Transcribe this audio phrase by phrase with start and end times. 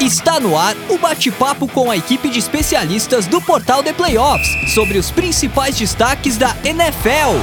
[0.00, 4.98] Está no ar o bate-papo com a equipe de especialistas do Portal de Playoffs sobre
[4.98, 7.38] os principais destaques da NFL.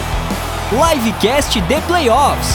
[0.69, 2.49] Livecast de Playoffs.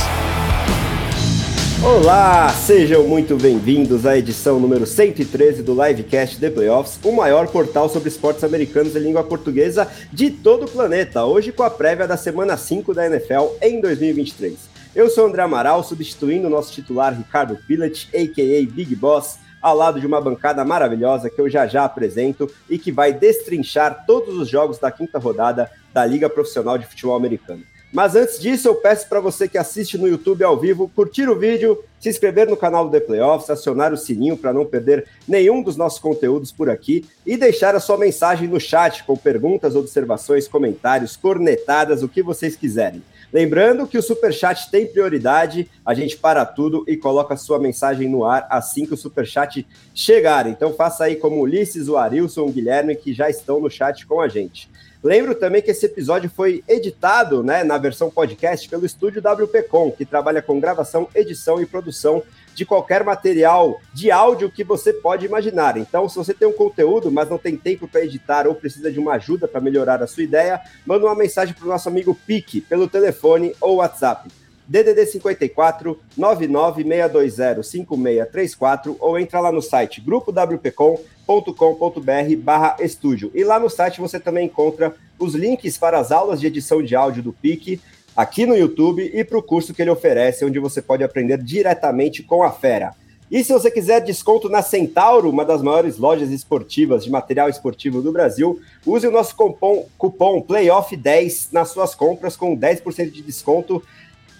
[1.82, 7.88] Olá, sejam muito bem-vindos à edição número 113 do Livecast The Playoffs, o maior portal
[7.88, 12.18] sobre esportes americanos em língua portuguesa de todo o planeta, hoje com a prévia da
[12.18, 14.76] semana 5 da NFL em 2023.
[14.94, 18.72] Eu sou André Amaral, substituindo o nosso titular Ricardo Pillet, a.k.a.
[18.72, 22.92] Big Boss, ao lado de uma bancada maravilhosa que eu já já apresento e que
[22.92, 27.62] vai destrinchar todos os jogos da quinta rodada da Liga Profissional de Futebol Americano.
[27.92, 31.38] Mas antes disso, eu peço para você que assiste no YouTube ao vivo, curtir o
[31.38, 35.62] vídeo, se inscrever no canal do The Playoffs, acionar o sininho para não perder nenhum
[35.62, 40.46] dos nossos conteúdos por aqui e deixar a sua mensagem no chat com perguntas, observações,
[40.46, 43.02] comentários, cornetadas, o que vocês quiserem.
[43.36, 47.58] Lembrando que o Super Chat tem prioridade, a gente para tudo e coloca a sua
[47.58, 50.46] mensagem no ar assim que o Super Chat chegar.
[50.46, 54.22] Então faça aí como Ulisses, o Arilson, o Guilherme, que já estão no chat com
[54.22, 54.70] a gente.
[55.04, 60.06] Lembro também que esse episódio foi editado né, na versão podcast pelo estúdio WPcom, que
[60.06, 62.22] trabalha com gravação, edição e produção
[62.56, 65.76] de qualquer material de áudio que você pode imaginar.
[65.76, 68.98] Então, se você tem um conteúdo, mas não tem tempo para editar ou precisa de
[68.98, 72.62] uma ajuda para melhorar a sua ideia, manda uma mensagem para o nosso amigo Pique
[72.62, 74.30] pelo telefone ou WhatsApp.
[74.66, 83.30] DDD 54 99620 5634 ou entra lá no site grupowpcom.com.br barra estúdio.
[83.34, 86.96] E lá no site você também encontra os links para as aulas de edição de
[86.96, 87.82] áudio do PIC
[88.16, 92.22] aqui no YouTube e para o curso que ele oferece, onde você pode aprender diretamente
[92.22, 92.94] com a fera.
[93.30, 98.00] E se você quiser desconto na Centauro, uma das maiores lojas esportivas de material esportivo
[98.00, 103.82] do Brasil, use o nosso cupom, cupom PLAYOFF10 nas suas compras com 10% de desconto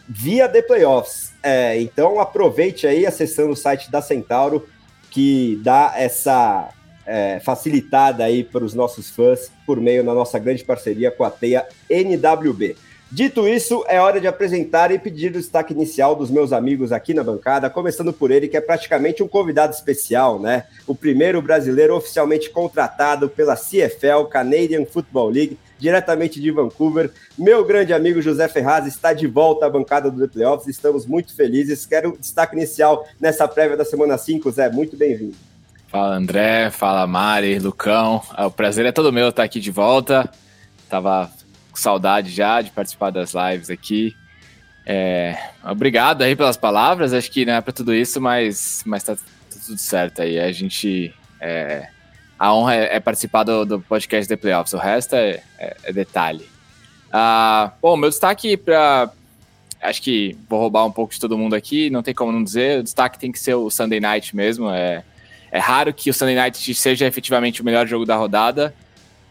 [0.08, 1.32] via The Playoffs.
[1.42, 4.68] É, então aproveite aí acessando o site da Centauro,
[5.10, 6.70] que dá essa
[7.04, 11.30] é, facilitada aí para os nossos fãs por meio da nossa grande parceria com a
[11.30, 12.76] Teia NWB.
[13.10, 17.14] Dito isso, é hora de apresentar e pedir o destaque inicial dos meus amigos aqui
[17.14, 20.64] na bancada, começando por ele, que é praticamente um convidado especial, né?
[20.88, 27.12] O primeiro brasileiro oficialmente contratado pela CFL, Canadian Football League, diretamente de Vancouver.
[27.38, 31.32] Meu grande amigo José Ferraz está de volta à bancada do The Playoffs, estamos muito
[31.32, 31.86] felizes.
[31.86, 35.36] Quero destaque inicial nessa prévia da semana 5, Zé, muito bem-vindo.
[35.86, 40.28] Fala André, fala Mari, Lucão, o prazer é todo meu estar aqui de volta.
[40.90, 41.30] Tava
[41.76, 44.16] com saudade já de participar das lives aqui.
[44.86, 47.12] É, obrigado aí pelas palavras.
[47.12, 49.16] Acho que não é para tudo isso, mas, mas tá,
[49.66, 50.40] tudo certo aí.
[50.40, 51.14] A gente.
[51.38, 51.88] É,
[52.38, 55.92] a honra é, é participar do, do, podcast The Playoffs, o resto é, é, é
[55.92, 56.48] detalhe.
[57.12, 59.10] Ah, bom, meu destaque para.
[59.82, 62.80] Acho que vou roubar um pouco de todo mundo aqui, não tem como não dizer.
[62.80, 64.70] O destaque tem que ser o Sunday Night mesmo.
[64.70, 65.04] É,
[65.52, 68.74] é raro que o Sunday Night seja efetivamente o melhor jogo da rodada.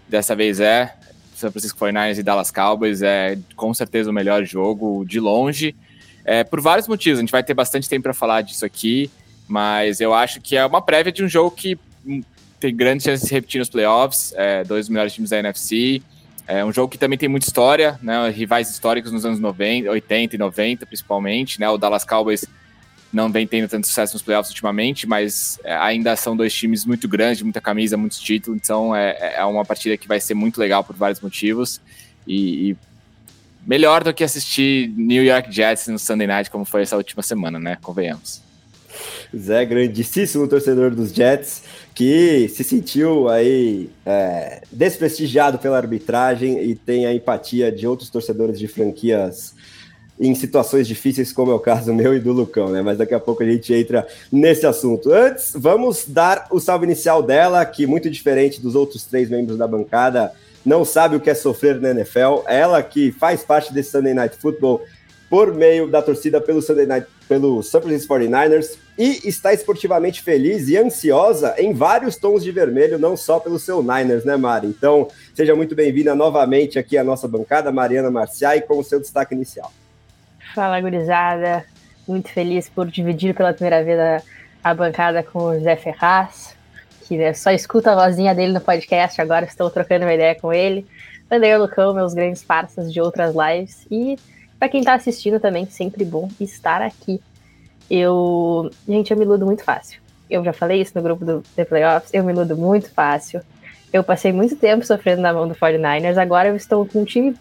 [0.07, 0.95] Dessa vez é.
[1.35, 5.75] San Francisco 49ers e Dallas Cowboys é com certeza o melhor jogo de longe.
[6.23, 9.11] É, por vários motivos, a gente vai ter bastante tempo para falar disso aqui,
[9.47, 12.23] mas eu acho que é uma prévia de um jogo que hum,
[12.59, 16.01] tem grandes chances de repetir nos playoffs, é, dois melhores times da NFC.
[16.47, 18.29] É um jogo que também tem muita história, né?
[18.29, 21.67] Rivais históricos nos anos 90, 80 e 90, principalmente, né?
[21.69, 22.45] O Dallas Cowboys
[23.15, 27.07] não vem tendo tanto sucesso nos playoffs ultimamente, mas é, ainda são dois times muito
[27.07, 30.83] grandes, muita camisa, muitos títulos, então é, é uma partida que vai ser muito legal
[30.83, 31.79] por vários motivos
[32.27, 32.77] e, e
[33.65, 37.57] melhor do que assistir New York Jets no Sunday Night, como foi essa última semana,
[37.57, 37.77] né?
[37.81, 38.41] Convenhamos.
[39.35, 47.05] Zé, grandíssimo torcedor dos Jets, que se sentiu aí é, desprestigiado pela arbitragem e tem
[47.05, 49.53] a empatia de outros torcedores de franquias
[50.19, 52.81] em situações difíceis, como é o caso meu e do Lucão, né?
[52.81, 55.11] Mas daqui a pouco a gente entra nesse assunto.
[55.11, 59.67] Antes, vamos dar o salve inicial dela, que muito diferente dos outros três membros da
[59.67, 60.31] bancada,
[60.65, 62.43] não sabe o que é sofrer na NFL.
[62.47, 64.81] Ela que faz parte desse Sunday Night Football
[65.29, 70.69] por meio da torcida pelo Sunday Night, pelo San Francisco 49ers e está esportivamente feliz
[70.69, 74.67] e ansiosa em vários tons de vermelho, não só pelo seu Niners, né, Mari?
[74.67, 79.35] Então, seja muito bem-vinda novamente aqui à nossa bancada, Mariana Marciai, com o seu destaque
[79.35, 79.71] inicial.
[80.55, 81.65] Fala, gurizada.
[82.07, 84.21] Muito feliz por dividir pela primeira vez a,
[84.63, 86.55] a bancada com o Zé Ferraz,
[87.05, 90.53] que né, só escuta a vozinha dele no podcast, agora estou trocando uma ideia com
[90.53, 90.87] ele.
[91.29, 93.85] Andrei o Lucão, meus grandes parceiros de outras lives.
[93.91, 94.17] E
[94.57, 97.21] para quem está assistindo também, sempre bom estar aqui.
[97.89, 98.71] Eu.
[98.87, 99.99] Gente, eu me iludo muito fácil.
[100.29, 103.41] Eu já falei isso no grupo do The Playoffs, eu me iludo muito fácil.
[103.91, 107.35] Eu passei muito tempo sofrendo na mão do 49ers, agora eu estou com um time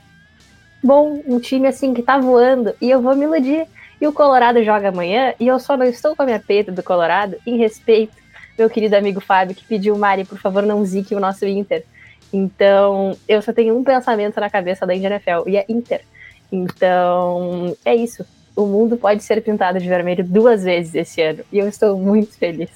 [0.84, 3.66] bom, um time assim que tá voando, e eu vou me iludir.
[4.00, 6.82] E o Colorado joga amanhã, e eu só não estou com a minha peita do
[6.82, 8.24] Colorado em respeito
[8.56, 11.84] meu querido amigo Fábio, que pediu, Mari, por favor, não zique o nosso Inter.
[12.32, 16.02] Então, eu só tenho um pensamento na cabeça da NFL, e é Inter.
[16.50, 18.24] Então, é isso.
[18.54, 22.36] O mundo pode ser pintado de vermelho duas vezes esse ano, e eu estou muito
[22.38, 22.70] feliz.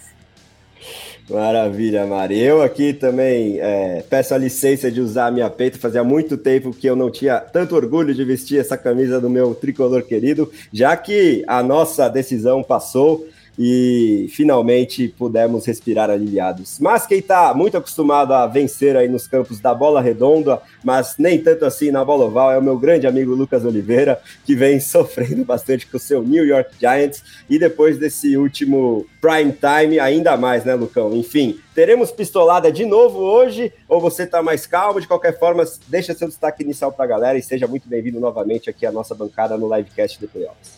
[1.29, 2.39] Maravilha, Mari.
[2.39, 5.79] Eu aqui também é, peço a licença de usar a minha peita.
[5.79, 9.55] Fazia muito tempo que eu não tinha tanto orgulho de vestir essa camisa do meu
[9.55, 13.27] tricolor querido, já que a nossa decisão passou
[13.59, 16.79] e finalmente pudemos respirar aliviados.
[16.79, 21.43] Mas quem está muito acostumado a vencer aí nos campos da bola redonda, mas nem
[21.43, 25.45] tanto assim na bola oval, é o meu grande amigo Lucas Oliveira, que vem sofrendo
[25.45, 30.65] bastante com o seu New York Giants e depois desse último prime time ainda mais,
[30.65, 31.13] né, Lucão?
[31.15, 35.01] Enfim, teremos pistolada de novo hoje ou você está mais calmo?
[35.01, 38.71] De qualquer forma, deixa seu destaque inicial para a galera e seja muito bem-vindo novamente
[38.71, 40.78] aqui à nossa bancada no livecast do Playoffs.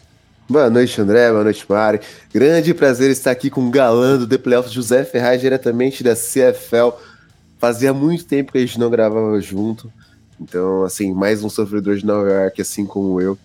[0.51, 1.31] Boa noite, André.
[1.31, 2.01] Boa noite, Mari.
[2.35, 6.91] Grande prazer estar aqui com o galã do The Playoffs, José Ferraz, diretamente da CFL.
[7.57, 9.93] Fazia muito tempo que a gente não gravava junto.
[10.41, 13.39] Então, assim, mais um sofredor de Nova York, assim como eu,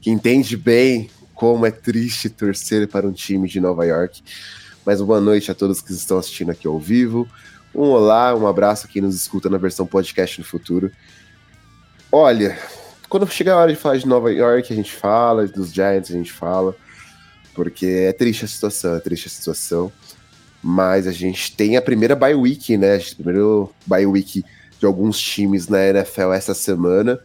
[0.00, 4.22] que entende bem como é triste torcer para um time de Nova York.
[4.82, 7.28] Mas boa noite a todos que estão assistindo aqui ao vivo.
[7.74, 10.90] Um olá, um abraço a quem nos escuta na versão podcast no futuro.
[12.10, 12.58] Olha,
[13.08, 16.14] quando chegar a hora de falar de Nova York, a gente fala, dos Giants a
[16.14, 16.74] gente fala,
[17.54, 19.92] porque é triste a situação, é triste a situação.
[20.62, 22.96] Mas a gente tem a primeira bye week, né?
[22.96, 24.44] A primeiro bye week
[24.78, 27.20] de alguns times na NFL essa semana.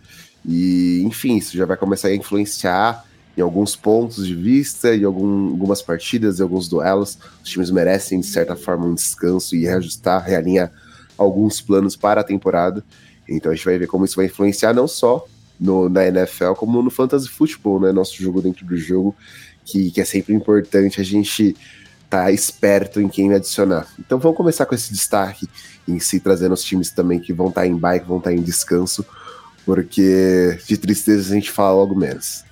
[0.46, 3.06] E, enfim, isso já vai começar a influenciar
[3.36, 7.18] em alguns pontos de vista, em algum, algumas partidas, em alguns duelos.
[7.44, 10.72] Os times merecem, de certa forma, um descanso e reajustar, realinhar
[11.18, 12.84] alguns planos para a temporada.
[13.28, 15.26] Então a gente vai ver como isso vai influenciar não só
[15.62, 17.92] no, na NFL, como no Fantasy Football, né?
[17.92, 19.16] Nosso jogo dentro do jogo,
[19.64, 21.56] que, que é sempre importante a gente
[22.04, 23.88] estar tá esperto em quem adicionar.
[24.00, 25.48] Então vamos começar com esse destaque
[25.88, 28.36] em si, trazendo os times também que vão estar tá em bike, vão estar tá
[28.36, 29.06] em descanso,
[29.64, 32.44] porque de tristeza a gente fala logo menos.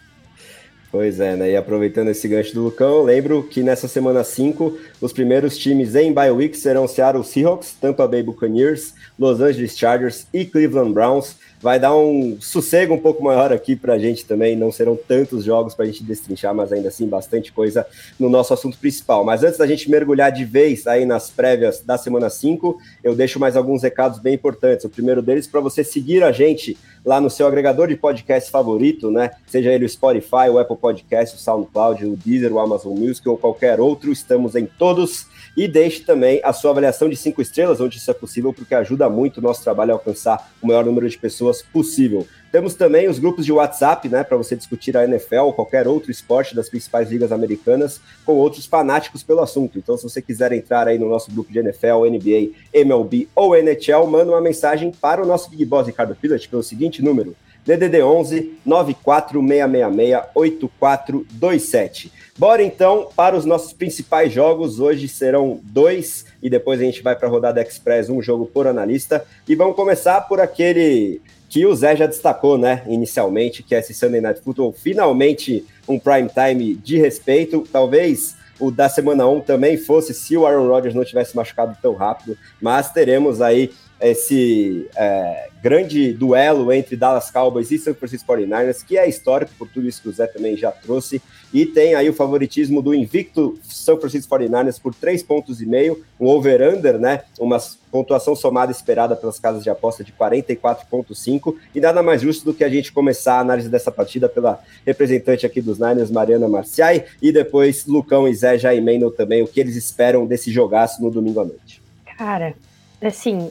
[0.92, 1.52] Pois é, né?
[1.52, 6.12] E aproveitando esse gancho do Lucão, lembro que nessa semana 5, os primeiros times em
[6.12, 11.80] bye week serão Seattle Seahawks, Tampa Bay Buccaneers, Los Angeles Chargers e Cleveland Browns vai
[11.80, 14.56] dar um sossego um pouco maior aqui para a gente também.
[14.56, 17.86] Não serão tantos jogos para a gente destrinchar, mas ainda assim bastante coisa
[18.18, 19.24] no nosso assunto principal.
[19.24, 23.40] Mas antes da gente mergulhar de vez aí nas prévias da semana 5, eu deixo
[23.40, 24.86] mais alguns recados bem importantes.
[24.86, 29.10] O primeiro deles para você seguir a gente lá no seu agregador de podcast favorito,
[29.10, 29.32] né?
[29.48, 33.38] Seja ele o Spotify, o Apple Podcast, o SoundCloud, o Deezer, o Amazon Music ou
[33.38, 35.28] qualquer outro, estamos em todos.
[35.58, 39.10] E deixe também a sua avaliação de cinco estrelas, onde isso é possível, porque ajuda
[39.10, 42.26] muito o nosso trabalho a alcançar o maior número de pessoas possível.
[42.52, 46.10] Temos também os grupos de WhatsApp, né, para você discutir a NFL ou qualquer outro
[46.10, 49.78] esporte das principais ligas americanas com outros fanáticos pelo assunto.
[49.78, 54.08] Então, se você quiser entrar aí no nosso grupo de NFL, NBA, MLB ou NHL,
[54.08, 57.36] manda uma mensagem para o nosso Big Boss Ricardo Pilot pelo seguinte número:
[57.66, 62.12] DDD 11 94666 8427.
[62.36, 64.80] Bora então para os nossos principais jogos.
[64.80, 68.66] Hoje serão dois e depois a gente vai para a rodada Express, um jogo por
[68.66, 69.24] analista.
[69.48, 73.94] E vamos começar por aquele que o Zé já destacou, né, inicialmente, que é esse
[73.94, 79.78] Sunday Night Football, finalmente um prime time de respeito, talvez o da semana 1 também
[79.78, 85.50] fosse se o Aaron Rodgers não tivesse machucado tão rápido, mas teremos aí esse é,
[85.62, 90.02] grande duelo entre Dallas Cowboys e San Francisco 49ers, que é histórico por tudo isso
[90.02, 91.22] que o Zé também já trouxe,
[91.54, 96.04] e tem aí o favoritismo do invicto San Francisco 49ers por 3 pontos e meio,
[96.20, 97.58] um over-under, né, uma
[97.92, 102.64] pontuação somada esperada pelas casas de aposta de 44.5, e nada mais justo do que
[102.64, 107.32] a gente começar a análise dessa partida pela representante aqui dos Niners, Mariana Marciai, e
[107.32, 111.40] depois Lucão e Zé já emendam também o que eles esperam desse jogaço no domingo
[111.42, 111.82] à noite.
[112.18, 112.54] Cara,
[113.02, 113.50] assim,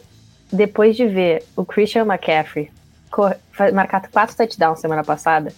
[0.53, 2.71] depois de ver o Christian McCaffrey
[3.73, 5.53] marcar quatro touchdowns semana passada,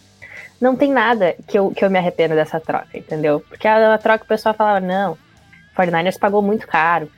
[0.60, 3.40] não tem nada que eu, que eu me arrependo dessa troca, entendeu?
[3.40, 5.16] Porque a, a troca o pessoal falava, não,
[5.76, 7.10] 49ers pagou muito caro.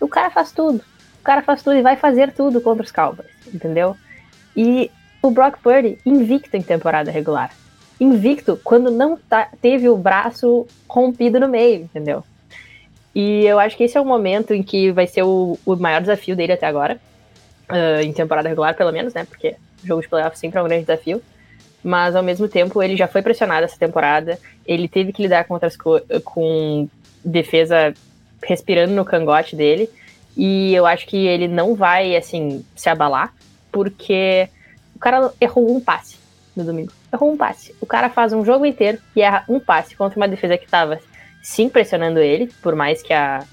[0.00, 0.82] O cara faz tudo.
[1.20, 3.96] O cara faz tudo e vai fazer tudo contra os Cowboys, entendeu?
[4.56, 4.90] E
[5.22, 7.50] o Brock Purdy invicto em temporada regular.
[7.98, 12.24] Invicto quando não tá, teve o braço rompido no meio, entendeu?
[13.14, 16.00] E eu acho que esse é o momento em que vai ser o, o maior
[16.00, 16.98] desafio dele até agora.
[17.70, 19.24] Uh, em temporada regular, pelo menos, né?
[19.24, 21.22] Porque jogo de playoff sempre é um grande desafio.
[21.82, 24.38] Mas ao mesmo tempo, ele já foi pressionado essa temporada.
[24.66, 26.88] Ele teve que lidar com outras com
[27.24, 27.94] defesa
[28.42, 29.88] respirando no cangote dele.
[30.36, 33.32] E eu acho que ele não vai, assim, se abalar,
[33.70, 34.48] porque
[34.96, 36.16] o cara errou um passe
[36.56, 36.92] no domingo.
[37.12, 37.74] Errou um passe.
[37.80, 40.98] O cara faz um jogo inteiro e erra um passe contra uma defesa que tava
[41.44, 43.44] sim pressionando ele, por mais que a,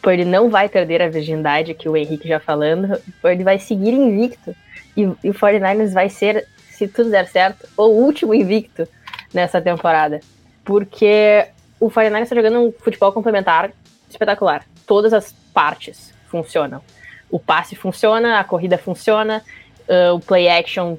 [0.00, 3.00] Purdy não vai perder a virgindade, que o Henrique já falando.
[3.20, 4.54] Purdy vai seguir invicto.
[4.96, 8.86] E, e o 49ers vai ser, se tudo der certo, o último invicto
[9.32, 10.20] nessa temporada.
[10.64, 11.46] Porque
[11.80, 13.72] o 49ers está jogando um futebol complementar
[14.08, 14.64] espetacular.
[14.86, 16.82] Todas as partes funcionam.
[17.30, 19.42] O passe funciona, a corrida funciona,
[19.88, 20.98] uh, o play action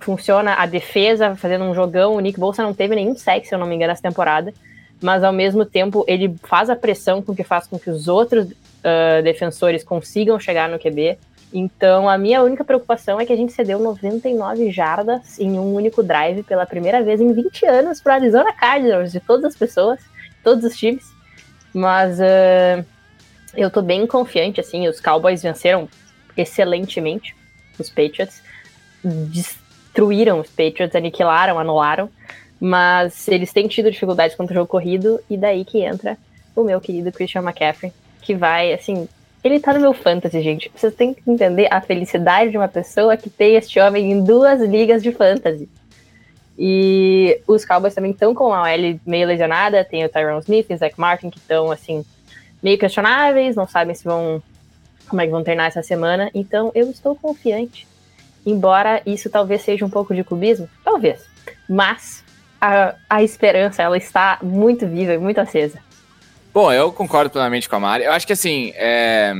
[0.00, 2.16] funciona, a defesa fazendo um jogão.
[2.16, 4.52] O Nick Bolsa não teve nenhum sexo, se eu não me engano, essa temporada
[5.00, 8.46] mas ao mesmo tempo ele faz a pressão com que faz com que os outros
[8.46, 11.18] uh, defensores consigam chegar no QB.
[11.52, 16.02] Então a minha única preocupação é que a gente cedeu 99 jardas em um único
[16.02, 20.00] drive pela primeira vez em 20 anos para Arizona Cardinals, de todas as pessoas,
[20.42, 21.04] todos os times.
[21.72, 22.84] Mas uh,
[23.56, 25.88] eu tô bem confiante, assim, os Cowboys venceram
[26.36, 27.34] excelentemente
[27.78, 28.42] os Patriots,
[29.02, 32.10] destruíram os Patriots, aniquilaram, anularam
[32.60, 36.16] mas eles têm tido dificuldades contra o jogo corrido, e daí que entra
[36.54, 39.08] o meu querido Christian McCaffrey, que vai, assim,
[39.42, 40.70] ele tá no meu fantasy, gente.
[40.74, 44.60] Vocês têm que entender a felicidade de uma pessoa que tem este homem em duas
[44.60, 45.68] ligas de fantasy.
[46.58, 50.74] E os Cowboys também estão com a OL meio lesionada, tem o Tyrone Smith e
[50.74, 52.04] o Zach Martin que estão, assim,
[52.60, 54.42] meio questionáveis, não sabem se vão,
[55.08, 57.86] como é que vão treinar essa semana, então eu estou confiante.
[58.44, 61.24] Embora isso talvez seja um pouco de clubismo, talvez,
[61.68, 62.24] mas
[62.60, 65.78] a, a esperança ela está muito viva e muito acesa.
[66.52, 68.04] Bom, eu concordo plenamente com a Mari.
[68.04, 69.34] Eu acho que assim, é...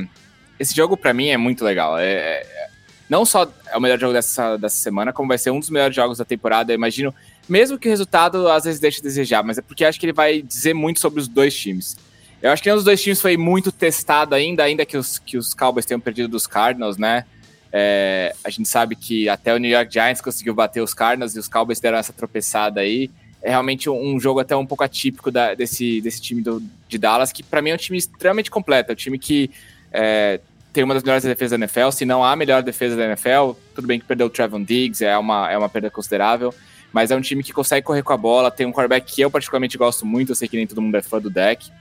[0.59, 1.97] esse jogo para mim é muito legal.
[1.97, 2.41] É...
[2.41, 2.69] é...
[3.09, 5.95] Não só é o melhor jogo dessa, dessa semana, como vai ser um dos melhores
[5.95, 6.71] jogos da temporada.
[6.71, 7.13] Eu imagino,
[7.47, 10.13] mesmo que o resultado às vezes deixe a desejar, mas é porque acho que ele
[10.13, 11.97] vai dizer muito sobre os dois times.
[12.41, 15.37] Eu acho que nenhum dos dois times foi muito testado ainda, ainda que os, que
[15.37, 17.25] os Cowboys tenham perdido dos Cardinals, né?
[17.71, 21.39] É, a gente sabe que até o New York Giants conseguiu bater os Cardinals e
[21.39, 23.09] os Cowboys deram essa tropeçada aí.
[23.41, 27.31] É realmente um jogo até um pouco atípico da, desse, desse time do, de Dallas,
[27.31, 28.91] que para mim é um time extremamente completo.
[28.91, 29.49] É um time que
[29.91, 30.41] é,
[30.73, 33.51] tem uma das melhores defesas da NFL, se não a melhor defesa da NFL.
[33.73, 36.53] Tudo bem que perdeu o Trevon Diggs, é uma, é uma perda considerável,
[36.91, 38.51] mas é um time que consegue correr com a bola.
[38.51, 41.01] Tem um quarterback que eu particularmente gosto muito, eu sei que nem todo mundo é
[41.01, 41.71] fã do deck,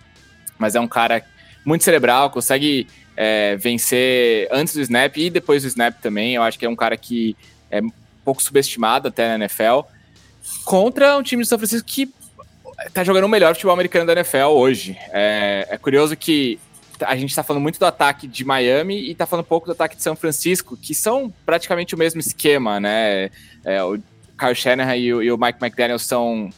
[0.59, 1.25] mas é um cara
[1.64, 2.87] muito cerebral, consegue
[3.20, 6.37] é, vencer antes do snap e depois do snap também.
[6.37, 7.37] Eu acho que é um cara que
[7.68, 7.80] é
[8.25, 9.80] pouco subestimado até na NFL.
[10.64, 12.08] Contra um time de São Francisco que
[12.94, 14.96] tá jogando o melhor futebol americano da NFL hoje.
[15.10, 16.60] É, é curioso que
[17.00, 19.96] a gente está falando muito do ataque de Miami e está falando pouco do ataque
[19.96, 23.30] de São Francisco, que são praticamente o mesmo esquema, né?
[23.64, 23.98] É, o
[24.38, 26.50] Kyle Shanahan e o, e o Mike McDaniel são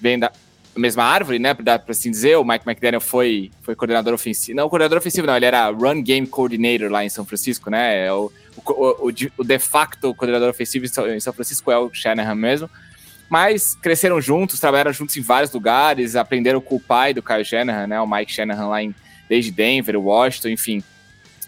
[0.00, 0.32] bem da,
[0.78, 1.54] mesma árvore, né?
[1.54, 2.36] Dá pra assim dizer.
[2.36, 4.56] O Mike McDaniel foi, foi coordenador ofensivo.
[4.56, 5.36] Não, coordenador ofensivo, não.
[5.36, 8.06] Ele era Run Game Coordinator lá em São Francisco, né?
[8.06, 8.30] É o,
[8.64, 12.70] o, o, o de facto coordenador ofensivo em São Francisco é o Shanahan mesmo.
[13.28, 17.86] Mas cresceram juntos, trabalharam juntos em vários lugares, aprenderam com o pai do Kyle Shanahan,
[17.86, 18.00] né?
[18.00, 18.94] O Mike Shanahan lá em,
[19.28, 20.82] desde Denver, Washington, enfim.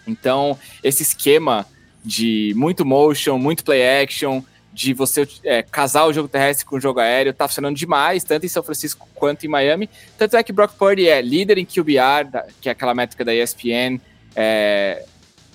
[0.07, 1.67] Então, esse esquema
[2.05, 6.81] de muito motion, muito play action, de você é, casar o jogo terrestre com o
[6.81, 9.89] jogo aéreo, tá funcionando demais, tanto em São Francisco quanto em Miami.
[10.17, 14.01] Tanto é que Brock Purdy é líder em QBR, que é aquela métrica da ESPN,
[14.35, 15.05] é,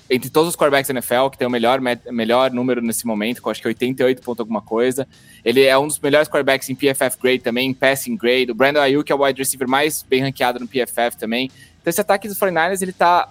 [0.08, 3.50] entre todos os quarterbacks da NFL, que tem o melhor, melhor número nesse momento, com
[3.50, 5.06] acho que 88 ponto alguma coisa.
[5.44, 8.52] Ele é um dos melhores quarterbacks em PFF grade também, em passing grade.
[8.52, 11.50] O Brandon Ayuk é o wide receiver mais bem ranqueado no PFF também.
[11.80, 13.28] Então esse ataque dos 49ers, ele tá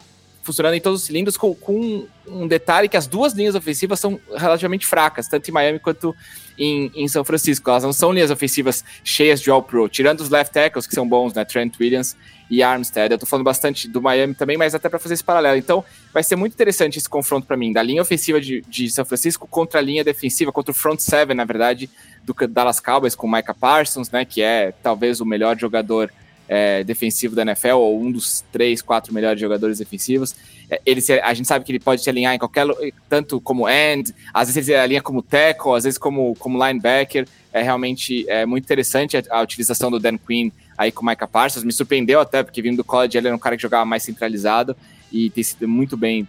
[0.47, 4.19] funcionando em todos os cilindros, com, com, um detalhe que as duas linhas ofensivas são
[4.35, 6.15] relativamente fracas, tanto em Miami quanto
[6.57, 7.69] em, em São Francisco.
[7.69, 11.33] Elas não são linhas ofensivas cheias de all-pro, tirando os left tackles, que são bons,
[11.33, 11.43] né?
[11.43, 12.15] Trent Williams
[12.49, 13.11] e Armstead.
[13.11, 15.57] Eu tô falando bastante do Miami também, mas até para fazer esse paralelo.
[15.57, 19.03] Então, vai ser muito interessante esse confronto para mim, da linha ofensiva de, de São
[19.03, 21.89] Francisco contra a linha defensiva, contra o front seven, na verdade,
[22.23, 24.23] do Dallas Cowboys, com o Micah Parsons, né?
[24.23, 26.09] Que é talvez o melhor jogador
[26.47, 30.35] é, defensivo da NFL, ou um dos três, quatro melhores jogadores defensivos.
[30.69, 32.65] É, ele se, a gente sabe que ele pode se alinhar em qualquer,
[33.09, 37.27] tanto como end, às vezes ele se alinha como tackle, às vezes como, como linebacker.
[37.51, 41.27] É realmente é muito interessante a, a utilização do Dan Quinn aí com o Micah
[41.27, 41.63] Parsons.
[41.63, 44.75] Me surpreendeu até, porque vindo do college ele era um cara que jogava mais centralizado
[45.11, 46.27] e tem sido muito bem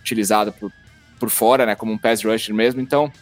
[0.00, 0.72] utilizado por,
[1.18, 2.80] por fora, né, como um pass rusher mesmo.
[2.80, 3.12] Então,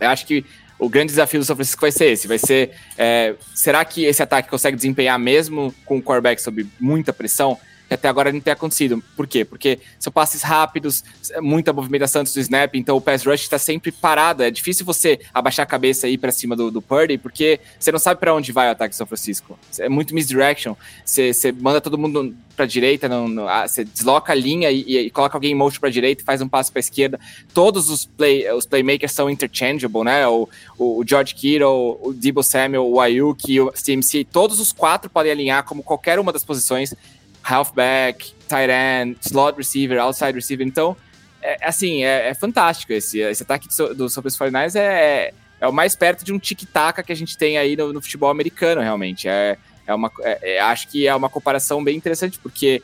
[0.00, 0.44] eu acho que
[0.80, 4.22] o grande desafio do São Francisco vai ser esse, vai ser, é, será que esse
[4.22, 7.58] ataque consegue desempenhar mesmo com o quarterback sob muita pressão?
[7.90, 9.02] Que até agora não tem acontecido.
[9.16, 9.44] Por quê?
[9.44, 11.02] Porque são passes rápidos,
[11.40, 14.44] muita movimentação antes do snap, então o pass rush está sempre parado.
[14.44, 17.90] É difícil você abaixar a cabeça e ir para cima do, do Purdy, porque você
[17.90, 19.58] não sabe para onde vai o ataque de São Francisco.
[19.76, 20.76] É muito misdirection.
[21.04, 25.06] Você, você manda todo mundo para direita, não, não, ah, você desloca a linha e,
[25.06, 27.18] e, coloca alguém em motion para direita faz um passo para esquerda.
[27.52, 30.28] Todos os, play, os playmakers são interchangeable, né?
[30.28, 35.10] O, o, o George Kittle, o Debo Samuel, o Ayuk, o CMC, todos os quatro
[35.10, 36.94] podem alinhar como qualquer uma das posições
[37.42, 40.66] halfback, tight end, slot receiver, outside receiver.
[40.66, 40.96] Então,
[41.42, 45.72] é, assim, é, é, fantástico esse, esse ataque do, do Super 49ers é, é o
[45.72, 49.28] mais perto de um tic-tac que a gente tem aí no, no futebol americano, realmente.
[49.28, 49.56] É,
[49.86, 52.82] é uma, é, é, acho que é uma comparação bem interessante, porque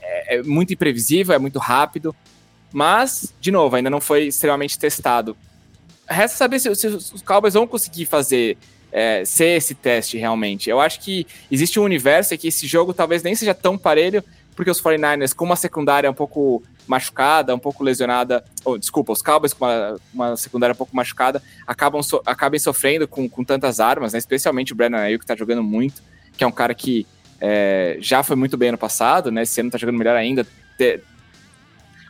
[0.00, 2.14] é, é, muito imprevisível, é muito rápido,
[2.72, 5.36] mas, de novo, ainda não foi extremamente testado.
[6.08, 8.56] Resta saber se, se os Cowboys vão conseguir fazer
[8.92, 10.70] é, ser esse teste realmente.
[10.70, 14.22] Eu acho que existe um universo e que esse jogo talvez nem seja tão parelho,
[14.54, 19.22] porque os 49ers, com uma secundária um pouco machucada, um pouco lesionada, ou, desculpa, os
[19.22, 23.78] Cowboys com uma, uma secundária um pouco machucada, acabam so, acabem sofrendo com, com tantas
[23.78, 24.18] armas, né?
[24.18, 26.02] especialmente o Brandon Ayuk, que está jogando muito,
[26.36, 27.06] que é um cara que
[27.40, 29.42] é, já foi muito bem ano passado, né?
[29.42, 30.46] Esse ano tá jogando melhor ainda.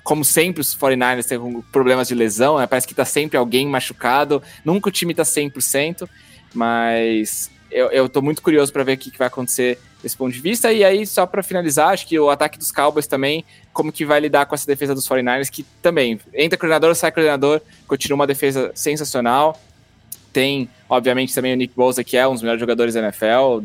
[0.02, 2.66] como sempre, os 49ers têm problemas de lesão, né?
[2.66, 4.42] Parece que tá sempre alguém machucado.
[4.64, 6.08] Nunca o time tá 100%,
[6.54, 10.32] mas eu, eu tô muito curioso para ver o que, que vai acontecer desse ponto
[10.32, 10.72] de vista.
[10.72, 14.20] E aí, só para finalizar, acho que o ataque dos Cowboys também, como que vai
[14.20, 18.70] lidar com essa defesa dos 49ers, que também entra coordenador, sai coordenador, continua uma defesa
[18.74, 19.60] sensacional.
[20.32, 23.64] Tem, obviamente, também o Nick Bosa, que é um dos melhores jogadores da NFL,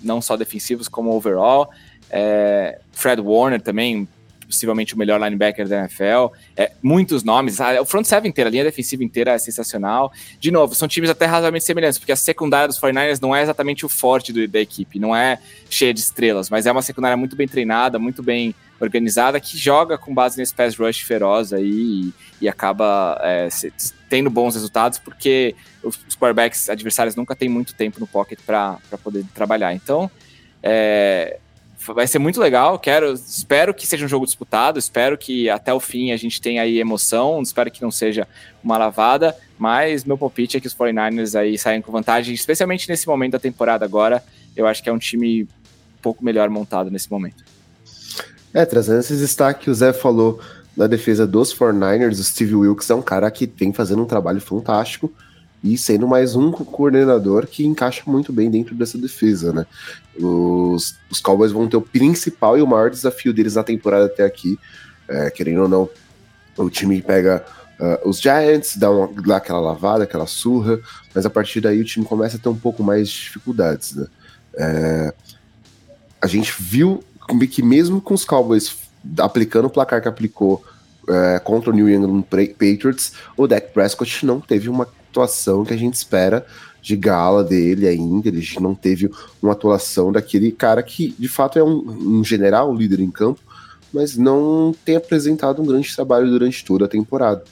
[0.00, 1.70] não só defensivos, como overall.
[2.10, 4.08] É, Fred Warner também,
[4.50, 6.34] possivelmente o melhor linebacker da NFL.
[6.56, 7.58] É, muitos nomes.
[7.80, 10.12] O front seven inteira, a linha defensiva inteira é sensacional.
[10.38, 13.86] De novo, são times até razoavelmente semelhantes, porque a secundária dos 49ers não é exatamente
[13.86, 15.38] o forte do, da equipe, não é
[15.68, 19.98] cheia de estrelas, mas é uma secundária muito bem treinada, muito bem organizada, que joga
[19.98, 23.48] com base nesse pass rush feroz aí e, e acaba é,
[24.08, 28.78] tendo bons resultados, porque os, os quarterbacks adversários nunca têm muito tempo no pocket para
[29.02, 29.74] poder trabalhar.
[29.74, 30.10] Então,
[30.62, 31.38] é,
[31.86, 32.78] vai ser muito legal.
[32.78, 36.62] Quero, espero que seja um jogo disputado, espero que até o fim a gente tenha
[36.62, 38.28] aí emoção, espero que não seja
[38.62, 43.06] uma lavada, mas meu palpite é que os 49ers aí saem com vantagem, especialmente nesse
[43.06, 44.22] momento da temporada agora.
[44.56, 47.44] Eu acho que é um time um pouco melhor montado nesse momento.
[48.52, 50.40] É, trazendo esse destaque, o Zé falou
[50.76, 54.40] da defesa dos 49ers, o Steve Wilkes é um cara que vem fazendo um trabalho
[54.40, 55.12] fantástico
[55.62, 59.66] e sendo mais um coordenador que encaixa muito bem dentro dessa defesa, né?
[60.18, 64.24] Os, os Cowboys vão ter o principal e o maior desafio deles na temporada até
[64.24, 64.58] aqui,
[65.08, 65.88] é, querendo ou não,
[66.56, 67.44] o time pega
[67.78, 70.78] uh, os Giants, dá, uma, dá aquela lavada, aquela surra,
[71.14, 74.06] mas a partir daí o time começa a ter um pouco mais de dificuldades, né?
[74.54, 75.14] É,
[76.20, 77.02] a gente viu
[77.48, 78.76] que mesmo com os Cowboys
[79.18, 80.64] aplicando o placar que aplicou
[81.08, 85.76] é, contra o New England Patriots, o Dak Prescott não teve uma atuação que a
[85.76, 86.46] gente espera
[86.80, 88.28] de gala dele ainda.
[88.28, 89.10] Ele não teve
[89.42, 93.40] uma atuação daquele cara que, de fato, é um, um general, um líder em campo,
[93.92, 97.44] mas não tem apresentado um grande trabalho durante toda a temporada.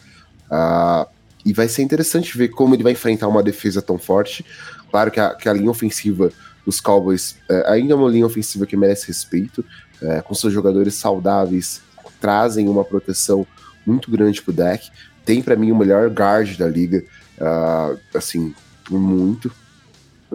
[0.51, 1.07] Ah,
[1.45, 4.45] e vai ser interessante ver como ele vai enfrentar uma defesa tão forte.
[4.91, 6.33] Claro que a, que a linha ofensiva
[6.65, 9.65] dos Cowboys é, ainda é uma linha ofensiva que merece respeito,
[10.03, 11.81] é, com seus jogadores saudáveis,
[12.21, 13.47] trazem uma proteção
[13.87, 14.91] muito grande pro deck.
[15.25, 17.05] Tem para mim o melhor guard da liga,
[17.41, 18.55] uh, assim,
[18.91, 19.51] muito.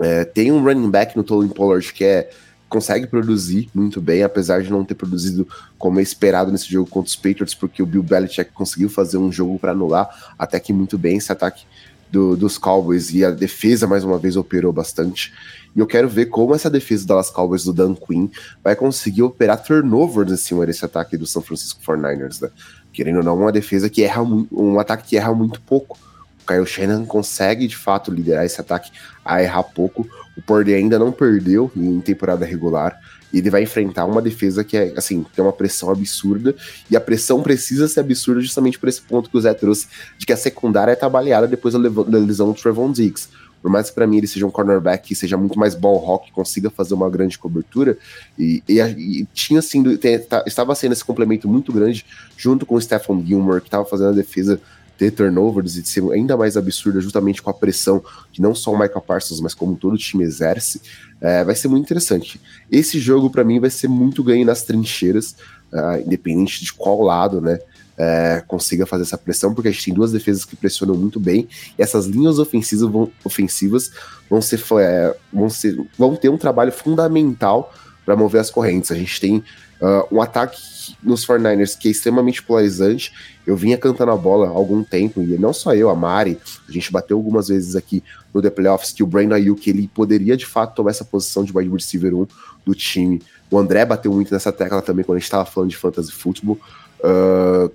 [0.01, 2.29] É, tem um running back no Tolin Pollard que é,
[2.67, 7.07] consegue produzir muito bem, apesar de não ter produzido como é esperado nesse jogo contra
[7.07, 10.97] os Patriots, porque o Bill Belichick conseguiu fazer um jogo para anular até que muito
[10.97, 11.65] bem esse ataque
[12.11, 15.31] do, dos Cowboys e a defesa mais uma vez operou bastante.
[15.75, 18.27] E eu quero ver como essa defesa das Cowboys do Dan Quinn
[18.63, 22.49] vai conseguir operar turnovers em cima desse ataque do São Francisco 49ers, né?
[22.91, 25.97] Querendo ou não, uma defesa que erra um ataque que erra muito pouco.
[26.43, 28.91] Kyle Shannon consegue de fato liderar esse ataque
[29.23, 30.07] a errar pouco.
[30.35, 32.99] O Purdy ainda não perdeu em temporada regular.
[33.31, 36.55] E ele vai enfrentar uma defesa que é assim, tem uma pressão absurda,
[36.89, 39.87] e a pressão precisa ser absurda justamente por esse ponto que o Zé trouxe,
[40.19, 41.79] de que a secundária é trabalhada depois da
[42.19, 43.29] lesão do Trevon Diggs.
[43.59, 46.31] Por mais que para mim ele seja um cornerback que seja muito mais ball rock,
[46.31, 47.97] consiga fazer uma grande cobertura,
[48.37, 52.05] e, e, e tinha sido, tá, estava sendo esse complemento muito grande
[52.37, 54.61] junto com o Stephon Gilmore, que estava fazendo a defesa
[55.03, 58.71] ter turnovers e de ser ainda mais absurda justamente com a pressão que não só
[58.71, 60.81] o Michael Parsons, mas como todo o time exerce,
[61.19, 62.39] é, vai ser muito interessante.
[62.71, 65.35] Esse jogo para mim vai ser muito ganho nas trincheiras,
[65.71, 67.59] uh, independente de qual lado, né?
[67.97, 71.47] é, consiga fazer essa pressão, porque a gente tem duas defesas que pressionam muito bem,
[71.77, 73.91] e essas linhas ofensivas vão, ofensivas
[74.29, 77.73] vão, ser, é, vão, ser, vão ter um trabalho fundamental
[78.05, 78.91] para mover as correntes.
[78.91, 80.59] A gente tem uh, um ataque
[81.01, 83.13] nos 49ers que é extremamente polarizante.
[83.45, 86.71] Eu vinha cantando a bola há algum tempo, e não só eu, a Mari, a
[86.71, 88.03] gente bateu algumas vezes aqui
[88.33, 91.55] no The Playoffs que o Brandon Ayuk ele poderia de fato tomar essa posição de
[91.55, 92.27] wide receiver 1
[92.65, 93.21] do time.
[93.51, 96.57] O André bateu muito nessa tecla também quando a gente estava falando de fantasy football.
[96.99, 97.71] Uh,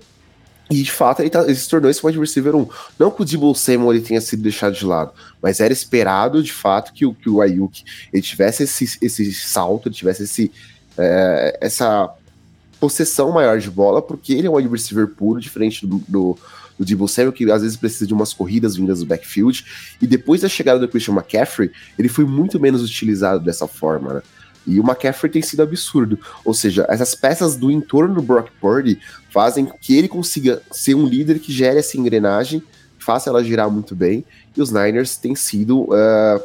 [0.69, 2.67] e de fato ele, tá, ele, se tornou esse wide receiver 1.
[2.99, 6.53] Não que o Debo Samuel ele tenha sido deixado de lado, mas era esperado de
[6.53, 10.51] fato que, que o Ayuk ele tivesse esse, esse salto, ele tivesse esse,
[10.97, 12.13] é, essa
[12.79, 16.37] possessão maior de bola, porque ele é um wide receiver puro, diferente do, do,
[16.77, 19.65] do Samuel, que às vezes precisa de umas corridas vindas do backfield.
[20.01, 24.21] E depois da chegada do Christian McCaffrey, ele foi muito menos utilizado dessa forma, né?
[24.67, 26.19] E o McCaffrey tem sido absurdo.
[26.45, 28.99] Ou seja, essas peças do entorno do Brock Purdy
[29.31, 32.61] fazem que ele consiga ser um líder que gere essa engrenagem,
[32.99, 34.23] faça ela girar muito bem.
[34.55, 36.41] E os Niners têm sido uh,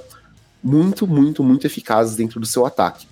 [0.62, 3.06] muito, muito, muito eficazes dentro do seu ataque.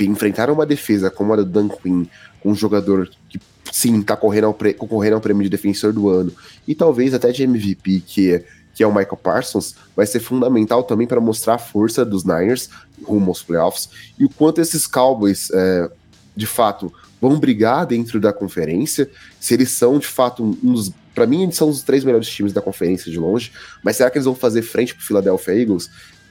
[0.00, 2.04] Enfrentaram uma defesa como a do Dan Quinn,
[2.46, 3.40] um jogador que
[3.72, 6.32] sim está correndo concorrendo ao prêmio de defensor do ano
[6.66, 11.06] e talvez até de MVP, que, que é o Michael Parsons, vai ser fundamental também
[11.06, 12.70] para mostrar a força dos Niners
[13.04, 15.90] rumo aos playoffs e o quanto esses Cowboys, é,
[16.34, 20.92] de fato, vão brigar dentro da conferência, se eles são de fato um dos.
[21.14, 23.50] Para mim, eles são os três melhores times da conferência de longe,
[23.82, 25.90] mas será que eles vão fazer frente para o Philadelphia Eagles?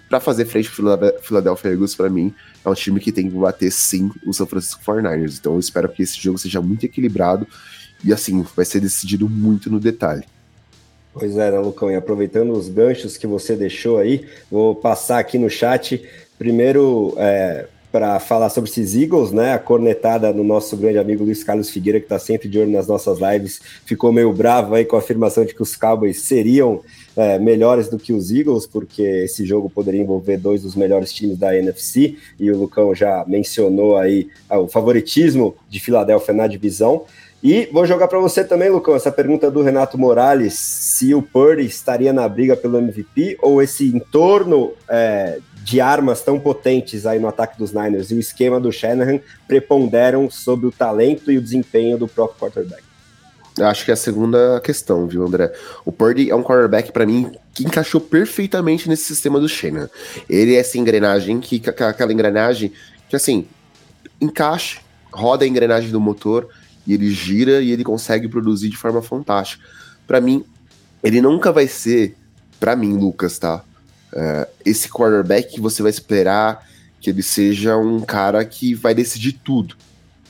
[0.10, 3.36] Para fazer frente para o Philadelphia Eagles, para mim, é um time que tem que
[3.36, 5.38] bater sim o São Francisco 49ers.
[5.40, 7.48] Então eu espero que esse jogo seja muito equilibrado
[8.04, 10.24] e assim, vai ser decidido muito no detalhe.
[11.14, 11.90] Pois é, né, Lucão?
[11.90, 16.04] E aproveitando os ganchos que você deixou aí, vou passar aqui no chat.
[16.38, 19.54] Primeiro, é, para falar sobre esses Eagles, né?
[19.54, 22.88] A cornetada no nosso grande amigo Luiz Carlos Figueira, que está sempre de olho nas
[22.88, 26.82] nossas lives, ficou meio bravo aí com a afirmação de que os Cowboys seriam
[27.16, 31.38] é, melhores do que os Eagles, porque esse jogo poderia envolver dois dos melhores times
[31.38, 37.06] da NFC, e o Lucão já mencionou aí ah, o favoritismo de Filadélfia na divisão.
[37.44, 41.66] E vou jogar para você também, Lucão, essa pergunta do Renato Morales: se o Purdy
[41.66, 47.28] estaria na briga pelo MVP ou esse entorno é, de armas tão potentes aí no
[47.28, 51.98] ataque dos Niners e o esquema do Shanahan preponderam sobre o talento e o desempenho
[51.98, 52.84] do próprio quarterback?
[53.60, 55.52] Acho que é a segunda questão, viu, André?
[55.84, 59.90] O Purdy é um quarterback, para mim, que encaixou perfeitamente nesse sistema do Shanahan.
[60.30, 62.72] Ele é essa engrenagem, que aquela engrenagem
[63.10, 63.48] que, assim,
[64.22, 66.48] encaixa, roda a engrenagem do motor
[66.86, 69.66] e ele gira e ele consegue produzir de forma fantástica.
[70.06, 70.46] Para mim,
[71.04, 72.16] ele nunca vai ser,
[72.60, 73.64] para mim, Lucas, tá?
[74.16, 76.66] Uh, esse quarterback você vai esperar
[77.02, 79.76] que ele seja um cara que vai decidir tudo.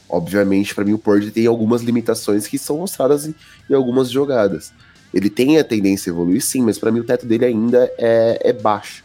[0.09, 3.35] Obviamente, para mim, o Purdy tem algumas limitações que são mostradas em,
[3.69, 4.73] em, algumas jogadas.
[5.13, 8.39] Ele tem a tendência a evoluir, sim, mas para mim o teto dele ainda é,
[8.49, 9.03] é baixo.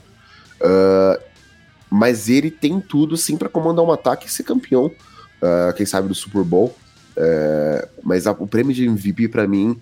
[0.60, 1.22] Uh,
[1.88, 6.08] mas ele tem tudo, sim, para comandar um ataque e ser campeão, uh, quem sabe,
[6.08, 6.74] do Super Bowl.
[7.16, 9.78] Uh, mas a, o prêmio de MVP, para mim,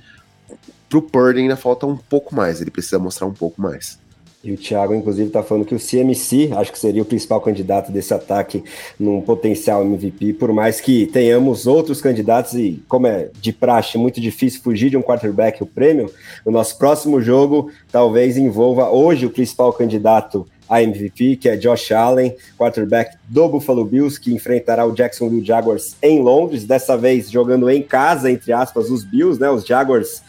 [0.88, 2.60] pro Purdy ainda falta um pouco mais.
[2.60, 3.98] Ele precisa mostrar um pouco mais.
[4.42, 7.90] E o Thiago, inclusive, está falando que o CMC, acho que seria o principal candidato
[7.90, 8.62] desse ataque
[8.98, 14.20] num potencial MVP, por mais que tenhamos outros candidatos, e como é de praxe muito
[14.20, 16.08] difícil fugir de um quarterback o prêmio,
[16.44, 21.90] o nosso próximo jogo talvez envolva hoje o principal candidato a MVP, que é Josh
[21.90, 27.68] Allen, quarterback do Buffalo Bills, que enfrentará o Jacksonville Jaguars em Londres, dessa vez jogando
[27.70, 29.50] em casa, entre aspas, os Bills, né?
[29.50, 30.22] Os Jaguars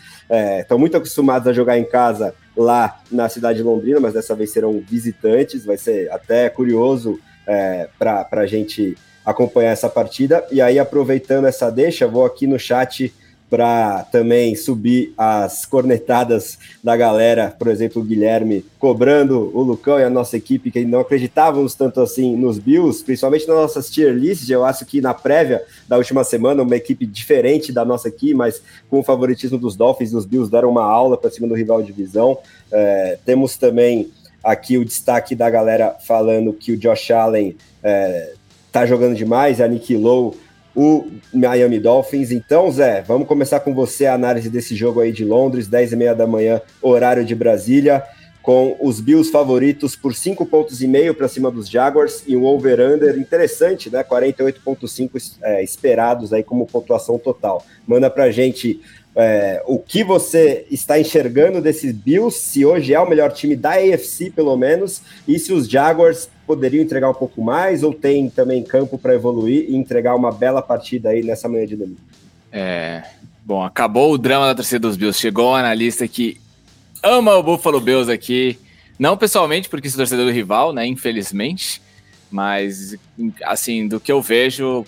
[0.62, 4.36] estão é, muito acostumados a jogar em casa lá na cidade de Londrina, mas dessa
[4.36, 5.65] vez serão visitantes.
[5.65, 10.45] Vai ser até curioso é, para a gente acompanhar essa partida.
[10.52, 13.13] E aí, aproveitando essa deixa, vou aqui no chat
[13.50, 20.04] para também subir as cornetadas da galera, por exemplo, o Guilherme cobrando o Lucão e
[20.04, 24.50] a nossa equipe, que não acreditávamos tanto assim nos Bills, principalmente nas nossas tier lists.
[24.50, 28.62] Eu acho que na prévia da última semana, uma equipe diferente da nossa aqui, mas
[28.90, 31.88] com o favoritismo dos Dolphins, os Bills deram uma aula para cima do rival de
[31.88, 32.38] divisão.
[32.72, 34.12] É, temos também
[34.44, 38.34] aqui o destaque da galera falando que o Josh Allen é,
[38.72, 40.38] tá jogando demais, aniquilou
[40.75, 42.32] o Miami Dolphins.
[42.32, 45.95] Então, Zé, vamos começar com você a análise desse jogo aí de Londres, 10 e
[45.95, 48.03] meia da manhã, horário de Brasília,
[48.41, 52.45] com os Bills favoritos por 5 pontos e meio para cima dos Jaguars e um
[52.45, 54.03] over-under interessante, né?
[54.03, 57.63] 48,5 é, esperados aí como pontuação total.
[57.88, 58.82] Manda pra gente
[59.15, 63.72] é, o que você está enxergando desses Bills, se hoje é o melhor time da
[63.72, 68.63] AFC, pelo menos, e se os Jaguars poderiam entregar um pouco mais ou tem também
[68.63, 72.00] campo para evoluir e entregar uma bela partida aí nessa manhã de domingo?
[72.52, 73.04] É,
[73.45, 75.19] bom, acabou o drama da torcida dos Bills.
[75.19, 76.39] Chegou um analista que
[77.04, 78.58] ama o Buffalo Bills aqui,
[78.98, 81.82] não pessoalmente, porque sou torcedor do rival, né, infelizmente,
[82.32, 82.95] mas
[83.43, 84.86] assim, do que eu vejo,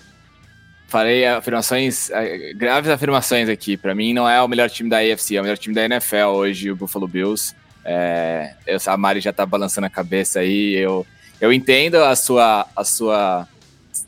[0.91, 3.77] farei afirmações, eh, graves afirmações aqui.
[3.77, 6.27] Para mim, não é o melhor time da AFC, é o melhor time da NFL
[6.33, 7.55] hoje, o Buffalo Bills.
[7.85, 11.05] É, eu, a Mari já tá balançando a cabeça aí, eu
[11.39, 13.47] eu entendo a sua, a sua,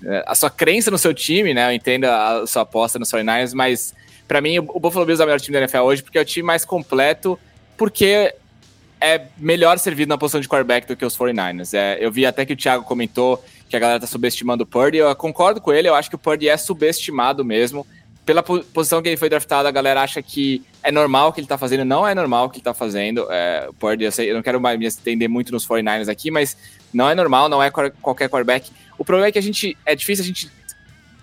[0.05, 1.67] é, a sua crença no seu time, né?
[1.67, 3.95] Eu entendo a sua aposta no 49ers, mas
[4.27, 6.25] para mim o Buffalo Bills é o melhor time da NFL hoje porque é o
[6.25, 7.39] time mais completo,
[7.75, 8.35] porque
[9.01, 11.73] é melhor servido na posição de quarterback do que os 49ers.
[11.73, 14.99] É, eu vi até que o Thiago comentou que a galera tá subestimando o Purdy.
[14.99, 17.87] Eu concordo com ele, eu acho que o Purdy é subestimado mesmo.
[18.23, 21.47] Pela posição que ele foi draftado, a galera acha que é normal o que ele
[21.47, 21.83] tá fazendo.
[21.83, 23.25] Não é normal o que ele tá fazendo.
[23.31, 26.29] É, o Purdy, eu, sei, eu não quero mais me estender muito nos 49ers aqui,
[26.29, 26.55] mas
[26.93, 28.71] não é normal, não é qualquer quarterback.
[28.95, 29.75] O problema é que a gente.
[29.83, 30.51] É difícil a gente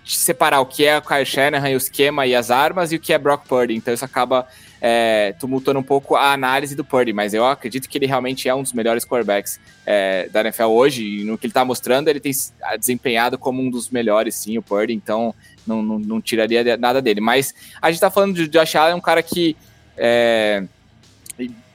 [0.05, 3.13] separar o que é o Kyle Shanahan, o esquema e as armas, e o que
[3.13, 3.75] é Brock Purdy.
[3.75, 4.45] Então isso acaba
[4.81, 8.55] é, tumultuando um pouco a análise do Purdy, mas eu acredito que ele realmente é
[8.55, 12.19] um dos melhores quarterbacks é, da NFL hoje, e no que ele está mostrando, ele
[12.19, 12.31] tem
[12.79, 15.35] desempenhado como um dos melhores, sim, o Purdy, então
[15.67, 17.21] não, não, não tiraria nada dele.
[17.21, 19.55] Mas a gente está falando de Josh Allen, um cara que
[19.95, 20.63] é,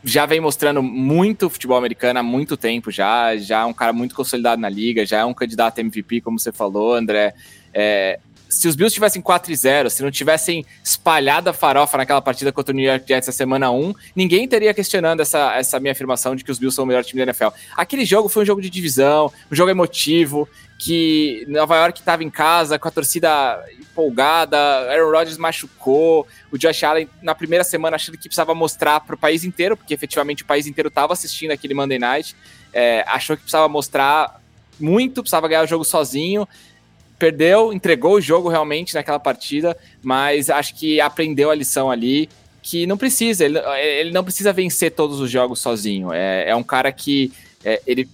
[0.02, 4.14] já vem mostrando muito futebol americano há muito tempo já, já é um cara muito
[4.14, 7.34] consolidado na liga, já é um candidato a MVP, como você falou, André.
[7.72, 12.20] É, se os Bills tivessem 4 e 0, se não tivessem espalhado a farofa naquela
[12.20, 15.92] partida contra o New York Jets na semana 1, ninguém teria questionando essa, essa minha
[15.92, 17.48] afirmação de que os Bills são o melhor time da NFL.
[17.76, 22.30] Aquele jogo foi um jogo de divisão, um jogo emotivo, que Nova York estava em
[22.30, 28.16] casa com a torcida empolgada, Aaron Rodgers machucou, o Josh Allen na primeira semana achando
[28.16, 31.72] que precisava mostrar para o país inteiro, porque efetivamente o país inteiro estava assistindo aquele
[31.72, 32.36] Monday Night,
[32.72, 34.40] é, achou que precisava mostrar
[34.78, 36.46] muito, precisava ganhar o jogo sozinho,
[37.18, 42.28] perdeu, entregou o jogo realmente naquela partida, mas acho que aprendeu a lição ali
[42.62, 46.12] que não precisa, ele, ele não precisa vencer todos os jogos sozinho.
[46.12, 47.32] É, é um cara que
[47.64, 48.08] é, ele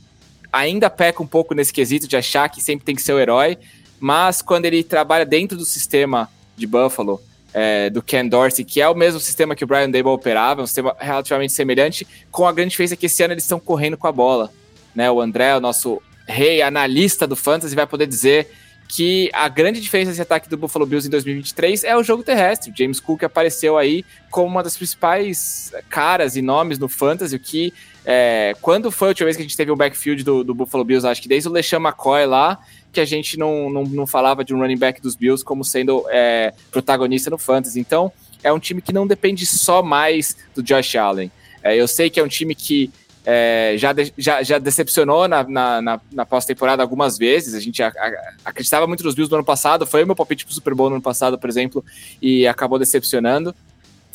[0.52, 3.56] ainda peca um pouco nesse quesito de achar que sempre tem que ser o herói,
[3.98, 7.18] mas quando ele trabalha dentro do sistema de Buffalo,
[7.54, 10.66] é, do Ken Dorsey, que é o mesmo sistema que o Brian Dable operava, um
[10.66, 14.12] sistema relativamente semelhante, com a grande diferença que esse ano eles estão correndo com a
[14.12, 14.50] bola.
[14.94, 15.10] Né?
[15.10, 18.50] O André, o nosso rei analista do Fantasy, vai poder dizer
[18.88, 22.72] que a grande diferença desse ataque do Buffalo Bills em 2023 é o jogo terrestre.
[22.76, 27.72] James Cook apareceu aí como uma das principais caras e nomes no fantasy, o que
[28.04, 30.84] é, quando foi a última vez que a gente teve o backfield do, do, Buffalo
[30.84, 32.58] Bills, acho que desde o LeSean McCoy lá,
[32.92, 36.04] que a gente não, não, não falava de um running back dos Bills como sendo
[36.10, 37.78] é, protagonista no fantasy.
[37.78, 41.30] Então, é um time que não depende só mais do Josh Allen.
[41.62, 42.90] É, eu sei que é um time que
[43.24, 47.54] é, já, de, já, já decepcionou na, na, na, na pós-temporada algumas vezes.
[47.54, 50.44] A gente a, a, acreditava muito nos Bills no ano passado, foi o meu palpite
[50.44, 51.84] pro Super Bowl no ano passado, por exemplo,
[52.20, 53.54] e acabou decepcionando.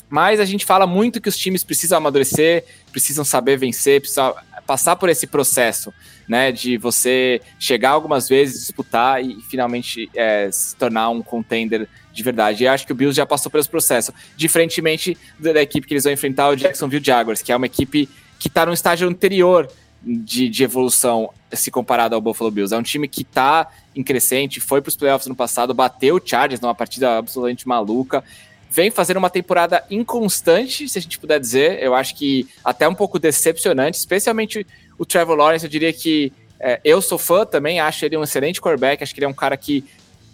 [0.10, 4.34] Mas a gente fala muito que os times precisam amadurecer, precisam saber vencer, precisam
[4.66, 5.94] passar por esse processo,
[6.28, 6.52] né?
[6.52, 12.64] De você chegar algumas vezes, disputar e finalmente é, se tornar um contender de verdade.
[12.64, 14.14] E acho que o Bills já passou por esse processo.
[14.36, 18.48] Diferentemente da equipe que eles vão enfrentar, o Jacksonville Jaguars, que é uma equipe que
[18.48, 19.70] está no estágio anterior
[20.02, 22.74] de, de, evolução se comparado ao Buffalo Bills.
[22.74, 26.22] É um time que está em crescente, foi para os playoffs no passado, bateu o
[26.24, 28.24] Chargers numa partida absolutamente maluca,
[28.70, 31.82] vem fazendo uma temporada inconstante, se a gente puder dizer.
[31.82, 34.66] Eu acho que até um pouco decepcionante, especialmente
[34.98, 35.66] o Trevor Lawrence.
[35.66, 39.20] Eu diria que é, eu sou fã também, acho ele um excelente quarterback, acho que
[39.20, 39.84] ele é um cara que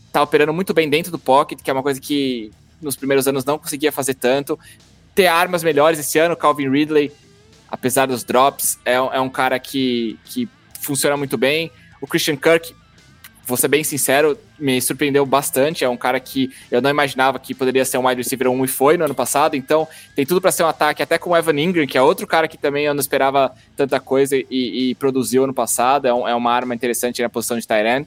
[0.08, 3.46] está operando muito bem dentro do pocket, que é uma coisa que nos primeiros anos
[3.46, 4.60] não conseguia fazer tanto.
[5.16, 7.12] Ter armas melhores esse ano, Calvin Ridley
[7.74, 10.48] apesar dos drops, é, é um cara que, que
[10.80, 11.72] funciona muito bem.
[12.00, 12.72] O Christian Kirk,
[13.48, 15.84] vou ser bem sincero, me surpreendeu bastante.
[15.84, 18.68] É um cara que eu não imaginava que poderia ser um wide receiver 1 e
[18.68, 19.56] foi no ano passado.
[19.56, 22.28] Então, tem tudo para ser um ataque, até com o Evan Ingram, que é outro
[22.28, 26.08] cara que também eu não esperava tanta coisa e, e produziu ano passado.
[26.08, 28.06] É, um, é, uma arma interessante na posição de Tyrant.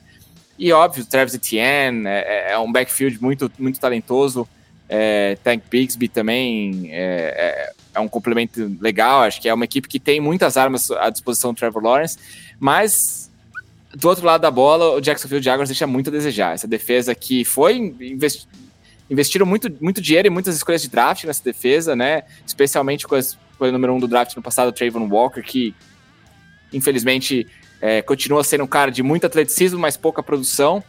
[0.56, 4.48] E óbvio, Travis Etienne é, é um backfield muito, muito talentoso.
[4.88, 9.22] É, Tank Bixby também é, é um complemento legal.
[9.22, 12.18] Acho que é uma equipe que tem muitas armas à disposição do Trevor Lawrence,
[12.60, 13.30] mas
[13.94, 16.54] do outro lado da bola, o Jacksonville Jaguars deixa muito a desejar.
[16.54, 18.46] Essa defesa que foi investi
[19.08, 22.24] investiram muito, muito dinheiro e muitas escolhas de draft nessa defesa, né?
[22.44, 25.72] Especialmente com, as, com o número um do draft no passado, o Trayvon Walker, que
[26.72, 27.46] infelizmente
[27.80, 30.82] é, continua sendo um cara de muito atleticismo, mas pouca produção.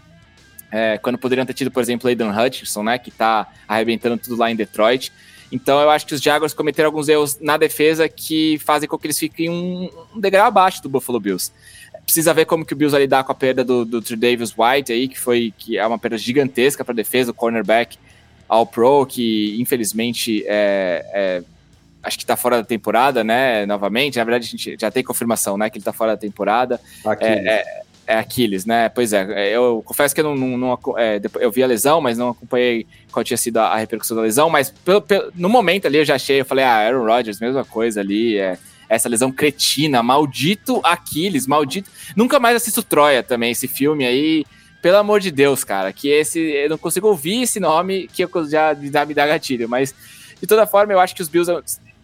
[0.72, 4.50] É, quando poderiam ter tido, por exemplo, Aidan Hutchinson, né, que está arrebentando tudo lá
[4.52, 5.14] em Detroit.
[5.52, 9.08] Então eu acho que os Jaguars cometeram alguns erros na defesa que fazem com que
[9.08, 11.52] eles fiquem um, um degrau abaixo do Buffalo Bills.
[12.04, 14.92] Precisa ver como que o Bills vai lidar com a perda do, do Davis White
[14.92, 17.98] aí, que foi que é uma perda gigantesca para a defesa, o cornerback
[18.48, 21.44] ao pro, que infelizmente é, é,
[22.02, 23.66] acho que está fora da temporada, né?
[23.66, 25.70] Novamente, na verdade a gente já tem confirmação, né?
[25.70, 26.80] Que ele está fora da temporada.
[27.26, 28.88] É, é, é Aquiles, né?
[28.88, 32.00] Pois é, é, eu confesso que eu não, não, não é, eu vi a lesão,
[32.00, 35.50] mas não acompanhei qual tinha sido a, a repercussão da lesão, mas pelo, pelo, no
[35.50, 39.10] momento ali eu já achei, eu falei, ah, Aaron Rodgers, mesma coisa ali, é, essa
[39.10, 41.90] lesão cretina, maldito Aquiles, maldito.
[42.16, 44.46] Nunca mais assisto Troia também, esse filme aí,
[44.82, 48.30] pelo amor de Deus, cara, que esse, eu não consigo ouvir esse nome que eu
[48.50, 49.94] já já me dá gatilho, mas
[50.40, 51.52] de toda forma eu acho que os Bills,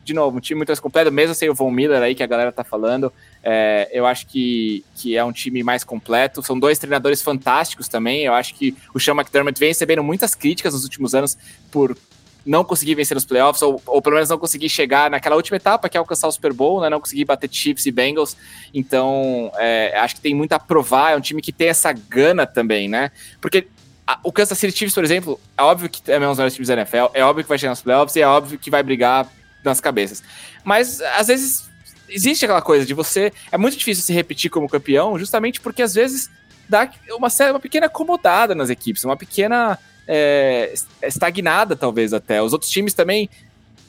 [0.03, 2.27] de novo, um time muito mais completo, mesmo sem o Von Miller aí que a
[2.27, 3.13] galera tá falando,
[3.43, 6.41] É, eu acho que, que é um time mais completo.
[6.41, 8.23] São dois treinadores fantásticos também.
[8.23, 11.37] Eu acho que o Sean McDermott vem recebendo muitas críticas nos últimos anos
[11.69, 11.97] por
[12.45, 15.87] não conseguir vencer nos playoffs, ou, ou pelo menos não conseguir chegar naquela última etapa,
[15.87, 16.89] que é alcançar o Super Bowl, né?
[16.89, 18.35] Não conseguir bater Chiefs e Bengals.
[18.73, 21.11] Então, é, acho que tem muito a provar.
[21.11, 23.11] É um time que tem essa gana também, né?
[23.39, 23.67] Porque
[24.05, 26.67] a, o Kansas City Chiefs, por exemplo, é óbvio que é um dos melhores times
[26.67, 29.27] da NFL, é óbvio que vai chegar nos playoffs e é óbvio que vai brigar
[29.63, 30.21] nas cabeças.
[30.63, 31.69] Mas, às vezes,
[32.13, 33.33] existe aquela coisa de você.
[33.51, 36.29] É muito difícil se repetir como campeão, justamente porque às vezes
[36.69, 42.41] dá uma, uma pequena acomodada nas equipes, uma pequena é, estagnada, talvez até.
[42.41, 43.29] Os outros times também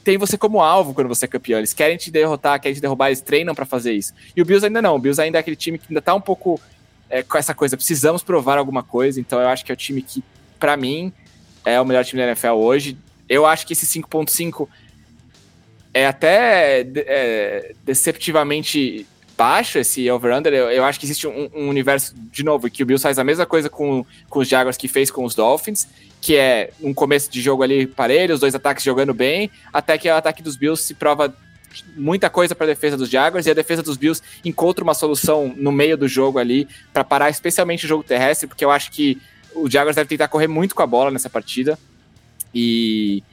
[0.03, 1.59] têm você como alvo quando você é campeão.
[1.59, 4.13] Eles querem te derrotar, querem te derrubar, eles treinam para fazer isso.
[4.35, 4.95] E o Bills ainda não.
[4.95, 6.59] O Bills ainda é aquele time que ainda tá um pouco
[7.09, 9.19] é, com essa coisa, precisamos provar alguma coisa.
[9.19, 10.23] Então eu acho que é o time que,
[10.59, 11.11] para mim,
[11.63, 12.97] é o melhor time da NFL hoje.
[13.27, 14.67] Eu acho que esse 5.5
[15.95, 20.53] é até é, deceptivamente baixo esse over-under.
[20.53, 23.23] Eu, eu, acho que existe um, um, universo, de novo, que o Bills faz a
[23.23, 25.87] mesma coisa com, com os Jaguars que fez com os Dolphins,
[26.19, 30.09] que é um começo de jogo ali parelho, os dois ataques jogando bem, até que
[30.09, 31.33] o ataque dos Bills se prova
[31.95, 35.53] muita coisa para a defesa dos Jaguars e a defesa dos Bills encontra uma solução
[35.55, 39.21] no meio do jogo ali para parar especialmente o jogo terrestre, porque eu acho que
[39.53, 41.79] o Jaguars deve tentar correr muito com a bola nessa partida.
[42.53, 43.23] E,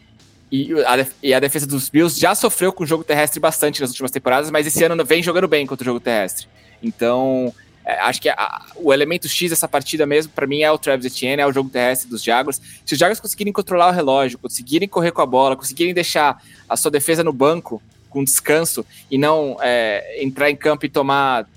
[0.52, 3.88] e a, e a, defesa dos Bills já sofreu com o jogo terrestre bastante nas
[3.88, 6.46] últimas temporadas, mas esse ano vem jogando bem contra o jogo terrestre.
[6.82, 7.54] Então,
[7.86, 11.06] é, acho que a, o elemento X dessa partida mesmo, para mim, é o Travis
[11.06, 12.60] Etienne, é o jogo terrestre dos Jaguars.
[12.84, 16.76] Se os Jaguars conseguirem controlar o relógio, conseguirem correr com a bola, conseguirem deixar a
[16.76, 21.48] sua defesa no banco com descanso e não é, entrar em campo e tomar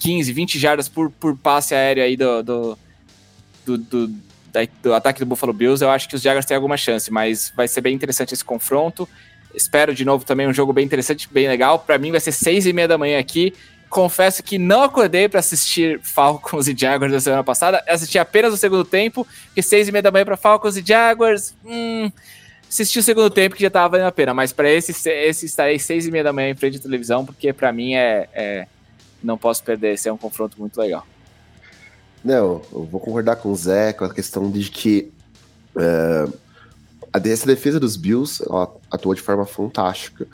[0.00, 2.78] 15, 20 jardas por, por passe aéreo aí do, do,
[3.64, 4.31] do, do
[4.82, 7.66] do ataque do Buffalo Bills, eu acho que os Jaguars têm alguma chance, mas vai
[7.66, 9.08] ser bem interessante esse confronto.
[9.54, 11.78] Espero de novo também um jogo bem interessante, bem legal.
[11.78, 13.52] Para mim vai ser seis e meia da manhã aqui.
[13.88, 17.84] Confesso que não acordei para assistir Falcons e Jaguars da semana passada.
[17.86, 21.54] Assisti apenas o segundo tempo, que seis e meia da manhã para Falcons e Jaguars.
[21.64, 22.10] Hum,
[22.66, 25.78] assisti o segundo tempo que já tava valendo a pena, mas para esse, esse estarei
[25.78, 28.66] seis e meia da manhã em frente à televisão, porque para mim é, é,
[29.22, 29.92] não posso perder.
[29.92, 31.06] Esse é um confronto muito legal.
[32.24, 35.12] Não, eu vou concordar com o Zé com a questão de que
[35.74, 36.32] uh,
[37.24, 38.42] essa defesa dos Bills
[38.90, 40.26] atuou de forma fantástica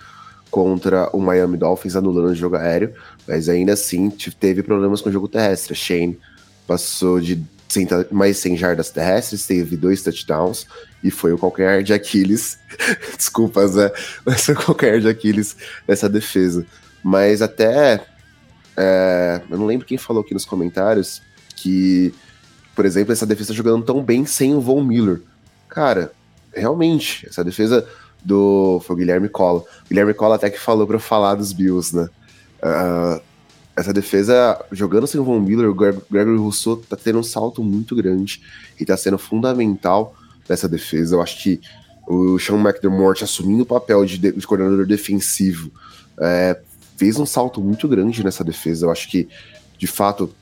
[0.51, 2.95] contra o Miami Dolphins anulando o jogo aéreo,
[3.27, 5.75] mas ainda assim teve problemas com o jogo terrestre.
[5.75, 6.19] Shane
[6.67, 7.43] passou de
[8.11, 10.67] mais 100 jardas terrestres, teve dois touchdowns
[11.05, 12.59] e foi o qualquer de Aquiles.
[13.17, 13.93] Desculpa, Zé,
[14.25, 16.67] mas foi o qualquer de Aquiles nessa defesa.
[17.03, 18.05] Mas até.
[18.81, 21.21] É, eu não lembro quem falou aqui nos comentários,
[21.63, 22.15] que,
[22.75, 25.21] por exemplo, essa defesa jogando tão bem sem o Von Miller.
[25.69, 26.13] Cara,
[26.53, 27.87] realmente, essa defesa
[28.25, 28.81] do.
[28.85, 29.63] Foi o Guilherme Cola.
[29.89, 32.09] Guilherme Cola até que falou para falar dos Bills, né?
[32.63, 33.21] Uh,
[33.77, 37.95] essa defesa, jogando sem o Von Miller, o Gregory Rousseau tá tendo um salto muito
[37.95, 38.43] grande
[38.79, 40.17] e tá sendo fundamental
[40.49, 41.15] nessa defesa.
[41.15, 41.61] Eu acho que
[42.09, 45.71] o Sean McDermott assumindo o papel de, de coordenador defensivo
[46.19, 46.59] é,
[46.97, 48.87] fez um salto muito grande nessa defesa.
[48.87, 49.29] Eu acho que,
[49.79, 50.35] de fato,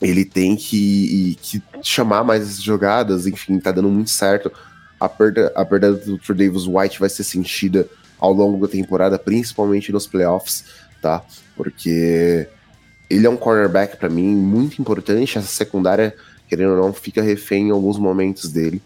[0.00, 4.52] ele tem que, que chamar mais essas jogadas, enfim, tá dando muito certo.
[4.98, 9.92] A perda, a perda do Davis White vai ser sentida ao longo da temporada, principalmente
[9.92, 10.64] nos playoffs,
[11.00, 11.24] tá?
[11.56, 12.48] Porque
[13.08, 15.38] ele é um cornerback para mim muito importante.
[15.38, 16.14] Essa secundária,
[16.48, 18.82] querendo ou não, fica refém em alguns momentos dele,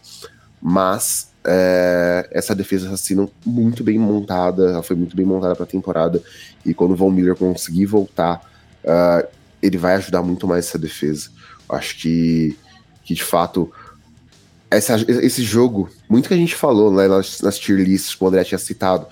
[0.60, 5.64] mas é, essa defesa está sendo muito bem montada, ela foi muito bem montada para
[5.64, 6.22] a temporada.
[6.64, 8.40] E quando o Von Miller conseguir voltar,
[8.84, 9.26] uh,
[9.62, 11.30] ele vai ajudar muito mais essa defesa.
[11.68, 12.58] Acho que,
[13.04, 13.72] que de fato,
[14.70, 18.26] essa, esse jogo, muito que a gente falou né, nas, nas tier lists, que o
[18.26, 19.06] André tinha citado,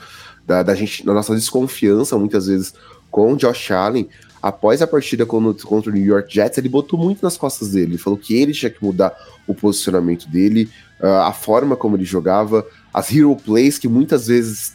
[0.47, 2.75] da, da, gente, da nossa desconfiança muitas vezes
[3.11, 4.09] com o Josh Allen,
[4.43, 7.93] após a partida contra, contra o New York Jets, ele botou muito nas costas dele.
[7.93, 9.15] Ele falou que ele tinha que mudar
[9.47, 10.69] o posicionamento dele,
[11.01, 14.75] uh, a forma como ele jogava, as hero plays que muitas vezes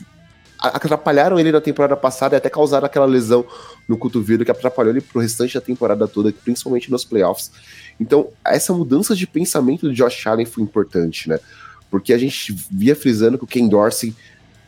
[0.67, 3.45] atrapalharam ele na temporada passada e até causaram aquela lesão
[3.87, 7.51] no cotovelo que atrapalhou ele pro restante da temporada toda, principalmente nos playoffs.
[7.99, 11.39] Então, essa mudança de pensamento do Josh Allen foi importante, né?
[11.89, 14.15] Porque a gente via frisando que o Ken Dorsey,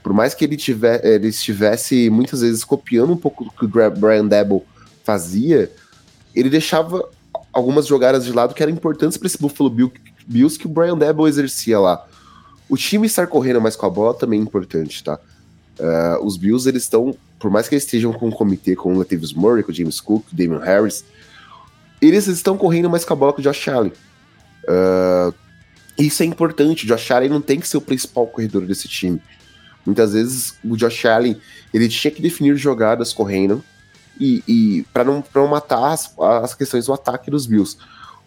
[0.01, 3.67] por mais que ele, tiver, ele estivesse muitas vezes copiando um pouco do que o
[3.67, 4.65] Brian Debo
[5.03, 5.71] fazia,
[6.33, 7.03] ele deixava
[7.51, 9.69] algumas jogadas de lado que eram importantes para esse Buffalo
[10.27, 12.05] Bills que o Brian Debo exercia lá.
[12.69, 15.19] O time estar correndo mais com a bola também é importante, tá?
[15.79, 18.97] Uh, os Bills, eles estão, por mais que eles estejam com um comitê com o
[18.97, 21.03] Latavius Murray, com o James Cook, o Damon Harris,
[22.01, 23.93] eles estão correndo mais com a bola que o Josh Allen.
[24.63, 25.33] Uh,
[25.97, 29.21] isso é importante, o Josh Allen não tem que ser o principal corredor desse time.
[29.85, 31.39] Muitas vezes o Josh Allen,
[31.73, 33.63] ele tinha que definir jogadas correndo,
[34.19, 37.77] e, e para não, não matar as, as questões do ataque dos Bills.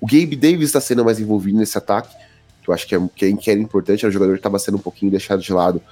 [0.00, 2.14] O Gabe Davis está sendo mais envolvido nesse ataque,
[2.62, 4.58] que eu acho que, é, que, é, que era importante, era um jogador que estava
[4.58, 5.82] sendo um pouquinho deixado de lado.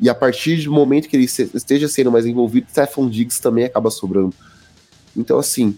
[0.00, 3.90] E a partir do momento que ele esteja sendo mais envolvido, Stephon Diggs também acaba
[3.90, 4.34] sobrando.
[5.16, 5.76] Então, assim,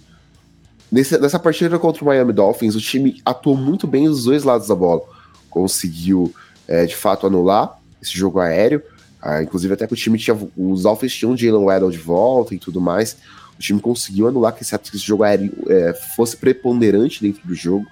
[0.90, 4.68] nesse, nessa partida contra o Miami Dolphins, o time atuou muito bem os dois lados
[4.68, 5.02] da bola.
[5.50, 6.34] Conseguiu,
[6.66, 8.82] é, de fato, anular esse jogo aéreo.
[9.20, 10.36] Ah, inclusive, até que o time tinha.
[10.56, 13.16] Os Dolphins tinham Jalen Waddle de volta e tudo mais.
[13.58, 17.54] O time conseguiu anular que esse, que esse jogo aéreo é, fosse preponderante dentro do
[17.54, 17.86] jogo.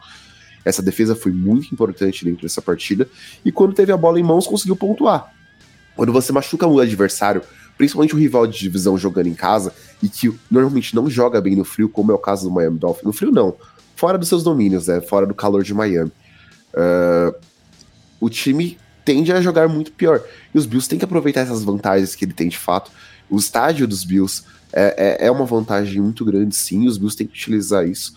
[0.64, 3.08] Essa defesa foi muito importante dentro dessa partida.
[3.44, 5.32] E quando teve a bola em mãos, conseguiu pontuar.
[5.96, 7.42] Quando você machuca o adversário,
[7.76, 9.72] principalmente o rival de divisão jogando em casa,
[10.02, 13.04] e que normalmente não joga bem no frio, como é o caso do Miami Dolphins.
[13.04, 13.54] No frio, não.
[13.96, 15.00] Fora dos seus domínios, né?
[15.00, 16.12] Fora do calor de Miami.
[16.72, 17.34] Uh,
[18.20, 20.22] o time tende a jogar muito pior.
[20.54, 22.90] E os Bills têm que aproveitar essas vantagens que ele tem de fato.
[23.30, 24.42] O estádio dos Bills
[24.72, 26.86] é, é, é uma vantagem muito grande, sim.
[26.86, 28.14] Os Bills têm que utilizar isso.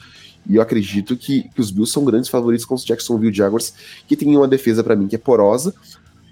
[0.49, 3.73] E eu acredito que, que os Bills são grandes favoritos com os Jacksonville Jaguars,
[4.07, 5.75] que tem uma defesa para mim que é porosa,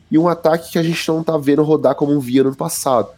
[0.10, 3.10] e um ataque que a gente não tá vendo rodar como via no passado.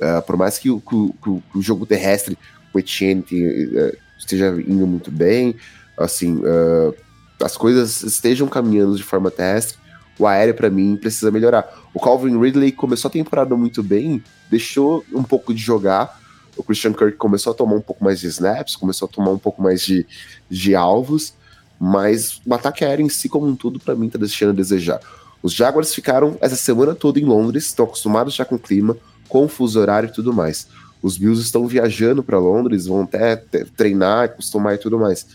[0.00, 1.28] Uh, por mais que o, que, que
[1.58, 2.38] o, jogo terrestre,
[2.72, 5.56] o Etienne uh, esteja indo muito bem,
[5.96, 6.94] assim, uh,
[7.42, 9.76] as coisas estejam caminhando de forma terrestre,
[10.18, 11.68] o aéreo para mim precisa melhorar.
[11.94, 16.20] O Calvin Ridley começou a temporada muito bem, deixou um pouco de jogar.
[16.56, 19.38] O Christian Kirk começou a tomar um pouco mais de snaps, começou a tomar um
[19.38, 20.04] pouco mais de,
[20.50, 21.34] de alvos,
[21.78, 25.00] mas o ataque aéreo em si, como um todo, para mim tá deixando a desejar.
[25.42, 28.96] Os Jaguars ficaram essa semana toda em Londres, estão acostumados já com o clima,
[29.28, 30.68] com o fuso horário e tudo mais.
[31.00, 33.36] Os Bills estão viajando para Londres, vão até
[33.76, 35.26] treinar, acostumar e tudo mais.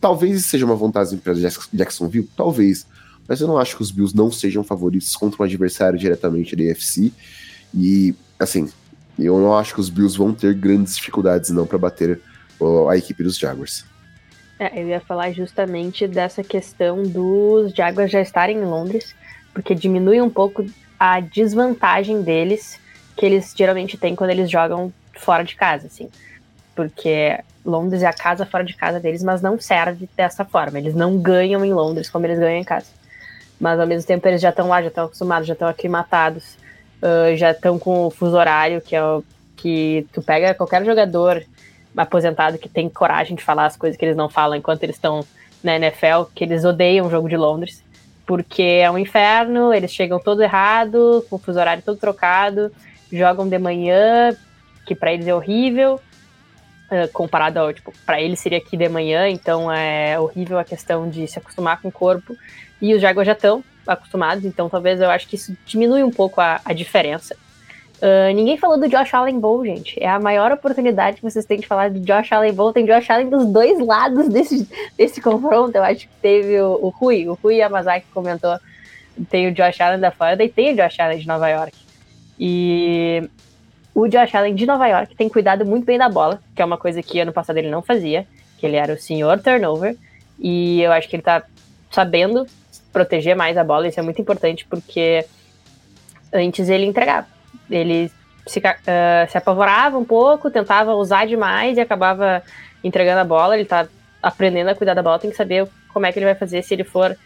[0.00, 1.34] Talvez isso seja uma vantagem para
[1.72, 2.86] Jacksonville, talvez,
[3.26, 6.70] mas eu não acho que os Bills não sejam favoritos contra um adversário diretamente da
[6.70, 7.12] AFC.
[7.72, 8.68] E, assim,
[9.18, 12.20] eu não acho que os Bills vão ter grandes dificuldades não para bater
[12.90, 13.84] a equipe dos Jaguars.
[14.58, 19.14] É, eu ia falar justamente dessa questão dos Jaguars já estarem em Londres
[19.54, 20.66] porque diminui um pouco
[20.98, 22.78] a desvantagem deles
[23.16, 26.10] que eles geralmente têm quando eles jogam fora de casa, assim.
[26.74, 30.78] Porque Londres é a casa fora de casa deles, mas não serve dessa forma.
[30.78, 32.86] Eles não ganham em Londres como eles ganham em casa.
[33.60, 36.56] Mas ao mesmo tempo eles já estão lá, já estão acostumados, já estão aclimatados,
[37.00, 39.22] uh, já estão com o fuso horário, que é o
[39.56, 41.44] que tu pega qualquer jogador
[41.96, 45.24] aposentado que tem coragem de falar as coisas que eles não falam enquanto eles estão
[45.62, 47.83] na NFL, que eles odeiam o jogo de Londres
[48.26, 52.72] porque é um inferno, eles chegam todo errado, com o fuso horário todo trocado,
[53.12, 54.34] jogam de manhã,
[54.86, 56.00] que para eles é horrível,
[57.12, 61.26] comparado ao, tipo, para eles seria aqui de manhã, então é horrível a questão de
[61.26, 62.36] se acostumar com o corpo,
[62.80, 66.40] e os Jaguars já estão acostumados, então talvez eu acho que isso diminui um pouco
[66.40, 67.36] a, a diferença.
[68.02, 70.02] Uh, ninguém falou do Josh Allen Bowl, gente.
[70.02, 72.72] É a maior oportunidade que vocês têm de falar do Josh Allen Bowl.
[72.72, 74.68] Tem Josh Allen dos dois lados desse,
[74.98, 75.76] desse confronto.
[75.76, 78.58] Eu acho que teve o, o Rui, o Rui Yamazaki comentou.
[79.30, 81.76] Tem o Josh Allen da Florida e tem o Josh Allen de Nova York.
[82.38, 83.28] E
[83.94, 86.76] o Josh Allen de Nova York tem cuidado muito bem da bola, que é uma
[86.76, 88.26] coisa que ano passado ele não fazia,
[88.58, 89.96] que ele era o senhor turnover.
[90.38, 91.44] E eu acho que ele tá
[91.92, 92.44] sabendo
[92.92, 93.86] proteger mais a bola.
[93.86, 95.24] Isso é muito importante porque
[96.32, 97.33] antes ele entregava
[97.70, 98.10] ele
[98.46, 102.42] se, uh, se apavorava um pouco, tentava usar demais e acabava
[102.82, 103.56] entregando a bola.
[103.56, 103.86] Ele tá
[104.22, 106.74] aprendendo a cuidar da bola, tem que saber como é que ele vai fazer se
[106.74, 107.16] ele for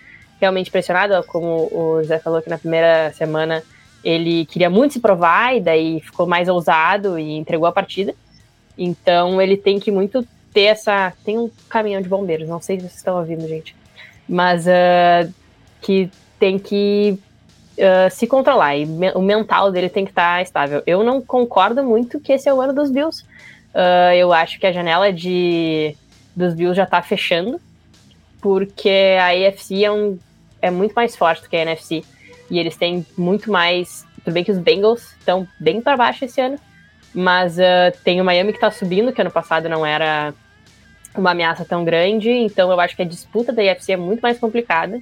[0.40, 3.62] realmente pressionado, como o José falou que na primeira semana
[4.04, 8.14] ele queria muito se provar e daí ficou mais ousado e entregou a partida.
[8.76, 11.12] Então ele tem que muito ter essa.
[11.24, 13.74] Tem um caminhão de bombeiros, não sei se vocês estão ouvindo, gente.
[14.28, 15.32] Mas uh,
[15.80, 17.18] que tem que
[17.78, 20.82] uh, se controlar e o mental dele tem que estar tá estável.
[20.86, 23.24] Eu não concordo muito que esse é o ano dos Bills.
[23.74, 25.96] Uh, eu acho que a janela de
[26.34, 27.60] dos Bills já está fechando,
[28.40, 30.18] porque a AFC é, um,
[30.62, 32.04] é muito mais forte do que a NFC
[32.50, 34.06] e eles têm muito mais.
[34.24, 36.58] Tudo bem que os Bengals estão bem para baixo esse ano,
[37.14, 40.32] mas uh, tem o Miami que está subindo, que ano passado não era
[41.14, 44.38] uma ameaça tão grande, então eu acho que a disputa da AFC é muito mais
[44.38, 45.00] complicada.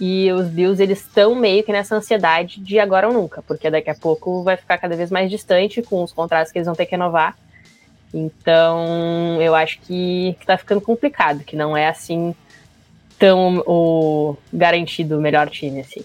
[0.00, 3.90] E os Bills, eles estão meio que nessa ansiedade de agora ou nunca, porque daqui
[3.90, 6.86] a pouco vai ficar cada vez mais distante com os contratos que eles vão ter
[6.86, 7.36] que renovar.
[8.12, 12.34] Então, eu acho que, que tá ficando complicado, que não é assim
[13.18, 16.04] tão o garantido o melhor time, assim.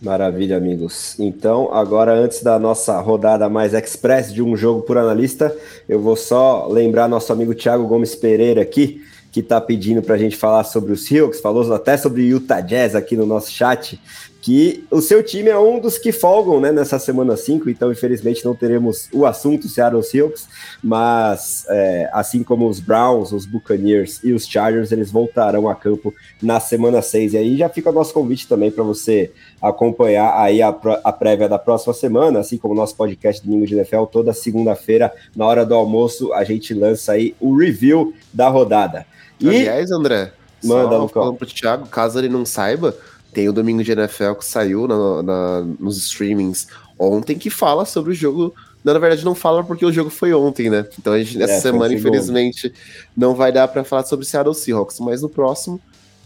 [0.00, 1.18] Maravilha, amigos.
[1.18, 5.56] Então, agora antes da nossa rodada mais express de um jogo por analista,
[5.88, 9.02] eu vou só lembrar nosso amigo Thiago Gomes Pereira aqui,
[9.34, 12.94] que está pedindo para a gente falar sobre os Seahawks, falou até sobre Utah Jazz
[12.94, 14.00] aqui no nosso chat,
[14.40, 18.44] que o seu time é um dos que folgam né, nessa semana 5, então infelizmente
[18.44, 20.46] não teremos o assunto Seattle Seahawks,
[20.80, 26.14] mas é, assim como os Browns, os Buccaneers e os Chargers, eles voltarão a campo
[26.40, 27.32] na semana 6.
[27.32, 31.48] E aí já fica o nosso convite também para você acompanhar aí a, a, prévia
[31.48, 35.66] da próxima semana, assim como o nosso podcast Domingo de NFL, toda segunda-feira, na hora
[35.66, 39.04] do almoço, a gente lança aí o review da rodada.
[39.40, 39.48] E...
[39.48, 40.32] Aliás, André,
[40.62, 41.22] manda, Lucão.
[41.22, 42.96] Falando pro Thiago, caso ele não saiba,
[43.32, 46.68] tem o Domingo de NFL que saiu na, na, nos streamings
[46.98, 48.54] ontem que fala sobre o jogo.
[48.82, 50.86] Na verdade, não fala porque o jogo foi ontem, né?
[50.98, 52.72] Então a gente, nessa é, semana, infelizmente,
[53.16, 55.80] não vai dar para falar sobre Seattle Seahawks, mas no próximo,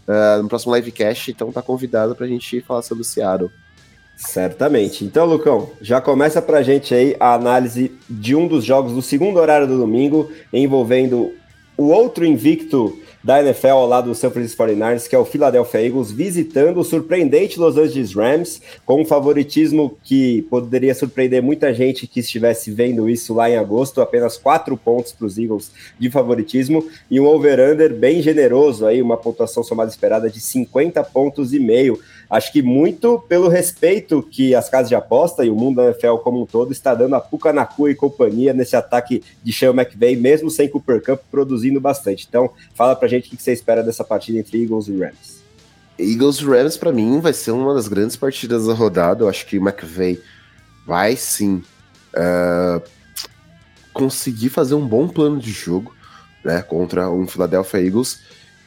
[0.07, 3.49] uh, no próximo livecast, então tá convidado pra gente falar sobre o Seattle.
[4.17, 5.05] Certamente.
[5.05, 9.39] Então, Lucão, já começa pra gente aí a análise de um dos jogos do segundo
[9.39, 11.31] horário do domingo, envolvendo
[11.79, 15.85] o outro invicto da NFL ao lado do San Francisco 49ers, que é o Philadelphia
[15.85, 22.05] Eagles, visitando o surpreendente Los Angeles Rams, com um favoritismo que poderia surpreender muita gente
[22.05, 26.85] que estivesse vendo isso lá em agosto, apenas quatro pontos para os Eagles de favoritismo,
[27.09, 31.97] e um over-under bem generoso, aí uma pontuação somada esperada de 50 pontos e meio.
[32.29, 36.17] Acho que muito pelo respeito que as casas de aposta e o mundo da NFL
[36.17, 40.49] como um todo está dando a Pucanacu e companhia nesse ataque de Sean McVay, mesmo
[40.49, 42.27] sem Cooper Cup produzindo bastante.
[42.29, 45.39] Então, fala pra gente o que você espera dessa partida entre Eagles e Rams.
[45.97, 49.23] Eagles e Rams, para mim, vai ser uma das grandes partidas da rodada.
[49.23, 50.21] Eu acho que o McVay
[50.85, 51.63] vai sim
[52.13, 52.81] uh,
[53.91, 55.93] conseguir fazer um bom plano de jogo
[56.43, 58.21] né, contra um Philadelphia Eagles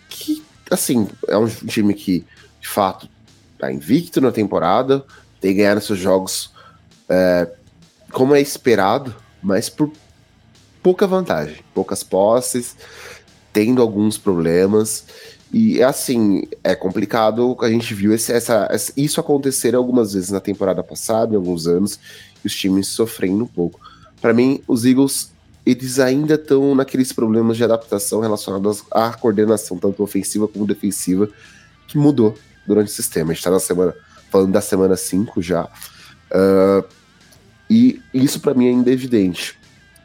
[0.08, 2.26] que, assim, é um time que,
[2.60, 3.08] de fato,
[3.62, 5.04] tá invicto na temporada,
[5.40, 6.50] tem ganhado seus jogos
[7.08, 7.48] é,
[8.10, 9.92] como é esperado, mas por
[10.82, 12.76] pouca vantagem, poucas posses,
[13.52, 15.04] tendo alguns problemas.
[15.52, 20.82] E assim, é complicado, a gente viu esse, essa, isso acontecer algumas vezes na temporada
[20.82, 22.00] passada, em alguns anos,
[22.42, 23.78] e os times sofrendo um pouco.
[24.20, 25.30] Para mim, os Eagles,
[25.64, 31.28] eles ainda estão naqueles problemas de adaptação relacionados à coordenação, tanto ofensiva como defensiva,
[31.86, 32.36] que mudou
[32.66, 33.32] durante o sistema.
[33.32, 33.94] A gente tá na semana,
[34.30, 35.64] falando da semana 5 já.
[35.64, 36.84] Uh,
[37.68, 39.58] e isso para mim é ainda evidente.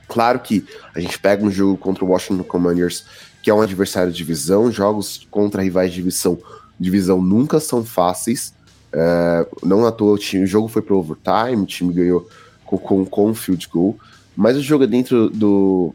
[0.07, 3.05] Claro que a gente pega um jogo contra o Washington Commanders,
[3.41, 6.39] que é um adversário de divisão, jogos contra rivais de divisão,
[6.79, 8.53] divisão nunca são fáceis.
[8.93, 12.27] Uh, não à toa o, time, o jogo foi pro overtime, o time ganhou
[12.65, 13.97] com, com, com field goal,
[14.35, 15.93] mas o jogo é dentro do.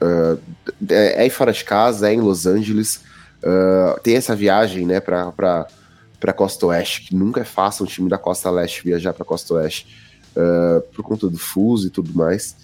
[0.00, 0.38] Uh,
[0.88, 3.00] é, é fora de casa, é em Los Angeles.
[3.42, 5.68] Uh, tem essa viagem, né, para
[6.18, 9.54] para Costa Oeste, que nunca é fácil um time da Costa Leste viajar para Costa
[9.54, 9.86] Oeste
[10.36, 12.56] uh, por conta do fuso e tudo mais.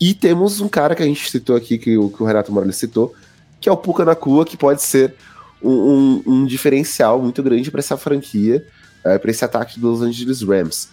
[0.00, 3.14] E temos um cara que a gente citou aqui, que, que o Renato Morales citou,
[3.60, 5.14] que é o Puka Nakua, que pode ser
[5.62, 8.66] um, um, um diferencial muito grande para essa franquia,
[9.04, 10.88] uh, eh, para esse ataque dos Los Angeles Rams.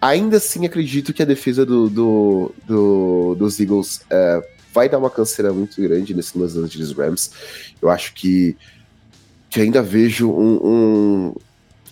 [0.00, 4.42] Ainda assim, acredito que a defesa do, do, do dos Eagles uh,
[4.74, 7.30] vai dar uma canseira muito grande nesse Los Angeles Rams.
[7.80, 8.56] Eu acho que
[9.52, 11.34] que ainda vejo um, um,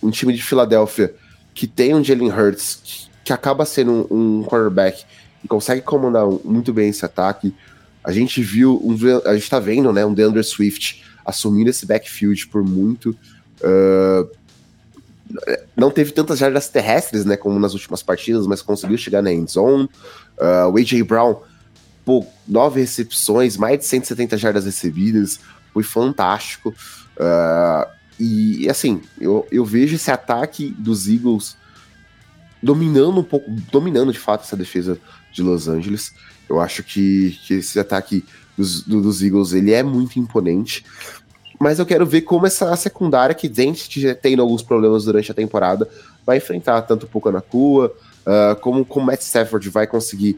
[0.01, 1.13] um time de Filadélfia
[1.53, 5.05] que tem um Jalen Hurts, que, que acaba sendo um, um quarterback
[5.43, 7.53] e consegue comandar muito bem esse ataque.
[8.03, 8.97] A gente viu, um,
[9.29, 13.15] a gente tá vendo, né, um DeAndre Swift assumindo esse backfield por muito.
[13.59, 14.27] Uh,
[15.77, 19.51] não teve tantas jardas terrestres, né, como nas últimas partidas, mas conseguiu chegar na end
[19.51, 19.87] zone.
[20.35, 21.35] Uh, o AJ Brown,
[22.03, 25.39] pô, nove recepções, mais de 170 jardas recebidas,
[25.71, 26.73] foi fantástico.
[27.21, 27.87] Uh,
[28.19, 31.55] e assim, eu, eu vejo esse ataque dos Eagles
[32.61, 34.97] dominando um pouco, dominando de fato essa defesa
[35.31, 36.13] de Los Angeles.
[36.49, 38.25] Eu acho que, que esse ataque
[38.57, 40.85] dos, dos Eagles ele é muito imponente.
[41.59, 43.73] Mas eu quero ver como essa secundária, que vem
[44.21, 45.87] tendo alguns problemas durante a temporada,
[46.25, 47.93] vai enfrentar tanto o Pucanacua,
[48.25, 50.37] uh, como o Matt Stafford vai conseguir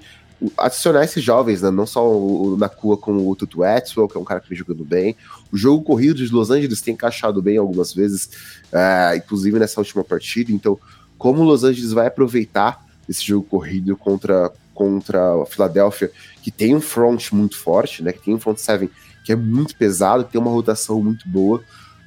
[0.57, 1.71] adicionar esses jovens, né?
[1.71, 4.83] Não só o, Nakua com o Tutu Atwell, que é um cara que vem jogando
[4.83, 5.15] bem.
[5.51, 8.29] O jogo corrido de Los Angeles tem encaixado bem algumas vezes,
[8.71, 10.51] é, inclusive nessa última partida.
[10.51, 10.77] Então,
[11.17, 16.11] como o Los Angeles vai aproveitar esse jogo corrido contra, contra a Filadélfia,
[16.41, 18.11] que tem um front muito forte, né?
[18.11, 18.89] Que tem um front seven
[19.23, 21.63] que é muito pesado, que tem uma rotação muito boa.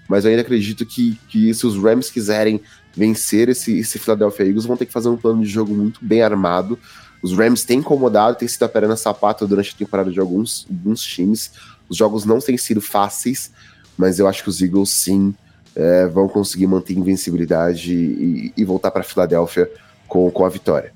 [0.09, 2.61] Mas eu ainda acredito que, que se os Rams quiserem
[2.95, 6.23] vencer esse, esse Philadelphia Eagles, vão ter que fazer um plano de jogo muito bem
[6.23, 6.79] armado
[7.23, 11.03] os Rams têm incomodado, têm sido a perna sapata durante a temporada de alguns, alguns
[11.03, 11.53] times.
[11.89, 13.51] Os jogos não têm sido fáceis,
[13.97, 15.35] mas eu acho que os Eagles sim
[15.75, 19.71] é, vão conseguir manter invencibilidade e, e voltar para Filadélfia
[20.09, 20.96] com, com a vitória.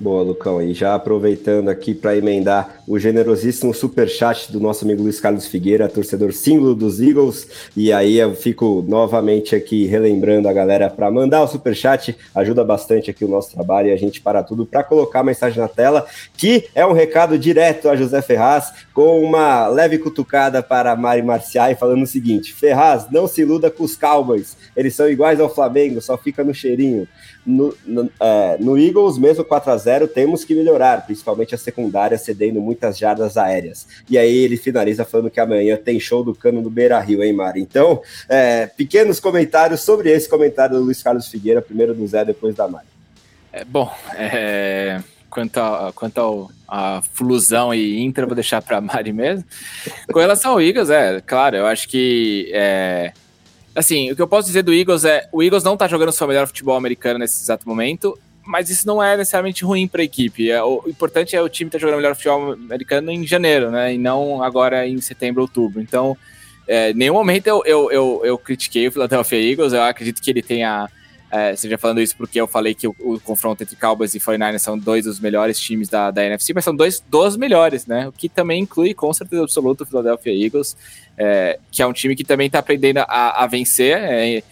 [0.00, 0.62] Boa, Lucão.
[0.62, 5.88] E já aproveitando aqui para emendar o generosíssimo superchat do nosso amigo Luiz Carlos Figueira,
[5.88, 7.48] torcedor símbolo dos Eagles.
[7.76, 13.10] E aí eu fico novamente aqui relembrando a galera para mandar o superchat, ajuda bastante
[13.10, 16.06] aqui o nosso trabalho e a gente para tudo para colocar a mensagem na tela,
[16.36, 21.74] que é um recado direto a José Ferraz, com uma leve cutucada para Mari Marciai,
[21.74, 26.00] falando o seguinte: Ferraz, não se iluda com os Cowboys, eles são iguais ao Flamengo,
[26.00, 27.08] só fica no cheirinho.
[27.50, 32.18] No, no, é, no Eagles, mesmo 4 a 0 temos que melhorar, principalmente a secundária
[32.18, 33.86] cedendo muitas jardas aéreas.
[34.06, 37.32] E aí ele finaliza falando que amanhã tem show do cano do Beira Rio, hein,
[37.32, 37.62] Mari?
[37.62, 42.54] Então, é, pequenos comentários sobre esse comentário do Luiz Carlos Figueira, primeiro do Zé, depois
[42.54, 42.86] da Mari.
[43.50, 48.80] É, bom, é, quanto, a, quanto ao, a Flusão e Inter, vou deixar para a
[48.82, 49.46] Mari mesmo.
[50.12, 52.50] Com relação ao Eagles, é claro, eu acho que.
[52.52, 53.12] É,
[53.78, 56.26] assim, o que eu posso dizer do Eagles é: o Eagles não tá jogando seu
[56.26, 60.50] melhor futebol americano nesse exato momento, mas isso não é necessariamente ruim para a equipe.
[60.50, 63.94] É, o importante é o time estar tá jogando melhor futebol americano em janeiro, né?
[63.94, 65.80] E não agora em setembro, outubro.
[65.80, 66.16] Então,
[66.66, 69.72] é, nenhum momento eu, eu, eu, eu critiquei o Philadelphia Eagles.
[69.72, 70.88] Eu acredito que ele tenha.
[71.30, 74.60] É, seja falando isso porque eu falei que o, o, confronto entre Cowboys e 49ers
[74.60, 78.08] são dois dos melhores times da, da NFC, mas são dois dos melhores, né?
[78.08, 80.76] O que também inclui, com certeza absoluta, o Philadelphia Eagles,
[81.18, 83.98] é, que é um time que também está aprendendo a, a vencer.
[83.98, 84.42] É,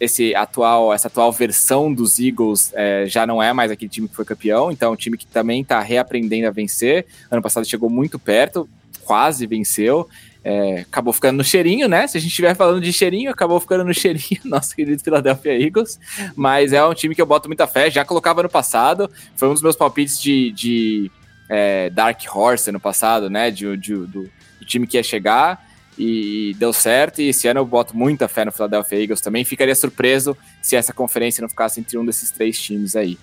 [0.00, 4.16] esse atual, essa atual versão dos Eagles é, já não é mais aquele time que
[4.16, 7.06] foi campeão, então é um time que também está reaprendendo a vencer.
[7.30, 8.66] Ano passado chegou muito perto,
[9.04, 10.08] quase venceu.
[10.50, 12.06] É, acabou ficando no cheirinho, né?
[12.06, 16.00] Se a gente estiver falando de cheirinho, acabou ficando no cheirinho, nosso querido Philadelphia Eagles.
[16.34, 19.10] Mas é um time que eu boto muita fé, já colocava no passado.
[19.36, 21.10] Foi um dos meus palpites de, de
[21.50, 23.50] é, Dark Horse no passado, né?
[23.50, 25.68] De, de, do, do time que ia chegar
[25.98, 27.20] e deu certo.
[27.20, 29.44] E esse ano eu boto muita fé no Philadelphia Eagles também.
[29.44, 33.18] Ficaria surpreso se essa conferência não ficasse entre um desses três times aí.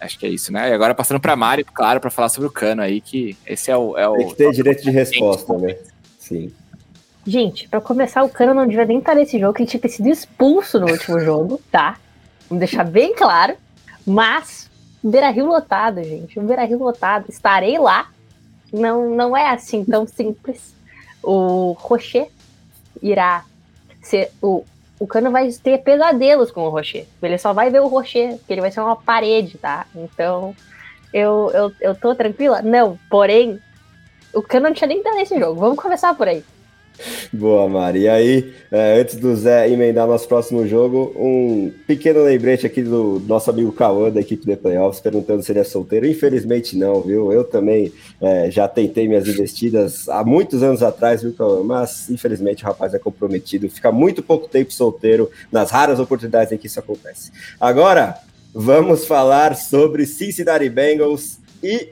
[0.00, 0.68] Acho que é isso, né?
[0.68, 3.76] E agora passando para Mari, claro, para falar sobre o Cano aí, que esse é
[3.76, 3.96] o.
[3.96, 5.76] É o Tem que ter direito de resposta, né?
[6.26, 6.52] Sim.
[7.24, 9.88] Gente, para começar, o Cano não devia nem estar nesse jogo, que ele tinha que
[9.88, 11.98] ter sido expulso no último jogo, tá?
[12.48, 13.56] Vamos deixar bem claro.
[14.04, 14.68] Mas,
[15.02, 16.38] Beira Rio lotado, gente.
[16.38, 17.26] Um Beira Rio lotado.
[17.28, 18.10] Estarei lá.
[18.72, 20.74] Não, não é assim tão simples
[21.22, 22.28] o Rocher
[23.00, 23.44] irá
[24.02, 24.30] ser.
[24.42, 24.64] O,
[24.98, 27.06] o Cano vai ter pesadelos com o Rocher.
[27.22, 29.86] Ele só vai ver o Rocher, porque ele vai ser uma parede, tá?
[29.94, 30.54] Então,
[31.12, 32.62] eu, eu, eu tô tranquila?
[32.62, 33.60] Não, porém,
[34.36, 35.58] o Cano não tinha nem estar nesse jogo.
[35.58, 36.44] Vamos começar por aí.
[37.32, 38.00] Boa, Mari.
[38.00, 43.20] E aí, é, antes do Zé emendar nosso próximo jogo, um pequeno lembrete aqui do
[43.26, 46.06] nosso amigo Cauã, da equipe de Playoffs, perguntando se ele é solteiro.
[46.06, 47.32] Infelizmente não, viu?
[47.32, 51.62] Eu também é, já tentei minhas investidas há muitos anos atrás, viu, Cauã?
[51.62, 56.58] Mas infelizmente o rapaz é comprometido, fica muito pouco tempo solteiro, nas raras oportunidades em
[56.58, 57.30] que isso acontece.
[57.60, 58.18] Agora,
[58.54, 61.90] vamos falar sobre Cincinnati Bengals e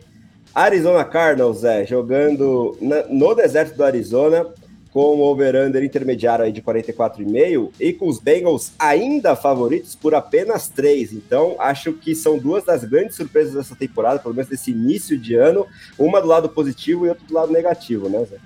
[0.55, 4.47] Arizona Cardinals, Zé, jogando na, no deserto do Arizona
[4.93, 10.69] com o over-under intermediário aí de 44,5 e com os Bengals ainda favoritos por apenas
[10.69, 11.13] 3.
[11.15, 15.35] Então, acho que são duas das grandes surpresas dessa temporada, pelo menos desse início de
[15.35, 15.67] ano,
[15.99, 18.37] uma do lado positivo e outra do lado negativo, né, Zé?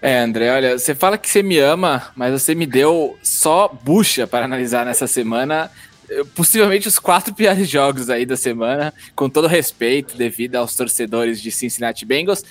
[0.00, 4.26] É, André, olha, você fala que você me ama, mas você me deu só bucha
[4.26, 5.70] para analisar nessa semana.
[6.34, 11.50] Possivelmente os quatro piores jogos aí da semana, com todo respeito, devido aos torcedores de
[11.50, 12.44] Cincinnati Bengals.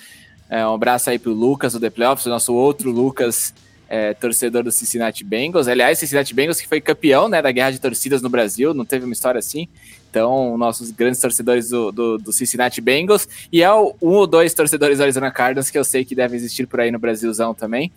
[0.49, 3.53] É, um abraço aí pro Lucas do The Playoffs, o nosso outro Lucas,
[3.89, 5.67] é, torcedor do Cincinnati Bengals.
[5.67, 9.05] Aliás, Cincinnati Bengals que foi campeão né, da guerra de torcidas no Brasil, não teve
[9.05, 9.67] uma história assim.
[10.09, 13.27] Então, nossos grandes torcedores do, do, do Cincinnati Bengals.
[13.51, 16.37] E é o, um ou dois torcedores do Arizona Cardinals que eu sei que devem
[16.37, 17.91] existir por aí no Brasilzão também.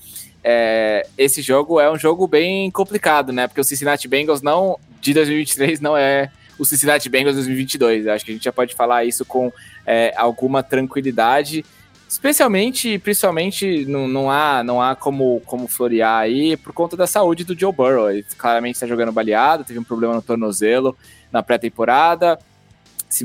[0.45, 3.47] É, esse jogo é um jogo bem complicado, né?
[3.47, 8.07] Porque o Cincinnati Bengals não de 2023 não é o Cincinnati Bengals 2022.
[8.07, 9.53] acho que a gente já pode falar isso com
[9.85, 11.65] é, alguma tranquilidade.
[12.09, 17.43] Especialmente, principalmente, não, não há, não há como, como florear aí por conta da saúde
[17.43, 18.11] do Joe Burrow.
[18.11, 20.97] Ele claramente está jogando baleado, teve um problema no tornozelo
[21.33, 22.39] na pré-temporada,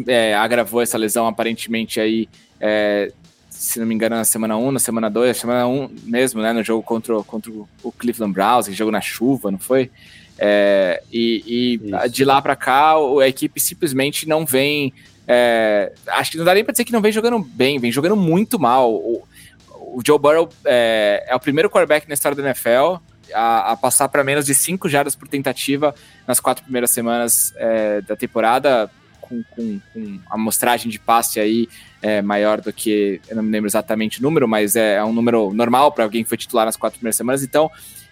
[0.07, 3.11] é, agravou essa lesão aparentemente aí, é,
[3.49, 6.53] se não me engano, na semana 1, na semana 2, na semana 1 mesmo, né,
[6.53, 9.91] no jogo contra, contra o Cleveland Browns, que jogou na chuva, não foi?
[10.39, 14.93] É, e, e de lá para cá, a equipe simplesmente não vem
[15.27, 18.15] é, acho que não dá nem pra dizer que não vem jogando bem, vem jogando
[18.15, 18.93] muito mal.
[18.93, 19.27] O,
[19.69, 23.01] o Joe Burrow é, é, o primeiro quarterback na história da NFL
[23.33, 25.93] a, a passar para menos de 5 jardas por tentativa
[26.25, 31.67] nas quatro primeiras semanas é, da temporada, com, com, com amostragem de passe aí
[32.01, 35.11] é, maior do que, eu não me lembro exatamente o número, mas é, é um
[35.11, 37.43] número normal para alguém que foi titular nas quatro primeiras semanas.
[37.43, 37.69] Então,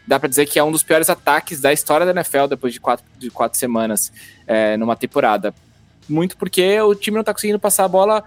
[0.08, 2.80] dá para dizer que é um dos piores ataques da história da NFL depois de
[2.80, 4.12] quatro, de quatro semanas
[4.46, 5.54] é, numa temporada.
[6.08, 8.24] muito porque o time não tá conseguindo passar a bola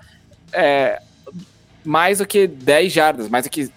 [0.52, 1.00] é,
[1.84, 3.70] mais do que 10 jardas, mais do que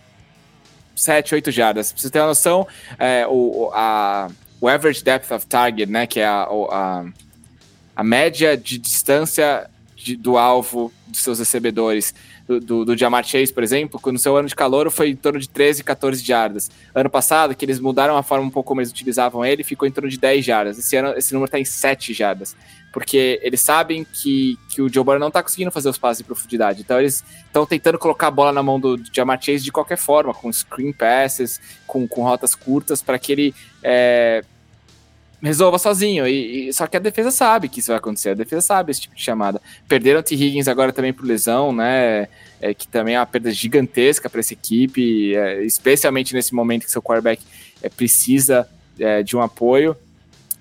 [0.95, 1.91] 7, 8 jardas.
[1.91, 4.29] Pra você ter uma noção, é, o, a,
[4.59, 7.05] o average depth of target, né, que é a, a,
[7.95, 12.13] a média de distância de, do alvo dos seus recebedores,
[12.51, 15.39] do, do, do Jamar Chase, por exemplo, no seu ano de calor foi em torno
[15.39, 16.69] de 13, 14 jardas.
[16.93, 19.91] Ano passado, que eles mudaram a forma um pouco como eles utilizavam ele, ficou em
[19.91, 20.77] torno de 10 jardas.
[20.77, 22.55] Esse ano, esse número está em 7 jardas.
[22.91, 26.25] Porque eles sabem que, que o Joe Burrow não está conseguindo fazer os passes de
[26.25, 26.81] profundidade.
[26.81, 29.97] Então eles estão tentando colocar a bola na mão do, do Jamar Chase de qualquer
[29.97, 34.43] forma, com screen passes, com, com rotas curtas, para que ele é,
[35.41, 36.27] resolva sozinho.
[36.27, 38.29] E, e, só que a defesa sabe que isso vai acontecer.
[38.29, 39.61] A defesa sabe esse tipo de chamada.
[39.87, 40.35] Perderam o T.
[40.35, 42.27] Higgins agora também por lesão, né?
[42.61, 46.91] É, que também é uma perda gigantesca para essa equipe, é, especialmente nesse momento que
[46.91, 47.41] seu quarterback
[47.81, 48.67] é, precisa
[48.99, 49.95] é, de um apoio.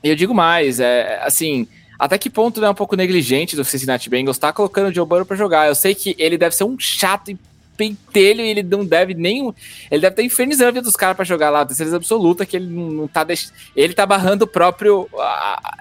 [0.02, 1.66] E eu digo mais, é assim.
[1.98, 5.06] Até que ponto é um pouco negligente do Cincinnati Bengals estar tá colocando o Joe
[5.06, 5.68] Burrow para jogar?
[5.68, 7.38] Eu sei que ele deve ser um chato e
[7.80, 9.54] pentelho e ele não deve nem.
[9.90, 11.66] Ele deve estar infernizando a vida dos caras para jogar lá.
[11.68, 13.54] Certeza absoluta que ele não, tá deixando.
[13.74, 15.08] Ele tá barrando o próprio.
[15.18, 15.76] A,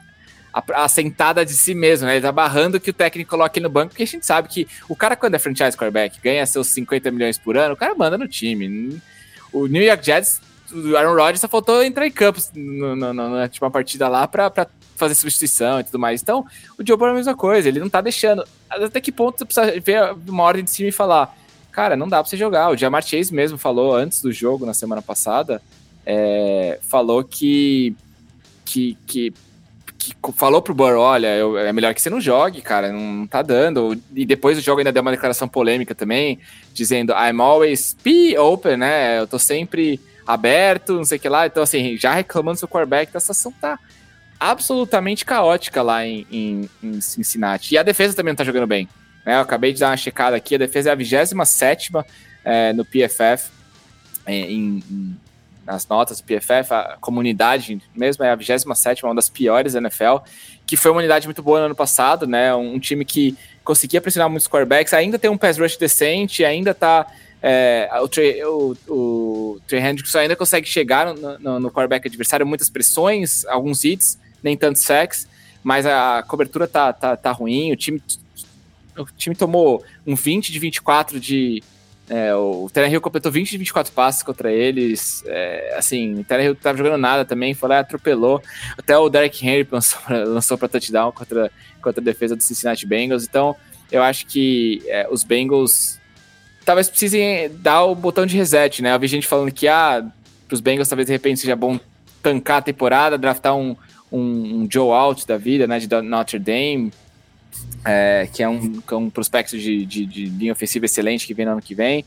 [0.54, 2.16] a, a, sentada de si mesmo, né?
[2.16, 4.96] Ele tá barrando que o técnico coloque no banco, porque a gente sabe que o
[4.96, 8.28] cara, quando é franchise quarterback, ganha seus 50 milhões por ano, o cara manda no
[8.28, 9.00] time.
[9.52, 10.42] O New York Jets,
[10.72, 14.28] o Aaron Rodgers só faltou entrar em campos no, no, no, na última partida lá
[14.28, 16.22] pra, pra fazer substituição e tudo mais.
[16.22, 16.46] Então,
[16.78, 18.44] o Joe Burrow é a mesma coisa, ele não tá deixando.
[18.70, 21.36] Até que ponto você precisa ver uma ordem de cima e falar:
[21.80, 22.72] cara, não dá pra você jogar.
[22.72, 25.62] O Jamar Chase mesmo falou antes do jogo, na semana passada,
[26.06, 27.96] é, falou que,
[28.66, 29.34] que, que,
[29.98, 33.42] que, falou pro Burrow, olha, eu, é melhor que você não jogue, cara, não tá
[33.42, 33.98] dando.
[34.14, 36.40] E depois do jogo ainda deu uma declaração polêmica também,
[36.74, 41.48] dizendo, I'm always be open, né, eu tô sempre aberto, não sei o que lá.
[41.48, 43.80] Então, assim, já reclamando do seu quarterback, a situação tá
[44.38, 47.74] absolutamente caótica lá em, em, em Cincinnati.
[47.74, 48.90] E a defesa também não tá jogando bem.
[49.26, 49.36] Né?
[49.36, 51.92] Eu acabei de dar uma checada aqui, a defesa é a 27
[52.44, 53.50] é, no PFF,
[54.26, 55.18] é, em, em,
[55.66, 60.18] nas notas do PFF, a comunidade mesmo é a 27, uma das piores da NFL,
[60.66, 62.54] que foi uma unidade muito boa no ano passado, né?
[62.54, 67.06] Um time que conseguia pressionar muitos quarterbacks, ainda tem um pass rush decente, ainda tá.
[67.42, 72.70] É, o, Trey, o, o Trey Hendrickson ainda consegue chegar no, no, no adversário, muitas
[72.70, 75.28] pressões, alguns hits, nem tanto sacks,
[75.64, 78.02] mas a cobertura tá, tá, tá ruim, o time
[79.02, 81.64] o time tomou um 20 de 24 de.
[82.10, 85.24] É, o Hill completou 20 de 24 passes contra eles.
[85.28, 88.42] É, assim, o Hill tava jogando nada também, foi lá atropelou.
[88.78, 92.86] Até o Derek Henry lançou pra, lançou pra touchdown contra, contra a defesa do Cincinnati
[92.86, 93.26] Bengals.
[93.26, 93.56] Então,
[93.92, 96.00] eu acho que é, os Bengals
[96.66, 98.94] talvez precisem dar o botão de reset, né?
[98.94, 100.04] Eu vi gente falando que, ah,
[100.48, 101.80] pros Bengals talvez de repente seja bom
[102.24, 103.76] tancar a temporada, draftar um,
[104.12, 105.78] um, um Joe Out da vida, né?
[105.80, 106.92] De Notre Dame
[107.86, 111.34] é, que, é um, que é um prospecto de, de, de, linha ofensiva excelente que
[111.34, 112.06] vem no ano que vem.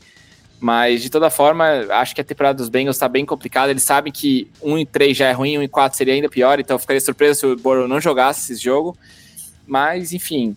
[0.59, 3.71] Mas, de toda forma, acho que a temporada dos Bengals está bem complicada.
[3.71, 6.59] Eles sabem que 1 e 3 já é ruim, 1 e 4 seria ainda pior,
[6.59, 8.97] então eu ficaria surpreso se o Burrow não jogasse esse jogo.
[9.67, 10.55] Mas, enfim,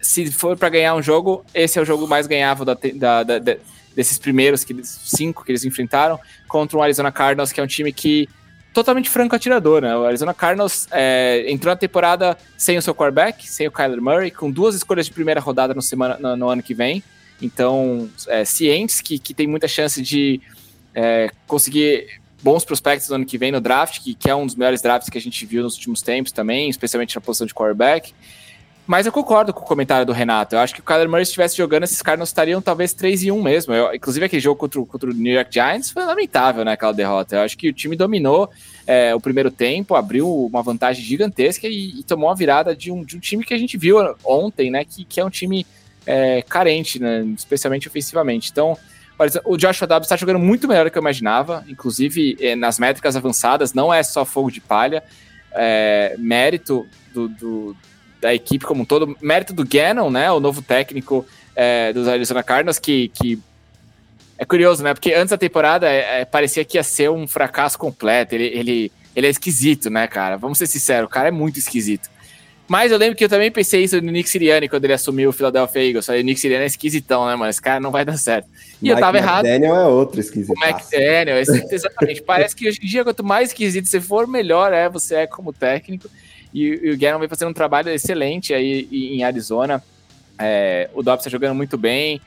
[0.00, 3.56] se for para ganhar um jogo, esse é o jogo mais ganhável da, da, da,
[3.94, 7.92] desses primeiros que cinco que eles enfrentaram contra o Arizona Cardinals, que é um time
[7.92, 8.28] que
[8.78, 9.96] totalmente franco atirador, né?
[9.96, 14.30] O Arizona Cardinals é, entrou na temporada sem o seu quarterback, sem o Kyler Murray,
[14.30, 17.02] com duas escolhas de primeira rodada no, semana, no, no ano que vem.
[17.42, 20.40] Então, é, cientes que, que tem muita chance de
[20.94, 24.54] é, conseguir bons prospectos no ano que vem no draft, que, que é um dos
[24.54, 28.14] melhores drafts que a gente viu nos últimos tempos também, especialmente na posição de quarterback.
[28.88, 30.54] Mas eu concordo com o comentário do Renato.
[30.54, 33.24] Eu acho que o Kyler Murray, se estivesse jogando, esses caras não estariam talvez 3
[33.24, 33.74] e 1 mesmo.
[33.74, 36.72] Eu, inclusive, aquele jogo contra, contra, o New York Giants foi lamentável, né?
[36.72, 37.36] Aquela derrota.
[37.36, 38.48] Eu acho que o time dominou
[38.86, 43.04] é, o primeiro tempo, abriu uma vantagem gigantesca e, e, tomou a virada de um,
[43.04, 44.86] de um time que a gente viu ontem, né?
[44.86, 45.66] Que, que é um time
[46.06, 47.26] é, carente, né?
[47.36, 48.50] Especialmente ofensivamente.
[48.50, 48.74] Então,
[49.44, 53.16] o Joshua Dobbs está jogando muito melhor do que eu imaginava, inclusive é, nas métricas
[53.16, 55.04] avançadas, não é só fogo de palha.
[55.52, 57.76] É, mérito do, do
[58.20, 59.16] da equipe como um todo.
[59.20, 60.30] Mérito do Gannon, né?
[60.30, 63.38] O novo técnico é, dos Arizona Cardinals, que, que
[64.38, 64.94] é curioso, né?
[64.94, 68.34] Porque antes da temporada é, é, parecia que ia ser um fracasso completo.
[68.34, 70.36] Ele, ele, ele é esquisito, né, cara?
[70.36, 72.08] Vamos ser sinceros, o cara é muito esquisito.
[72.68, 75.32] Mas eu lembro que eu também pensei isso no Nick Sirianni quando ele assumiu o
[75.32, 76.04] Philadelphia Eagles.
[76.04, 77.48] Falei, o Nick Sirianni é esquisitão, né, mano?
[77.48, 78.46] Esse cara não vai dar certo.
[78.82, 79.46] E Mike eu tava errado.
[79.46, 80.54] O Daniel é outro esquisito.
[80.54, 82.20] O McDaniel, exatamente.
[82.22, 85.50] Parece que hoje em dia, quanto mais esquisito você for, melhor é você é como
[85.50, 86.10] técnico.
[86.52, 89.82] E, e o Gannon vem fazendo um trabalho excelente aí em Arizona.
[90.38, 92.20] É, o Dobbs está jogando muito bem.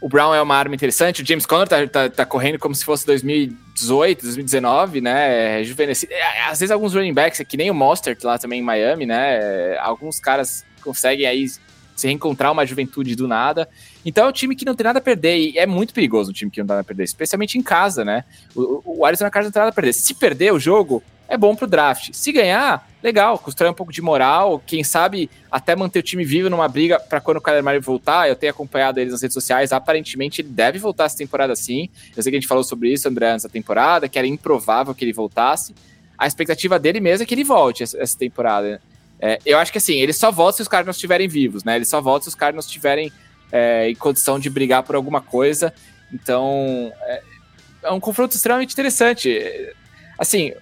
[0.00, 1.22] O Brown é uma arma interessante.
[1.22, 5.60] O James Conner tá, tá, tá correndo como se fosse 2018, 2019, né?
[5.60, 9.06] É, é, às vezes alguns running backs, que nem o Mostert lá também em Miami,
[9.06, 9.76] né?
[9.78, 11.46] Alguns caras conseguem aí
[11.94, 13.68] se reencontrar uma juventude do nada.
[14.04, 16.32] Então é um time que não tem nada a perder, e é muito perigoso um
[16.32, 18.24] time que não tem nada a perder, especialmente em casa, né?
[18.56, 19.92] O, o Arizona Cardinals não tem nada a perder.
[19.92, 21.02] Se perder o jogo,
[21.32, 22.10] é bom pro draft.
[22.12, 26.50] Se ganhar, legal, constrói um pouco de moral, quem sabe até manter o time vivo
[26.50, 28.28] numa briga para quando o Kyler Murray voltar.
[28.28, 31.88] Eu tenho acompanhado eles nas redes sociais, aparentemente ele deve voltar essa temporada sim.
[32.14, 34.94] Eu sei que a gente falou sobre isso, André, antes da temporada, que era improvável
[34.94, 35.74] que ele voltasse.
[36.18, 38.78] A expectativa dele mesmo é que ele volte essa, temporada.
[39.18, 41.76] É, eu acho que assim, ele só volta se os Cardinals estiverem vivos, né?
[41.76, 43.10] Ele só volta se os Cardinals estiverem
[43.50, 45.72] é, em condição de brigar por alguma coisa.
[46.12, 47.22] Então, é,
[47.84, 49.40] é um confronto extremamente interessante.
[50.18, 50.52] Assim,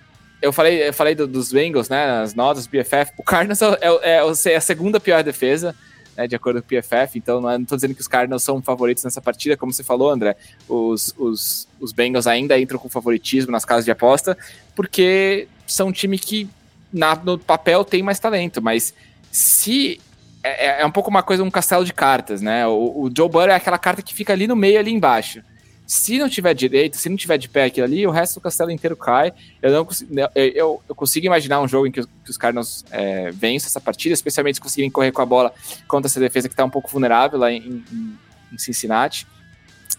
[0.41, 2.07] eu falei, eu falei do, dos Bengals, né?
[2.07, 3.13] Nas notas PFF.
[3.17, 5.75] O Cardinals é, é, é, a segunda pior defesa,
[6.17, 7.19] né, de acordo com o PFF.
[7.19, 10.37] Então, não estou dizendo que os Cardinals são favoritos nessa partida, como você falou, André.
[10.69, 14.37] Os, os, os Bengals ainda entram com favoritismo nas casas de aposta,
[14.75, 16.49] porque são um time que
[16.93, 18.93] na, no papel tem mais talento, mas
[19.31, 20.01] se
[20.43, 22.67] é, é, é, um pouco uma coisa, um castelo de cartas, né?
[22.67, 25.43] O, o Joe Burrow é aquela carta que fica ali no meio, ali embaixo.
[25.91, 28.71] Se não tiver direito, se não tiver de pé aquilo ali, o resto do castelo
[28.71, 29.33] inteiro cai.
[29.61, 32.85] Eu não consigo, eu, eu, eu consigo imaginar um jogo em que, que os Cardinals
[32.93, 35.53] é, vencem essa partida, especialmente se conseguirem correr com a bola
[35.89, 38.19] contra essa defesa que está um pouco vulnerável lá em, em,
[38.53, 39.27] em Cincinnati.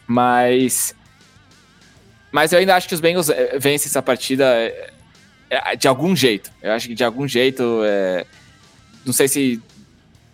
[0.08, 0.96] Mas
[2.32, 4.92] mas eu ainda acho que os Bengals é, vencem essa partida é,
[5.50, 6.54] é, de algum jeito.
[6.62, 7.82] Eu acho que de algum jeito.
[7.84, 8.26] É,
[9.06, 9.62] não sei se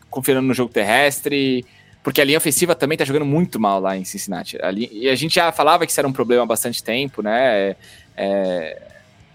[0.08, 1.66] confiando no jogo terrestre,
[2.08, 4.58] porque a linha ofensiva também tá jogando muito mal lá em Cincinnati.
[4.62, 7.22] A linha, e a gente já falava que isso era um problema há bastante tempo,
[7.22, 7.76] né?
[8.16, 8.82] É,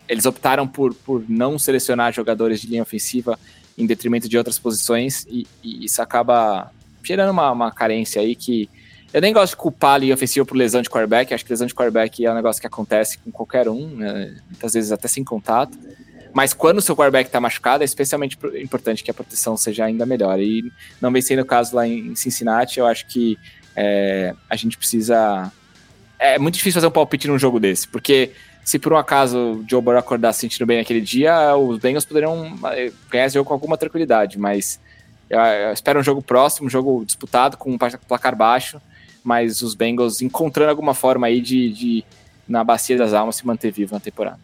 [0.09, 3.39] eles optaram por, por não selecionar jogadores de linha ofensiva
[3.77, 6.73] em detrimento de outras posições, e, e isso acaba
[7.05, 8.71] gerando uma, uma carência aí que
[9.13, 11.35] eu nem gosto de culpar a linha ofensiva por lesão de quarterback.
[11.35, 14.35] Acho que lesão de quarterback é um negócio que acontece com qualquer um, né?
[14.47, 15.77] muitas vezes até sem contato.
[16.33, 20.07] Mas quando o seu quarterback está machucado, é especialmente importante que a proteção seja ainda
[20.07, 20.41] melhor.
[20.41, 23.39] E não vem sendo o caso lá em Cincinnati, eu acho que
[23.77, 25.53] é, a gente precisa.
[26.19, 28.31] É muito difícil fazer um palpite num jogo desse, porque
[28.65, 32.05] se por um acaso o Joe Burrow acordar se sentindo bem naquele dia, os Bengals
[32.05, 34.81] poderiam é, ganhar esse jogo com alguma tranquilidade, mas
[35.29, 38.81] eu, eu espero um jogo próximo, um jogo disputado, com um placar baixo,
[39.25, 42.05] mas os Bengals encontrando alguma forma aí de, de
[42.49, 44.39] na bacia das almas se manter vivo na temporada.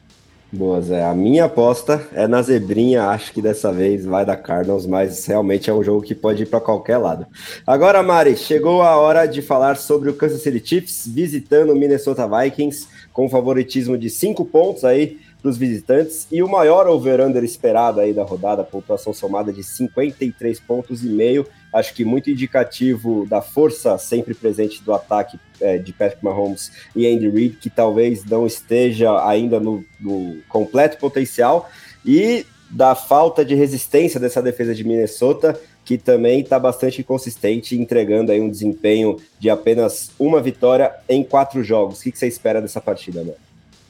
[0.51, 1.05] Boa, Zé.
[1.05, 3.09] A minha aposta é na zebrinha.
[3.09, 6.47] Acho que dessa vez vai dar Cardinals, mas realmente é um jogo que pode ir
[6.47, 7.27] para qualquer lado.
[7.67, 12.27] Agora, Mari, chegou a hora de falar sobre o Kansas City Chiefs visitando o Minnesota
[12.27, 15.19] Vikings com favoritismo de cinco pontos aí
[15.49, 20.61] para os visitantes e o maior over-under esperado aí da rodada, pontuação somada de 53
[20.61, 21.47] pontos e meio.
[21.73, 27.07] Acho que muito indicativo da força sempre presente do ataque é, de Patrick Mahomes e
[27.07, 31.69] Andy Reid, que talvez não esteja ainda no, no completo potencial,
[32.05, 38.31] e da falta de resistência dessa defesa de Minnesota, que também está bastante consistente, entregando
[38.31, 42.01] aí um desempenho de apenas uma vitória em quatro jogos.
[42.01, 43.33] O que, que você espera dessa partida, né?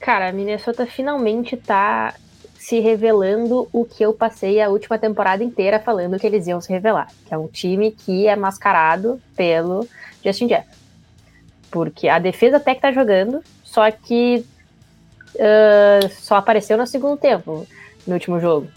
[0.01, 2.15] Cara, a Minnesota finalmente tá
[2.59, 6.71] se revelando o que eu passei a última temporada inteira falando que eles iam se
[6.71, 9.89] revelar, que é um time que é mascarado pelo
[10.25, 10.79] Justin Jefferson.
[11.71, 14.45] Porque a defesa até que tá jogando, só que
[15.35, 17.67] uh, só apareceu no segundo tempo,
[18.07, 18.69] no último jogo.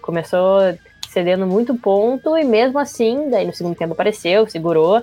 [0.00, 0.60] Começou
[1.08, 5.02] cedendo muito ponto e mesmo assim, daí no segundo tempo apareceu, segurou,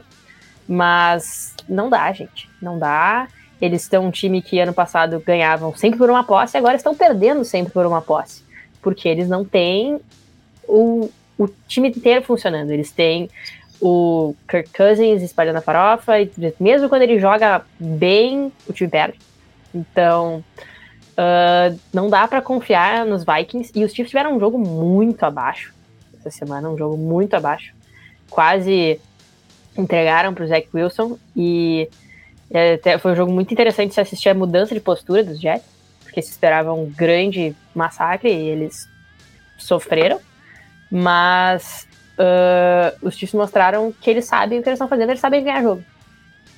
[0.67, 3.27] mas não dá, gente, não dá.
[3.63, 7.45] Eles estão um time que ano passado ganhavam sempre por uma posse, agora estão perdendo
[7.45, 8.43] sempre por uma posse.
[8.81, 10.01] Porque eles não têm
[10.67, 12.71] o, o time inteiro funcionando.
[12.71, 13.29] Eles têm
[13.79, 19.17] o Kirk Cousins espalhando a farofa, e mesmo quando ele joga bem, o time perde.
[19.73, 20.43] Então,
[21.13, 23.71] uh, não dá para confiar nos Vikings.
[23.73, 25.73] E os Chiefs tiveram um jogo muito abaixo
[26.19, 27.73] essa semana, um jogo muito abaixo.
[28.29, 28.99] Quase
[29.77, 31.87] entregaram para o Zach Wilson e
[32.53, 35.65] é, foi um jogo muito interessante se assistir a mudança de postura dos Jets,
[36.03, 38.87] porque se esperava um grande massacre e eles
[39.57, 40.19] sofreram.
[40.91, 41.87] Mas
[42.19, 45.63] uh, os Chiefs mostraram que eles sabem o que eles estão fazendo, eles sabem ganhar
[45.63, 45.83] jogo.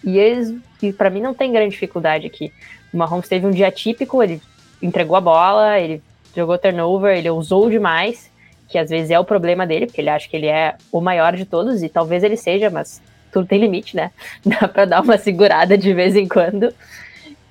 [0.04, 2.52] E eles, e para mim, não tem grande dificuldade aqui.
[2.94, 4.42] O Mahomes teve um dia típico, ele
[4.82, 6.04] entregou a bola, ele
[6.36, 8.30] jogou turnover, ele usou demais,
[8.68, 11.36] que às vezes é o problema dele, porque ele acha que ele é o maior
[11.36, 13.02] de todos, e talvez ele seja, mas
[13.36, 14.12] tudo tem limite, né?
[14.46, 16.74] Dá para dar uma segurada de vez em quando.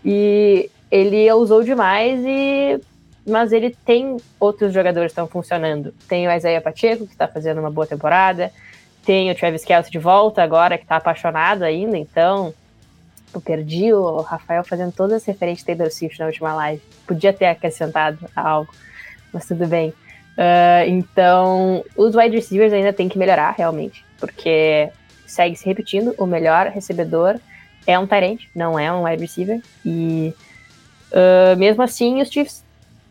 [0.02, 2.80] E ele usou demais e
[3.26, 5.94] mas ele tem outros jogadores que estão funcionando.
[6.06, 8.52] Tem o Isaiah Pacheco, que está fazendo uma boa temporada.
[9.04, 11.96] Tem o Travis Kelce de volta agora, que está apaixonado ainda.
[11.96, 12.52] Então,
[13.32, 16.82] eu perdi o Rafael fazendo todas as referências Taylor Swift na última live.
[17.06, 18.70] Podia ter acrescentado algo,
[19.32, 19.88] mas tudo bem.
[19.88, 24.90] Uh, então, os wide receivers ainda tem que melhorar, realmente, porque
[25.26, 27.38] segue se repetindo, o melhor recebedor
[27.86, 30.34] é um Tyrant, não é um wide receiver, e
[31.12, 32.64] uh, mesmo assim os Chiefs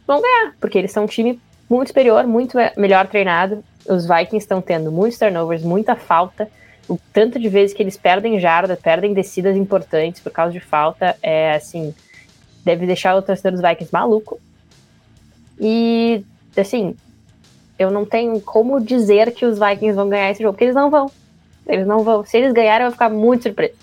[0.08, 1.40] vão ganhar, porque eles são um time
[1.70, 6.50] muito superior, muito melhor treinado, os Vikings estão tendo muitos turnovers, muita falta,
[6.88, 11.16] o tanto de vezes que eles perdem jardas, perdem descidas importantes por causa de falta,
[11.22, 11.94] é assim,
[12.64, 14.40] deve deixar o torcedor dos Vikings maluco.
[15.60, 16.24] E,
[16.58, 16.96] assim,
[17.78, 20.90] eu não tenho como dizer que os Vikings vão ganhar esse jogo, porque eles não
[20.90, 21.10] vão.
[21.68, 22.26] Eles não vão.
[22.26, 23.74] Se eles ganharem, eu vou ficar muito surpreso.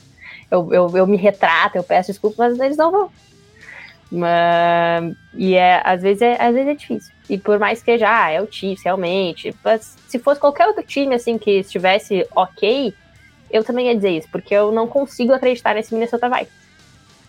[0.50, 3.10] Eu, eu, eu me retrato, eu peço desculpa, mas eles não vão.
[4.10, 7.12] Mas, e é, às, vezes é, às vezes é difícil.
[7.28, 9.54] E por mais que já ah, é o Chiefs, realmente.
[9.64, 12.92] Mas se fosse qualquer outro time assim que estivesse ok,
[13.50, 16.60] eu também ia dizer isso, porque eu não consigo acreditar nesse Minnesota Vikings.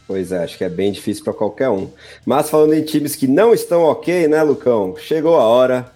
[0.07, 1.89] Pois é, acho que é bem difícil para qualquer um.
[2.25, 4.95] Mas falando em times que não estão ok, né, Lucão?
[4.97, 5.91] Chegou a hora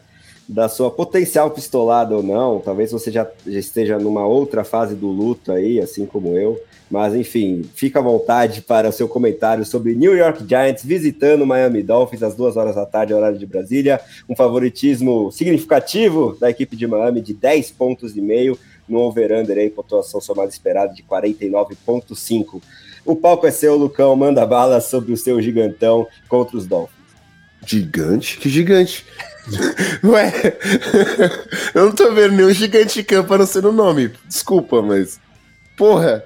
[0.48, 2.60] da sua potencial pistolada ou não.
[2.60, 6.62] Talvez você já, esteja numa outra fase do luto aí, assim como eu.
[6.90, 11.82] Mas enfim, fica à vontade para o seu comentário sobre New York Giants visitando Miami
[11.82, 14.00] Dolphins às duas horas da tarde, horário de Brasília.
[14.30, 19.70] Um favoritismo significativo da equipe de Miami de 10 pontos e meio no over-under aí,
[19.70, 22.62] pontuação somada esperada de 49,5.
[23.04, 26.96] O palco é seu, Lucão, manda bala sobre o seu gigantão contra os Dolphins.
[27.66, 28.38] Gigante?
[28.38, 29.06] Que gigante?
[30.04, 30.58] Ué,
[31.74, 34.12] eu não tô vendo nenhum gigante campo a não ser no nome.
[34.28, 35.20] Desculpa, mas.
[35.78, 36.24] Porra,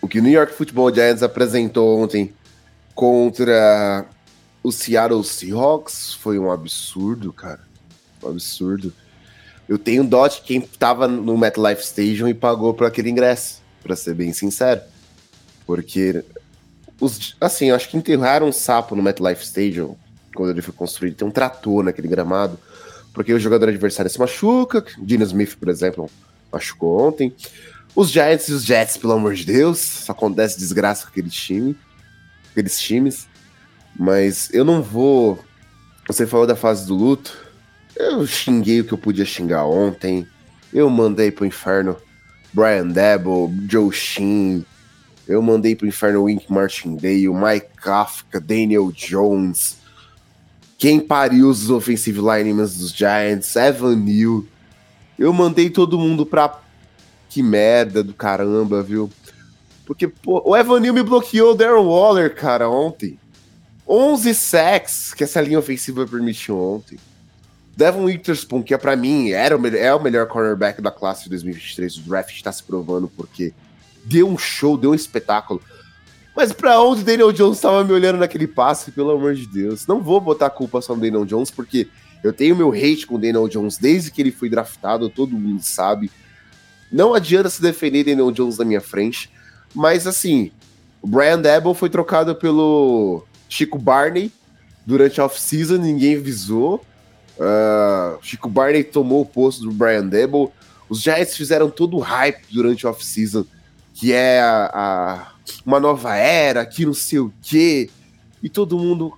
[0.00, 2.32] o que o New York Football Giants apresentou ontem
[2.94, 4.06] contra
[4.62, 7.60] o Seattle Seahawks foi um absurdo, cara.
[8.22, 8.92] Um absurdo.
[9.68, 13.96] Eu tenho dó de quem tava no MetLife Stadium e pagou por aquele ingresso, para
[13.96, 14.80] ser bem sincero.
[15.66, 16.24] Porque,
[17.00, 19.96] os, assim, acho que enterraram um sapo no MetLife Stadium
[20.36, 21.16] quando ele foi construído.
[21.16, 22.58] Tem um trator naquele gramado,
[23.12, 24.84] porque o jogador adversário se machuca.
[24.98, 26.08] Dino Smith, por exemplo,
[26.52, 27.34] machucou ontem.
[27.94, 31.76] Os Giants e os Jets, pelo amor de Deus, acontece desgraça com aquele time,
[32.50, 33.26] aqueles times.
[33.98, 35.42] Mas eu não vou.
[36.06, 37.36] Você falou da fase do luto.
[37.96, 40.28] Eu xinguei o que eu podia xingar ontem.
[40.72, 41.96] Eu mandei pro inferno
[42.52, 44.64] Brian Debo, Joe Sheen.
[45.26, 49.78] Eu mandei pro inferno Wink Martindale, Mike Kafka, Daniel Jones.
[50.78, 54.44] Quem pariu os offensive linemen dos Giants, Evan Neal.
[55.18, 56.60] Eu mandei todo mundo pra
[57.28, 59.10] que merda do caramba, viu?
[59.86, 63.18] Porque, pô, o Evan Neal me bloqueou o Darren Waller, cara, ontem.
[63.88, 66.98] 11 sacks que essa linha ofensiva permitiu ontem.
[67.76, 71.30] Devon Witherspoon, que é para mim era o, é o melhor cornerback da classe de
[71.30, 73.52] 2023, o draft está se provando porque
[74.02, 75.60] deu um show, deu um espetáculo.
[76.36, 79.86] Mas pra onde Daniel Jones estava me olhando naquele passe, pelo amor de Deus?
[79.86, 81.88] Não vou botar a culpa só no Daniel Jones, porque
[82.22, 85.62] eu tenho meu hate com o Daniel Jones desde que ele foi draftado, todo mundo
[85.62, 86.10] sabe.
[86.92, 89.30] Não adianta se defender Daniel Jones na minha frente.
[89.74, 90.50] Mas assim,
[91.00, 94.30] o Brian Debo foi trocado pelo Chico Barney
[94.84, 96.84] durante a off-season, ninguém avisou.
[97.38, 100.52] Uh, Chico Barney tomou o posto do Brian Debo.
[100.88, 103.44] Os Giants fizeram todo o hype durante a off-season,
[103.94, 107.90] que é a, a, uma nova era, que não sei o quê.
[108.42, 109.12] E todo mundo.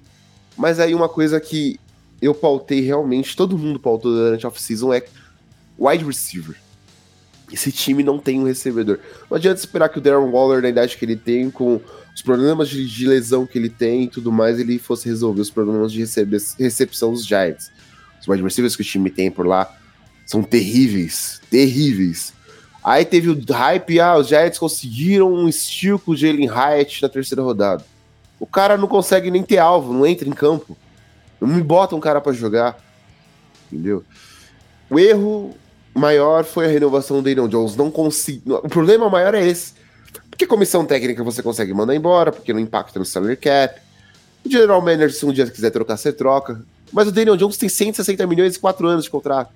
[0.57, 1.79] Mas aí uma coisa que
[2.21, 5.05] eu pautei realmente, todo mundo pautou durante a off-season é
[5.79, 6.57] wide receiver.
[7.51, 8.99] Esse time não tem um recebedor.
[9.31, 11.81] Não adianta esperar que o Darren Waller, na idade que ele tem, com
[12.15, 15.51] os problemas de, de lesão que ele tem e tudo mais, ele fosse resolver os
[15.51, 16.05] problemas de
[16.59, 17.71] recepção dos Giants.
[18.21, 19.75] Os wide receivers que o time tem por lá
[20.27, 22.35] são terríveis, terríveis.
[22.89, 27.09] Aí teve o hype, ah, os Giants conseguiram um steal com o Jalen Hyatt na
[27.11, 27.85] terceira rodada.
[28.41, 30.75] O cara não consegue nem ter alvo, não entra em campo.
[31.39, 32.83] Não me bota um cara para jogar.
[33.71, 34.03] Entendeu?
[34.89, 35.55] O erro
[35.95, 37.77] maior foi a renovação do Daniel Jones.
[37.77, 38.55] Não consigo.
[38.55, 39.75] O problema maior é esse.
[40.31, 43.79] Porque comissão técnica você consegue mandar embora, porque não impacta no salary cap.
[44.43, 46.63] O general manager, se um dia quiser trocar, você troca.
[46.91, 49.53] Mas o Daniel Jones tem 160 milhões e 4 anos de contrato.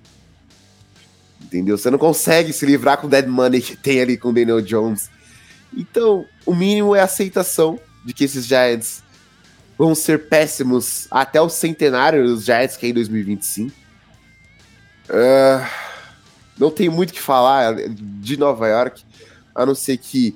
[1.53, 1.77] Entendeu?
[1.77, 4.59] Você não consegue se livrar com o dead money que tem ali com o Daniel
[4.59, 5.07] Jones.
[5.71, 9.03] Então, o mínimo é a aceitação de que esses Giants
[9.77, 13.71] vão ser péssimos até o centenário dos Giants, que é em 2025.
[15.09, 15.67] Uh,
[16.57, 19.03] não tem muito o que falar de Nova York,
[19.53, 20.35] a não ser que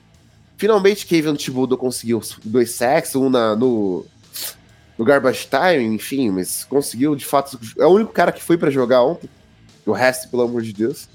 [0.56, 4.06] finalmente Kevin Thibodeau conseguiu dois sacks, um na, no,
[4.98, 7.60] no garbage time, enfim, mas conseguiu de fato.
[7.80, 9.28] É o único cara que foi para jogar ontem.
[9.88, 11.08] O resto, pelo amor de Deus.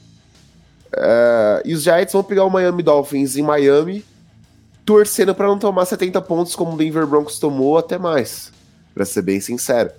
[0.92, 4.04] Uh, e os Giants vão pegar o Miami Dolphins em Miami,
[4.84, 8.50] torcendo para não tomar 70 pontos como o Denver Broncos tomou, até mais.
[8.94, 9.90] Para ser bem sincero.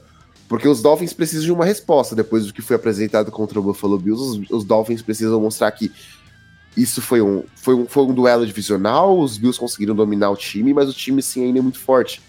[0.47, 3.97] Porque os Dolphins precisam de uma resposta depois do que foi apresentado contra o Buffalo
[3.97, 4.21] Bills.
[4.21, 5.91] Os, os Dolphins precisam mostrar que
[6.76, 9.19] isso foi um, foi, um, foi um duelo divisional.
[9.19, 12.21] Os Bills conseguiram dominar o time, mas o time sim ainda é muito forte.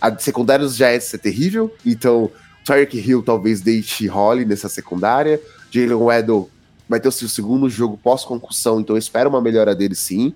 [0.00, 2.30] A secundária dos Giants é terrível, então
[2.64, 5.40] Tyreek Hill talvez deite role nessa secundária.
[5.70, 6.50] Jalen Weddle
[6.88, 10.34] vai ter o seu segundo jogo pós-concussão, então espero uma melhora dele sim.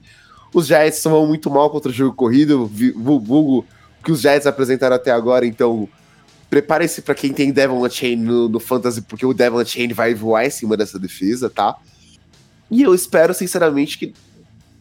[0.54, 3.64] Os Giants vão muito mal contra o jogo corrido, vulgo
[4.02, 5.88] que os Giants apresentaram até agora, então
[6.48, 10.46] Prepare-se para quem tem Devon Chain no, no, Fantasy, porque o Devon Chain vai voar
[10.46, 11.76] em cima dessa defesa, tá?
[12.70, 14.14] E eu espero, sinceramente, que.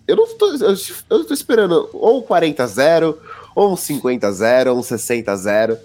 [0.07, 0.75] Eu não tô, eu,
[1.09, 3.17] eu tô esperando ou um 40-0,
[3.55, 5.77] ou um 50-0, ou um 60-0.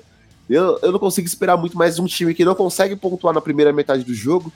[0.51, 3.73] Eu, eu não consigo esperar muito mais um time que não consegue pontuar na primeira
[3.73, 4.53] metade do jogo.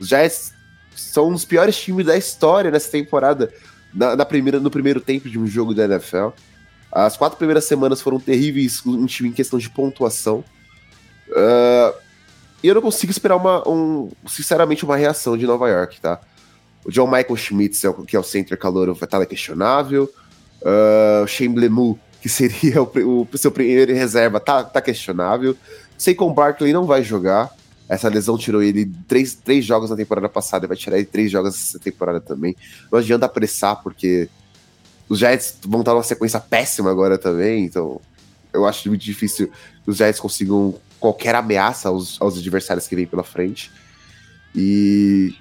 [0.00, 0.54] Os Giants
[0.96, 3.52] são dos piores times da história nessa temporada,
[3.92, 6.28] na, na primeira, no primeiro tempo de um jogo da NFL.
[6.90, 10.42] As quatro primeiras semanas foram terríveis um time em questão de pontuação.
[11.28, 11.94] Uh,
[12.62, 16.18] e eu não consigo esperar uma, um, sinceramente, uma reação de Nova York, tá?
[16.82, 20.10] O John Michael Schmitz, é que é o center calor, vai estar questionável.
[20.62, 25.56] Uh, o Shane Blemu, que seria o, o, seu primeiro reserva, tá, tá questionável.
[25.96, 27.50] Saquon Barkley não vai jogar.
[27.88, 31.54] Essa lesão tirou ele três, três jogos na temporada passada, vai tirar ele três jogos
[31.54, 32.56] essa temporada também.
[32.90, 34.28] Não adianta apressar, porque
[35.08, 38.00] os Giants vão estar numa sequência péssima agora também, então
[38.52, 39.48] eu acho muito difícil
[39.84, 43.72] que os Giants consigam qualquer ameaça aos, aos adversários que vêm pela frente.
[44.54, 45.34] E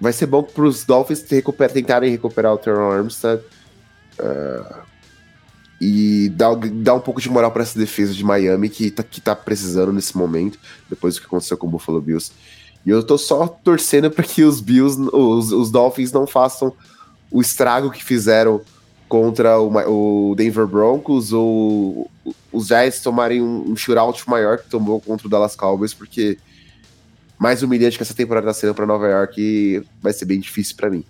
[0.00, 3.40] vai ser bom para os Dolphins recuperar, tentarem recuperar o Terrell Armstead
[4.18, 4.82] uh,
[5.84, 9.20] e dar, dar um pouco de moral para essa defesa de Miami que tá, que
[9.20, 10.56] tá precisando nesse momento,
[10.88, 12.30] depois do que aconteceu com o Buffalo Bills.
[12.86, 16.72] E eu tô só torcendo para que os Bills, os, os Dolphins não façam
[17.32, 18.60] o estrago que fizeram
[19.08, 22.08] contra o, o Denver Broncos ou
[22.52, 26.38] os Giants tomarem um, um shootout maior que tomou contra o Dallas Cowboys, porque
[27.36, 30.88] mais humilhante que essa temporada está sendo para Nova York vai ser bem difícil para
[30.88, 31.04] mim.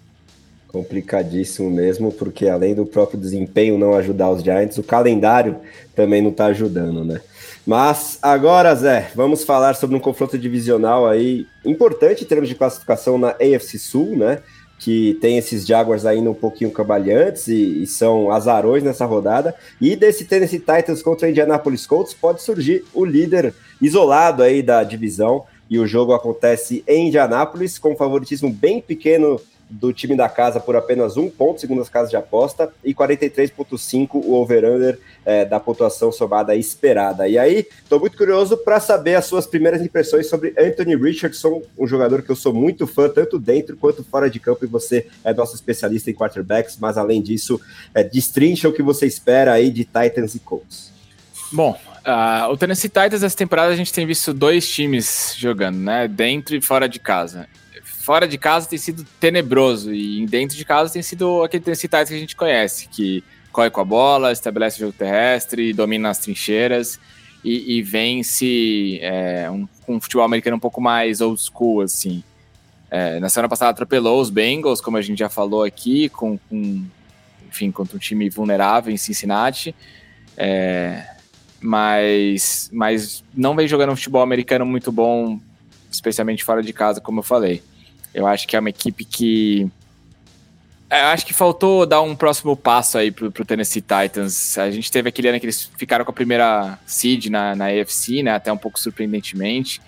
[0.72, 5.56] Complicadíssimo mesmo, porque além do próprio desempenho não ajudar os Giants, o calendário
[5.94, 7.20] também não está ajudando, né?
[7.66, 13.18] Mas agora, Zé, vamos falar sobre um confronto divisional aí importante em termos de classificação
[13.18, 14.38] na AFC Sul, né?
[14.82, 19.54] que tem esses Jaguars ainda um pouquinho cabalhantes e, e, são azarões nessa rodada.
[19.80, 25.44] E desse Tennessee Titans contra Indianapolis Colts pode surgir o líder isolado aí da divisão.
[25.70, 29.40] E o jogo acontece em Indianápolis com um favoritismo bem pequeno
[29.72, 34.10] do time da casa por apenas um ponto, segundo as casas de aposta, e 43,5
[34.14, 37.26] o over-under é, da pontuação somada esperada.
[37.26, 41.86] E aí, estou muito curioso para saber as suas primeiras impressões sobre Anthony Richardson, um
[41.86, 45.32] jogador que eu sou muito fã, tanto dentro quanto fora de campo, e você é
[45.32, 47.60] nosso especialista em quarterbacks, mas além disso,
[47.94, 50.92] é, destrincha o que você espera aí de Titans e Colts.
[51.50, 56.08] Bom, Uh, o Tennessee Titans essa temporada a gente tem visto dois times jogando, né?
[56.08, 57.46] Dentro e fora de casa
[58.02, 62.14] fora de casa tem sido tenebroso e dentro de casa tem sido aquele Titans que
[62.16, 63.22] a gente conhece, que
[63.52, 66.98] corre com a bola, estabelece o jogo terrestre, domina as trincheiras
[67.44, 72.24] e, e vence é, um, um futebol americano um pouco mais old school, assim.
[72.90, 76.84] É, na semana passada atropelou os Bengals, como a gente já falou aqui, com, com
[77.48, 79.74] enfim, contra um time vulnerável em Cincinnati.
[80.36, 81.06] É,
[81.60, 85.38] mas, mas não vem jogando um futebol americano muito bom,
[85.88, 87.62] especialmente fora de casa, como eu falei.
[88.14, 89.70] Eu acho que é uma equipe que.
[90.90, 94.58] É, eu acho que faltou dar um próximo passo aí pro, pro Tennessee Titans.
[94.58, 98.22] A gente teve aquele ano que eles ficaram com a primeira seed na, na AFC,
[98.22, 98.32] né?
[98.32, 99.80] Até um pouco surpreendentemente.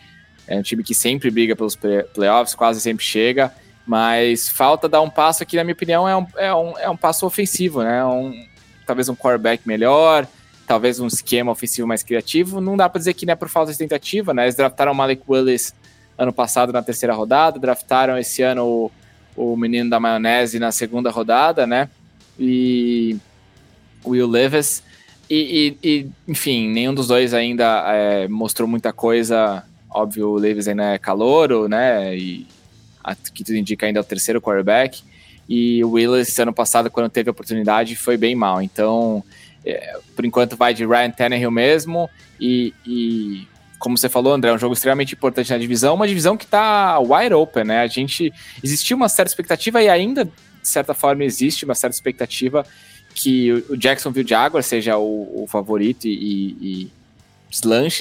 [0.46, 3.52] É um time que sempre briga pelos playoffs, quase sempre chega.
[3.86, 6.96] Mas falta dar um passo aqui, na minha opinião, é um, é um, é um
[6.96, 8.02] passo ofensivo, né?
[8.04, 8.46] Um,
[8.86, 10.26] talvez um quarterback melhor,
[10.66, 12.62] talvez um esquema ofensivo mais criativo.
[12.62, 14.44] Não dá para dizer que não é por falta de tentativa, né?
[14.44, 15.74] Eles draftaram o Malik Willis
[16.16, 18.90] ano passado na terceira rodada, draftaram esse ano
[19.36, 21.88] o, o menino da maionese na segunda rodada, né?
[22.38, 23.16] E
[24.04, 24.82] Will Levis.
[25.28, 29.64] E, e, e enfim, nenhum dos dois ainda é, mostrou muita coisa.
[29.90, 32.16] Óbvio, o Levis ainda é calouro, né?
[32.16, 32.46] E
[33.02, 35.02] a, que tudo indica ainda é o terceiro quarterback.
[35.48, 38.62] E o Willis, ano passado, quando teve a oportunidade, foi bem mal.
[38.62, 39.22] Então,
[39.64, 42.08] é, por enquanto, vai de Ryan Tannehill mesmo.
[42.40, 43.46] E, e
[43.84, 46.98] como você falou, André, é um jogo extremamente importante na divisão, uma divisão que está
[46.98, 47.82] wide open, né?
[47.82, 48.32] A gente
[48.62, 50.32] existia uma certa expectativa e ainda, de
[50.62, 52.66] certa forma, existe uma certa expectativa
[53.14, 56.90] que o Jacksonville Jaguars seja o, o favorito e, e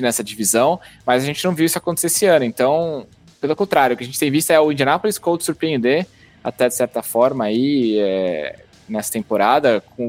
[0.02, 2.46] nessa divisão, mas a gente não viu isso acontecer esse ano.
[2.46, 3.06] Então,
[3.42, 6.08] pelo contrário, o que a gente tem visto é o Indianapolis Colts surpreender
[6.42, 8.56] até de certa forma aí é,
[8.88, 10.08] nessa temporada com,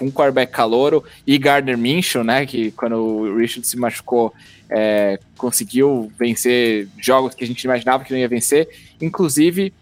[0.00, 4.32] com o quarterback calouro e Gardner Minshew, né, que quando o Richard se machucou,
[4.70, 8.66] é, conseguiu vencer jogos que a gente imaginava que não ia vencer,
[8.98, 9.74] inclusive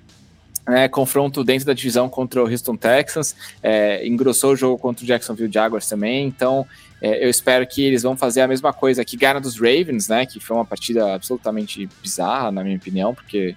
[0.67, 5.07] né, confronto dentro da divisão contra o Houston Texans, é, engrossou o jogo contra o
[5.07, 6.67] Jacksonville Jaguars também, então
[7.01, 10.27] é, eu espero que eles vão fazer a mesma coisa que ganha dos Ravens, né,
[10.27, 13.55] que foi uma partida absolutamente bizarra, na minha opinião, porque,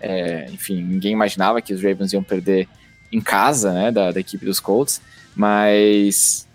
[0.00, 2.68] é, enfim, ninguém imaginava que os Ravens iam perder
[3.12, 5.00] em casa, né, da, da equipe dos Colts,
[5.34, 6.46] mas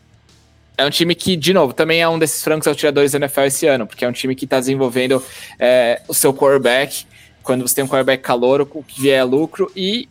[0.78, 3.66] é um time que, de novo, também é um desses francos atiradores da NFL esse
[3.66, 5.24] ano, porque é um time que está desenvolvendo
[5.58, 7.06] é, o seu quarterback.
[7.42, 9.72] Quando você tem um quarterback calor, o que vier é lucro.
[9.76, 10.08] E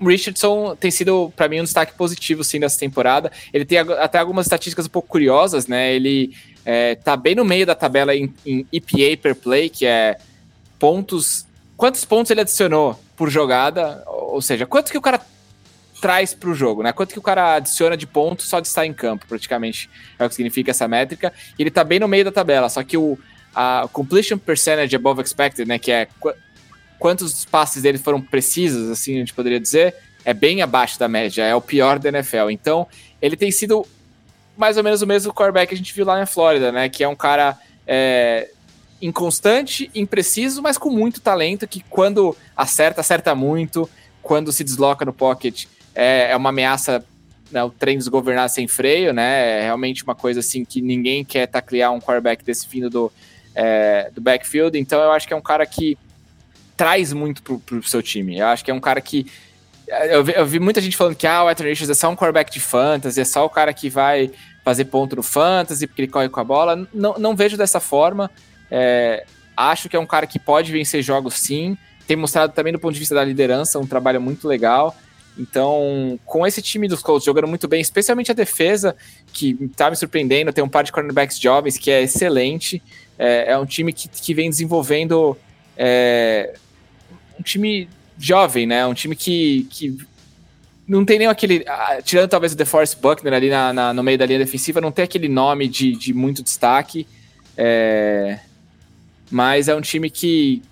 [0.00, 3.30] Richardson tem sido, para mim, um destaque positivo, sim, dessa temporada.
[3.52, 5.94] Ele tem até algumas estatísticas um pouco curiosas, né?
[5.94, 6.34] Ele
[6.64, 10.18] é, tá bem no meio da tabela em, em EPA per play, que é
[10.78, 11.46] pontos.
[11.76, 14.02] Quantos pontos ele adicionou por jogada?
[14.06, 15.20] Ou seja, quanto que o cara
[16.00, 16.92] traz para o jogo, né?
[16.92, 20.28] Quanto que o cara adiciona de pontos só de estar em campo, praticamente é o
[20.28, 21.32] que significa essa métrica.
[21.58, 23.18] E ele tá bem no meio da tabela, só que o
[23.54, 26.32] a completion percentage above expected, né, que é qu
[26.98, 29.94] quantos passes dele foram precisos, assim a gente poderia dizer,
[30.24, 32.50] é bem abaixo da média, é o pior da NFL.
[32.50, 32.88] Então,
[33.22, 33.86] ele tem sido
[34.56, 37.04] mais ou menos o mesmo quarterback que a gente viu lá na Flórida, né, que
[37.04, 37.56] é um cara
[37.86, 38.48] é,
[39.00, 43.88] inconstante, impreciso, mas com muito talento, que quando acerta, acerta muito,
[44.20, 45.66] quando se desloca no pocket,
[45.98, 47.04] é, é uma ameaça
[47.50, 49.58] né, o trem desgovernar sem freio, né?
[49.58, 53.12] É realmente uma coisa assim que ninguém quer taclear um quarterback desse fim do,
[53.52, 54.78] é, do backfield.
[54.78, 55.98] Então eu acho que é um cara que
[56.76, 58.38] traz muito pro, pro seu time.
[58.38, 59.26] Eu acho que é um cara que.
[59.88, 62.14] Eu vi, eu vi muita gente falando que ah, o Anthony Richards é só um
[62.14, 64.30] quarterback de fantasy, é só o cara que vai
[64.62, 66.86] fazer ponto no fantasy porque ele corre com a bola.
[66.94, 68.30] Não, não vejo dessa forma.
[68.70, 69.24] É,
[69.56, 71.76] acho que é um cara que pode vencer jogos sim.
[72.06, 74.94] Tem mostrado também do ponto de vista da liderança um trabalho muito legal.
[75.38, 78.96] Então, com esse time dos Colts jogando muito bem, especialmente a defesa,
[79.32, 82.82] que tá me surpreendendo, tem um par de cornerbacks jovens que é excelente.
[83.16, 85.36] É, é um time que, que vem desenvolvendo
[85.76, 86.54] é,
[87.38, 87.88] um time
[88.18, 88.84] jovem, né?
[88.84, 89.96] Um time que, que
[90.86, 91.64] não tem nem aquele.
[92.02, 95.04] Tirando talvez o DeForest Buckner ali na, na, no meio da linha defensiva, não tem
[95.04, 97.06] aquele nome de, de muito destaque.
[97.56, 98.40] É,
[99.30, 100.62] mas é um time que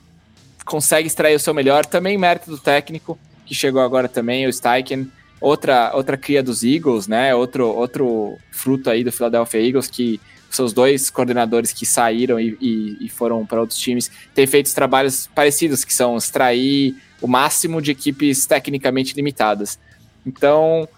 [0.64, 3.16] consegue extrair o seu melhor, também mérito do técnico
[3.47, 5.10] que chegou agora também, o Steichen,
[5.40, 7.35] outra, outra cria dos Eagles, né?
[7.35, 10.20] Outro, outro fruto aí do Philadelphia Eagles, que
[10.51, 15.28] seus dois coordenadores que saíram e, e, e foram para outros times têm feito trabalhos
[15.35, 19.78] parecidos, que são extrair o máximo de equipes tecnicamente limitadas.
[20.24, 20.89] Então,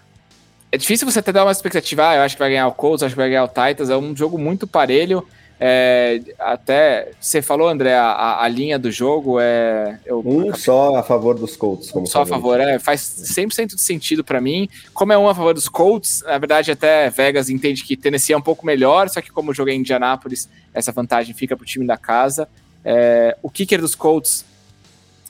[0.71, 3.03] é difícil você até dar uma expectativa, ah, eu acho que vai ganhar o Colts,
[3.03, 5.25] acho que vai ganhar o Titans, é um jogo muito parelho,
[5.59, 9.99] é, até você falou, André, a, a, linha do jogo é.
[10.05, 11.93] Eu, um só a favor dos Colts.
[11.93, 12.79] Um só a favor, é.
[12.79, 14.69] Faz 100% de sentido para mim.
[14.93, 18.37] Como é um a favor dos Colts, na verdade, até Vegas entende que Tennessee é
[18.37, 21.85] um pouco melhor, só que como eu joguei em Indianápolis, essa vantagem fica pro time
[21.85, 22.47] da casa.
[22.85, 24.45] É, o kicker dos Colts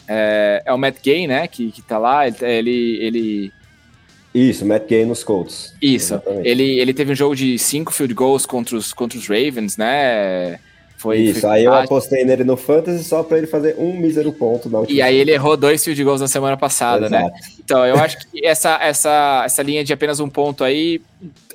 [0.08, 1.48] é, é, o Matt Gay, né?
[1.48, 2.28] Que, que tá lá.
[2.28, 3.52] Ele, ele
[4.34, 5.74] isso, Matt Gay nos Colts.
[5.82, 6.22] Isso.
[6.44, 10.60] Ele, ele teve um jogo de cinco field goals contra os, contra os Ravens, né?
[11.00, 14.34] Foi, Isso, foi aí eu apostei nele no Fantasy só para ele fazer um mísero
[14.34, 14.98] ponto na última.
[14.98, 17.20] E aí ele errou dois field goals na semana passada, né?
[17.20, 17.34] Exato.
[17.34, 17.40] né?
[17.64, 21.02] Então, eu acho que essa, essa, essa linha de apenas um ponto aí,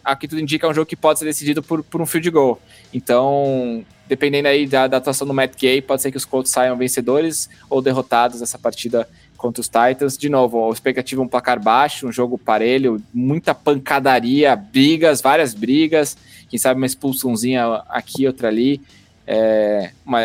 [0.02, 2.58] aqui tudo indica é um jogo que pode ser decidido por, por um field goal.
[2.90, 6.74] Então, dependendo aí da, da atuação do Matt Gay, pode ser que os Colts saiam
[6.74, 9.06] vencedores ou derrotados nessa partida
[9.44, 10.16] contra os Titans.
[10.16, 15.52] De novo, a expectativa é um placar baixo, um jogo parelho, muita pancadaria, brigas, várias
[15.52, 16.16] brigas,
[16.48, 18.80] quem sabe uma expulsãozinha aqui, outra ali.
[19.26, 20.20] É, uma,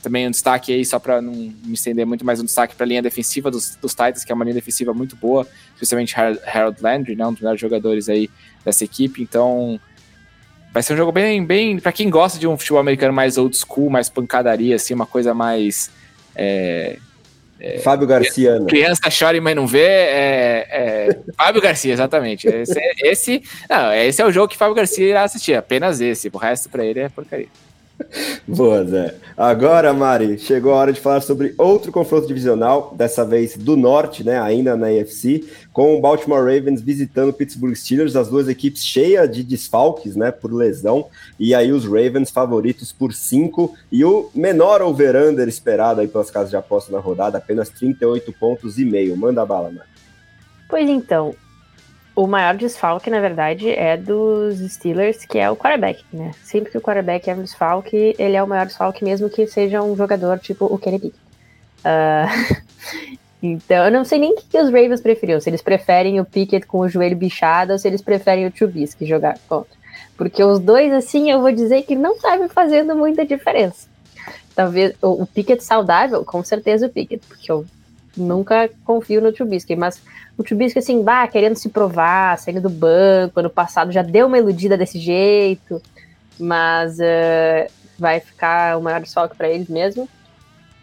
[0.00, 2.88] também um destaque aí, só para não me estender muito, mais um destaque para a
[2.88, 7.16] linha defensiva dos, dos, Titans, que é uma linha defensiva muito boa, especialmente Harold Landry,
[7.16, 8.30] né, um dos melhores jogadores aí
[8.64, 9.20] dessa equipe.
[9.20, 9.80] Então,
[10.72, 13.56] vai ser um jogo bem, bem para quem gosta de um futebol americano mais old
[13.56, 15.90] school, mais pancadaria, assim, uma coisa mais
[16.36, 16.98] é,
[17.60, 18.58] é, Fábio Garcia.
[18.58, 18.66] Né?
[18.66, 19.86] Criança chora mas não vê.
[19.86, 22.48] É, é, Fábio Garcia, exatamente.
[22.48, 26.30] Esse, esse, não, esse é o jogo que Fábio Garcia irá assistir, apenas esse.
[26.32, 27.48] O resto para ele é porcaria.
[28.46, 29.14] Boa, Zé.
[29.36, 34.24] Agora, Mari, chegou a hora de falar sobre outro confronto divisional, dessa vez do norte,
[34.24, 38.84] né, ainda na AFC, com o Baltimore Ravens visitando o Pittsburgh Steelers, as duas equipes
[38.84, 41.06] cheias de desfalques, né, por lesão,
[41.38, 46.50] e aí os Ravens favoritos por 5, e o menor over-under esperado aí pelas casas
[46.50, 49.16] de aposta na rodada, apenas 38 pontos e meio.
[49.16, 49.88] Manda bala, Mari.
[50.68, 51.34] Pois então,
[52.22, 56.32] o maior desfalque, na verdade, é dos Steelers, que é o quarterback, né?
[56.42, 59.82] Sempre que o quarterback é um desfalque, ele é o maior desfalque, mesmo que seja
[59.82, 61.20] um jogador tipo o Kenny Pickett.
[61.80, 65.40] Uh, Então, eu não sei nem o que, que os Ravens preferiam.
[65.40, 69.06] Se eles preferem o Pickett com o joelho bichado ou se eles preferem o Trubisky
[69.06, 69.72] jogar contra.
[70.16, 73.88] Porque os dois, assim, eu vou dizer que não estavam fazendo muita diferença.
[74.54, 77.64] Talvez o, o Pickett saudável, com certeza o Pickett, porque eu
[78.16, 80.00] nunca confio no Trubisky, mas
[80.36, 84.38] o Trubisky, assim, bah, querendo se provar, saindo do banco, ano passado já deu uma
[84.38, 85.80] iludida desse jeito,
[86.38, 90.08] mas uh, vai ficar o maior desfalque para eles mesmo.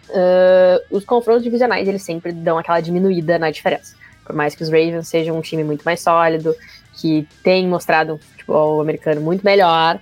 [0.09, 3.95] Uh, os confrontos divisionais, eles sempre dão aquela diminuída na diferença.
[4.23, 6.55] Por mais que os Ravens sejam um time muito mais sólido,
[6.93, 9.99] que tem mostrado um futebol americano muito melhor,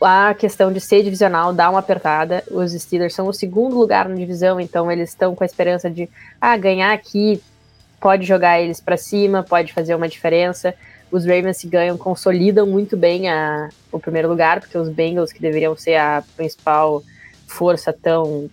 [0.00, 2.42] a questão de ser divisional dá uma apertada.
[2.50, 6.08] Os Steelers são o segundo lugar na divisão, então eles estão com a esperança de
[6.40, 7.42] ah, ganhar aqui,
[8.00, 10.74] pode jogar eles para cima, pode fazer uma diferença.
[11.10, 15.40] Os Ravens se ganham, consolidam muito bem a, o primeiro lugar, porque os Bengals, que
[15.40, 17.02] deveriam ser a principal
[17.46, 18.48] força, estão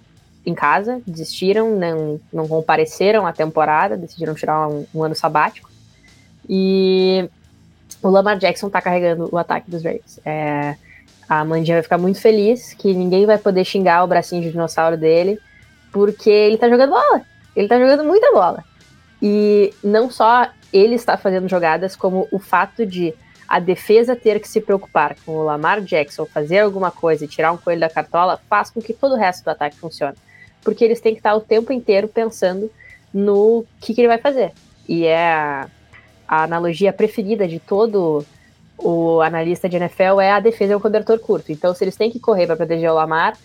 [0.46, 5.70] em casa, desistiram, não, não compareceram à temporada, decidiram tirar um, um ano sabático.
[6.50, 7.30] E
[8.02, 10.20] o Lamar Jackson tá carregando o ataque dos Ravens.
[10.26, 10.76] É,
[11.28, 14.98] a Mandinha vai ficar muito feliz que ninguém vai poder xingar o bracinho de dinossauro
[14.98, 15.40] dele,
[15.92, 17.22] porque ele tá jogando bola.
[17.56, 18.64] Ele tá jogando muita bola.
[19.22, 23.14] E não só ele está fazendo jogadas, como o fato de
[23.48, 27.52] a defesa ter que se preocupar com o Lamar Jackson fazer alguma coisa e tirar
[27.54, 30.18] um coelho da cartola faz com que todo o resto do ataque funcione
[30.68, 32.70] porque eles têm que estar o tempo inteiro pensando
[33.14, 34.52] no que, que ele vai fazer.
[34.86, 35.70] E é a,
[36.28, 38.26] a, analogia preferida de todo
[38.78, 41.52] o analista de NFL é a defesa é um cobertor curto.
[41.52, 43.38] Então, se eles têm que correr para proteger o Lamar,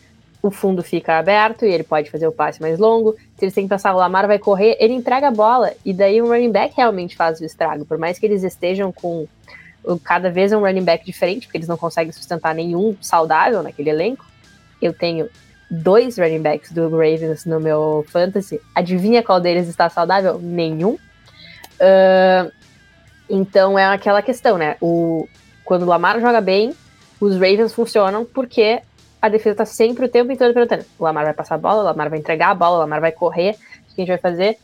[0.43, 3.17] o fundo fica aberto e ele pode fazer o passe mais longo.
[3.37, 6.21] Se eles têm que passar, o Lamar vai correr, ele entrega a bola e daí
[6.21, 7.85] o running back realmente faz o estrago.
[7.85, 9.27] Por mais que eles estejam com
[10.05, 14.25] cada vez um running back diferente, porque eles não conseguem sustentar nenhum saudável naquele elenco.
[14.81, 15.29] Eu tenho
[15.71, 18.61] dois running backs do Ravens no meu fantasy.
[18.75, 20.39] Adivinha qual deles está saudável?
[20.41, 20.99] Nenhum.
[21.81, 22.53] Uh,
[23.35, 24.77] então é aquela questão, né?
[24.79, 25.27] O,
[25.65, 26.75] quando o Lamar joga bem,
[27.19, 28.83] os Ravens funcionam porque
[29.23, 31.85] a defesa está sempre o tempo inteiro perguntando: o Lamar vai passar a bola, o
[31.85, 34.59] Lamar vai entregar a bola, o Lamar vai correr, o que a gente vai fazer?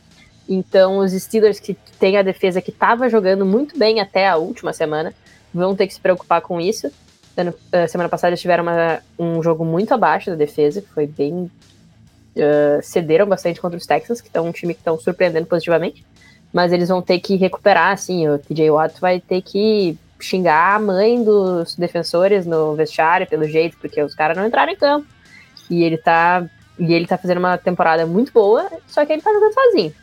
[0.47, 4.71] Então os Steelers que têm a defesa que estava jogando muito bem até a última
[4.71, 5.15] semana
[5.51, 6.91] vão ter que se preocupar com isso.
[7.35, 11.07] Ano, uh, semana passada eles tiveram uma, um jogo muito abaixo da defesa, que foi
[11.07, 11.49] bem.
[12.35, 16.05] Uh, cederam bastante contra os Texans, que estão um time que estão surpreendendo positivamente.
[16.51, 18.27] Mas eles vão ter que recuperar, assim.
[18.27, 23.77] O TJ Watt vai ter que xingar a mãe dos defensores no vestiário, pelo jeito,
[23.79, 25.07] porque os caras não entraram em campo.
[25.69, 26.45] E ele tá.
[26.77, 29.93] E ele tá fazendo uma temporada muito boa, só que ele tá jogando sozinho.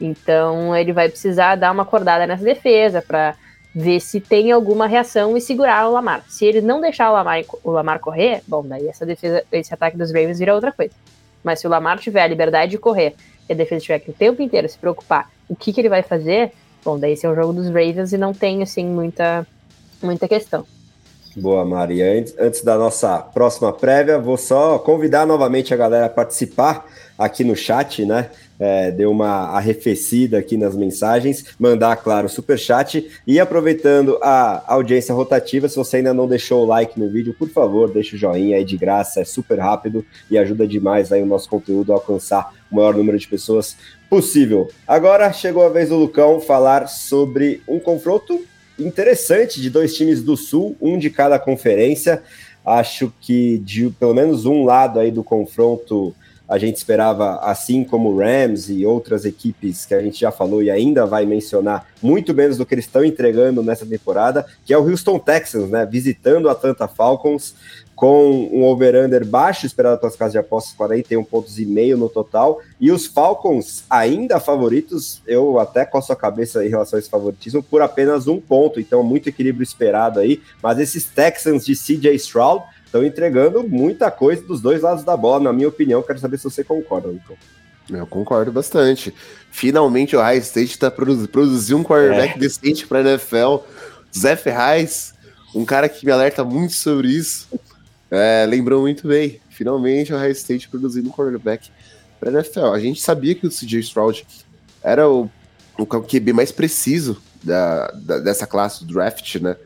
[0.00, 3.34] Então ele vai precisar dar uma acordada nessa defesa para
[3.74, 6.22] ver se tem alguma reação e segurar o Lamar.
[6.28, 9.96] Se ele não deixar o Lamar, o Lamar correr, bom, daí essa defesa, esse ataque
[9.96, 10.94] dos Ravens vira outra coisa.
[11.42, 13.14] Mas se o Lamar tiver a liberdade de correr
[13.48, 16.02] e a defesa tiver que o tempo inteiro se preocupar o que, que ele vai
[16.02, 16.52] fazer,
[16.84, 19.46] bom, daí esse é um jogo dos Ravens e não tem, assim, muita,
[20.02, 20.64] muita questão.
[21.36, 22.00] Boa, Mari.
[22.00, 26.86] Antes, antes da nossa próxima prévia, vou só convidar novamente a galera a participar
[27.18, 28.30] aqui no chat, né?
[28.58, 35.14] É, deu uma arrefecida aqui nas mensagens, mandar, claro, super chat e aproveitando a audiência
[35.14, 38.56] rotativa, se você ainda não deixou o like no vídeo, por favor, deixa o joinha
[38.56, 42.52] aí de graça, é super rápido e ajuda demais aí o nosso conteúdo a alcançar
[42.70, 43.76] o maior número de pessoas
[44.08, 44.70] possível.
[44.86, 48.44] Agora chegou a vez do Lucão falar sobre um confronto
[48.78, 52.22] interessante de dois times do Sul, um de cada conferência.
[52.64, 56.14] Acho que de pelo menos um lado aí do confronto
[56.48, 60.62] a gente esperava, assim como o Rams e outras equipes que a gente já falou
[60.62, 64.78] e ainda vai mencionar, muito menos do que eles estão entregando nessa temporada, que é
[64.78, 65.86] o Houston Texans, né?
[65.86, 67.54] Visitando o Atlanta Falcons
[67.94, 72.60] com um over-under baixo esperado pelas casas de apostas, 41 pontos e meio no total.
[72.80, 77.62] E os Falcons, ainda favoritos, eu até coço a cabeça em relação a esse favoritismo,
[77.62, 78.80] por apenas um ponto.
[78.80, 80.42] Então, muito equilíbrio esperado aí.
[80.62, 82.64] Mas esses Texans de CJ Stroud
[82.94, 86.00] estão entregando muita coisa dos dois lados da bola, na minha opinião.
[86.00, 87.36] Quero saber se você concorda, Lucão.
[87.90, 89.12] Eu concordo bastante.
[89.50, 92.38] Finalmente o High State está produzindo produzir um quarterback é.
[92.38, 93.56] decente para a NFL.
[94.16, 95.12] Zé Ferraz,
[95.52, 97.48] um cara que me alerta muito sobre isso.
[98.10, 99.40] É, lembrou muito bem.
[99.50, 101.70] Finalmente o High State produzindo um quarterback
[102.20, 102.66] para NFL.
[102.66, 104.24] A gente sabia que o CJ Stroud
[104.84, 105.28] era o,
[105.76, 109.56] o QB mais preciso da, da, dessa classe do draft, né?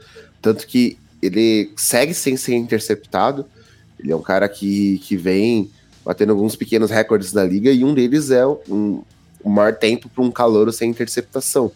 [0.41, 3.47] Tanto que ele segue sem ser interceptado.
[3.99, 5.71] Ele é um cara que, que vem
[6.05, 9.03] batendo alguns pequenos recordes da liga e um deles é um,
[9.43, 11.71] o maior tempo para um calouro sem interceptação.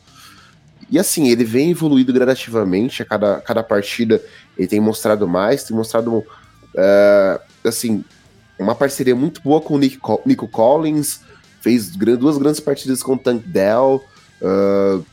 [0.90, 4.22] E assim, ele vem evoluindo gradativamente a cada, cada partida.
[4.56, 8.04] Ele tem mostrado mais, tem mostrado uh, assim,
[8.58, 11.20] uma parceria muito boa com o Nick, Nico Collins,
[11.60, 14.04] fez duas grandes partidas com o Tank Dell.
[14.40, 15.04] Uh,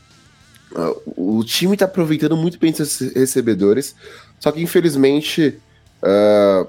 [1.16, 3.94] o time está aproveitando muito bem esses recebedores,
[4.38, 5.58] só que infelizmente
[6.02, 6.68] uh,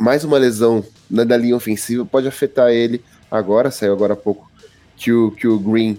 [0.00, 4.50] mais uma lesão na, na, linha ofensiva pode afetar ele agora, saiu agora há pouco,
[4.96, 5.98] que o, que o Green,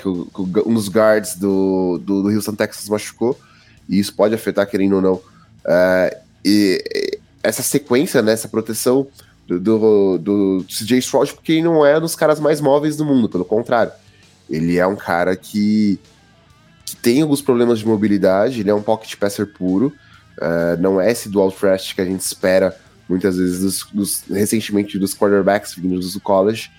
[0.00, 3.38] que, o, que, um dos guards do, do, do Houston Texas machucou,
[3.88, 5.20] e isso pode afetar, querendo ou não.
[6.44, 9.06] e essa sequência, né, essa proteção
[9.46, 13.04] do, do, do CJ Stroud, porque ele não é um dos caras mais móveis do
[13.04, 13.92] mundo, pelo contrário.
[14.48, 15.98] Ele é um cara que,
[16.90, 19.92] que tem alguns problemas de mobilidade, ele é um pocket passer puro,
[20.38, 22.76] uh, não é esse dual threat que a gente espera
[23.08, 26.70] muitas vezes dos, dos, recentemente dos quarterbacks vindos do college,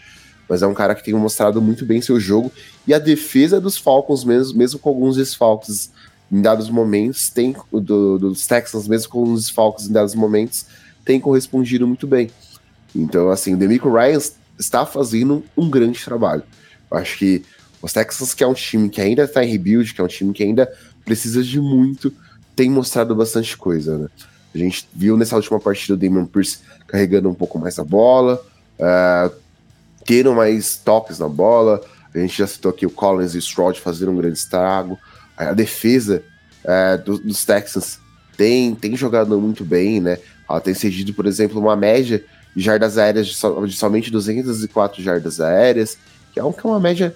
[0.48, 2.52] mas é um cara que tem mostrado muito bem seu jogo,
[2.88, 5.92] e a defesa dos Falcons, mesmo, mesmo com alguns desfalques
[6.32, 10.66] em dados momentos, tem do, dos Texans, mesmo com alguns desfalques em dados momentos,
[11.04, 12.30] tem correspondido muito bem.
[12.96, 14.20] Então, assim, o Demico Ryan
[14.58, 16.44] está fazendo um grande trabalho.
[16.90, 17.44] Acho que
[17.82, 20.34] os Texans, que é um time que ainda está em rebuild, que é um time
[20.34, 20.72] que ainda
[21.04, 22.14] precisa de muito,
[22.56, 24.08] tem mostrado bastante coisa, né?
[24.54, 28.44] A gente viu nessa última partida o Damon Pierce carregando um pouco mais a bola,
[28.78, 29.34] uh,
[30.06, 31.82] tendo mais toques na bola.
[32.14, 35.00] A gente já citou aqui o Collins e o Stroud fazendo um grande estrago.
[35.38, 36.22] A defesa
[36.66, 37.98] uh, do, dos Texans
[38.36, 40.18] tem, tem jogado muito bem, né?
[40.50, 42.22] Ela tem cedido, por exemplo, uma média
[42.56, 45.98] jardas aéreas de, so, de, somente 204 jardas aéreas,
[46.34, 47.16] que é, um, que é uma média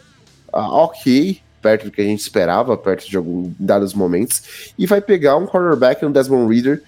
[0.62, 5.36] ok, perto do que a gente esperava, perto de alguns dados momentos, e vai pegar
[5.38, 6.84] um quarterback, um Desmond Reader,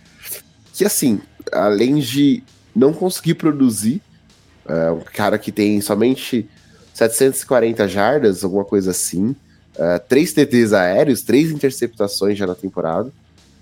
[0.74, 1.20] que assim,
[1.52, 2.44] além de
[2.76, 4.02] não conseguir produzir,
[4.68, 6.48] é um cara que tem somente
[6.94, 9.36] 740 jardas, alguma coisa assim,
[9.76, 13.12] uh, três TTs aéreos, três interceptações já na temporada,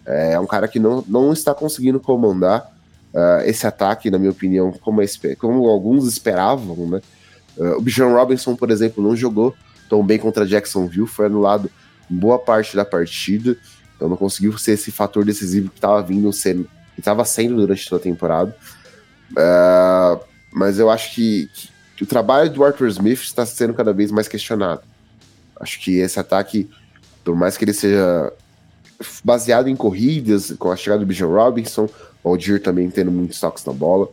[0.06, 2.72] é um cara que não, não está conseguindo comandar
[3.14, 5.02] uh, esse ataque, na minha opinião, como,
[5.40, 7.02] como alguns esperavam, né?
[7.58, 9.56] Uh, o Bijan Robinson, por exemplo, não jogou
[9.90, 11.70] tão bem contra Jacksonville, foi anulado
[12.10, 13.58] boa parte da partida,
[13.96, 17.90] então não conseguiu ser esse fator decisivo que estava vindo sendo, que estava sendo durante
[17.90, 18.56] toda a temporada.
[19.32, 23.92] Uh, mas eu acho que, que, que, o trabalho do Arthur Smith está sendo cada
[23.92, 24.82] vez mais questionado.
[25.60, 26.70] Acho que esse ataque,
[27.24, 28.32] por mais que ele seja
[29.24, 31.90] baseado em corridas, com a chegada do Bijan Robinson,
[32.24, 34.10] o Aldir também tendo muitos toques na bola.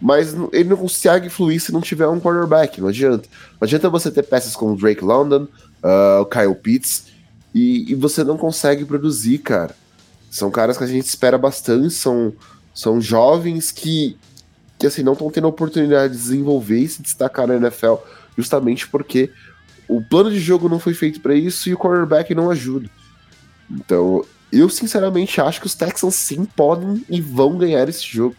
[0.00, 3.28] Mas ele não consegue fluir se não tiver um quarterback, não adianta.
[3.52, 5.46] Não adianta você ter peças como Drake London,
[5.82, 7.06] uh, o Kyle Pitts,
[7.54, 9.74] e, e, você não consegue produzir, cara.
[10.30, 12.32] São caras que a gente espera bastante, são,
[12.74, 14.16] são jovens que,
[14.78, 17.94] que assim, não estão tendo a oportunidade de desenvolver e se destacar na NFL,
[18.36, 19.30] justamente porque
[19.86, 22.90] o plano de jogo não foi feito para isso e o quarterback não ajuda.
[23.70, 28.36] Então, eu sinceramente acho que os Texans sim podem e vão ganhar esse jogo.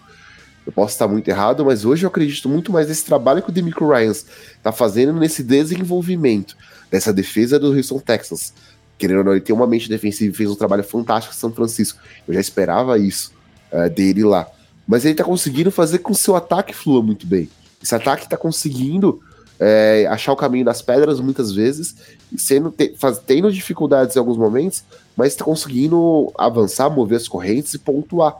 [0.66, 3.54] Eu posso estar muito errado, mas hoje eu acredito muito mais nesse trabalho que o
[3.54, 4.26] Demico Ryans
[4.58, 6.58] está fazendo nesse desenvolvimento
[6.90, 8.54] dessa defesa do Houston Texans.
[8.98, 11.52] Querendo ou não, ele tem uma mente defensiva e fez um trabalho fantástico em São
[11.52, 12.00] Francisco.
[12.28, 13.32] Eu já esperava isso
[13.72, 14.48] uh, dele lá.
[14.88, 17.50] Mas ele está conseguindo fazer com que seu ataque flua muito bem.
[17.82, 19.22] Esse ataque está conseguindo
[19.60, 21.96] é, achar o caminho das pedras muitas vezes,
[22.38, 24.84] sendo te, faz, tendo dificuldades em alguns momentos,
[25.16, 28.38] mas está conseguindo avançar, mover as correntes e pontuar.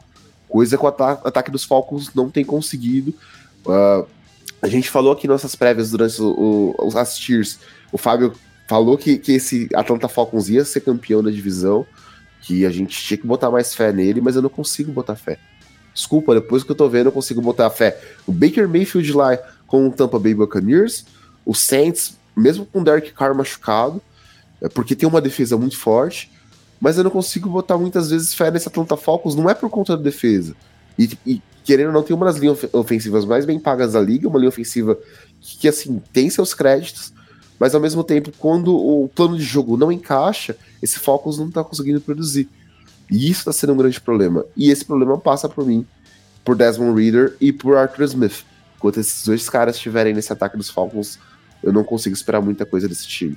[0.56, 3.14] Coisa que o ata ataque dos Falcons não tem conseguido.
[3.66, 4.08] Uh,
[4.62, 6.90] a gente falou aqui nossas prévias durante o, o.
[7.92, 8.32] O Fábio
[8.66, 11.86] falou que, que esse Atlanta Falcons ia ser campeão da divisão,
[12.42, 15.38] que a gente tinha que botar mais fé nele, mas eu não consigo botar fé.
[15.94, 18.02] Desculpa, depois que eu tô vendo, eu consigo botar fé.
[18.26, 19.38] O Baker Mayfield lá
[19.68, 21.06] com o Tampa Bay Buccaneers,
[21.46, 24.02] o Saints, mesmo com o Derek Carr machucado,
[24.62, 26.32] é porque tem uma defesa muito forte,
[26.86, 29.98] mas eu não consigo botar muitas vezes fé nesse Atlanta Falcons, não é por conta
[29.98, 30.56] da defesa.
[31.00, 34.28] E, e querendo ou não, tem uma das linhas ofensivas mais bem pagas da liga,
[34.28, 34.96] uma linha ofensiva
[35.42, 37.12] que, que, assim, tem seus créditos,
[37.60, 41.64] mas ao mesmo tempo, quando o plano de jogo não encaixa, esse Falcons não tá
[41.64, 42.48] conseguindo produzir.
[43.10, 44.46] E isso tá sendo um grande problema.
[44.56, 45.88] E esse problema passa por mim,
[46.44, 48.46] por Desmond Reader e por Arthur Smith.
[48.78, 51.18] Enquanto esses dois caras estiverem nesse ataque dos Falcons,
[51.64, 53.36] eu não consigo esperar muita coisa desse time.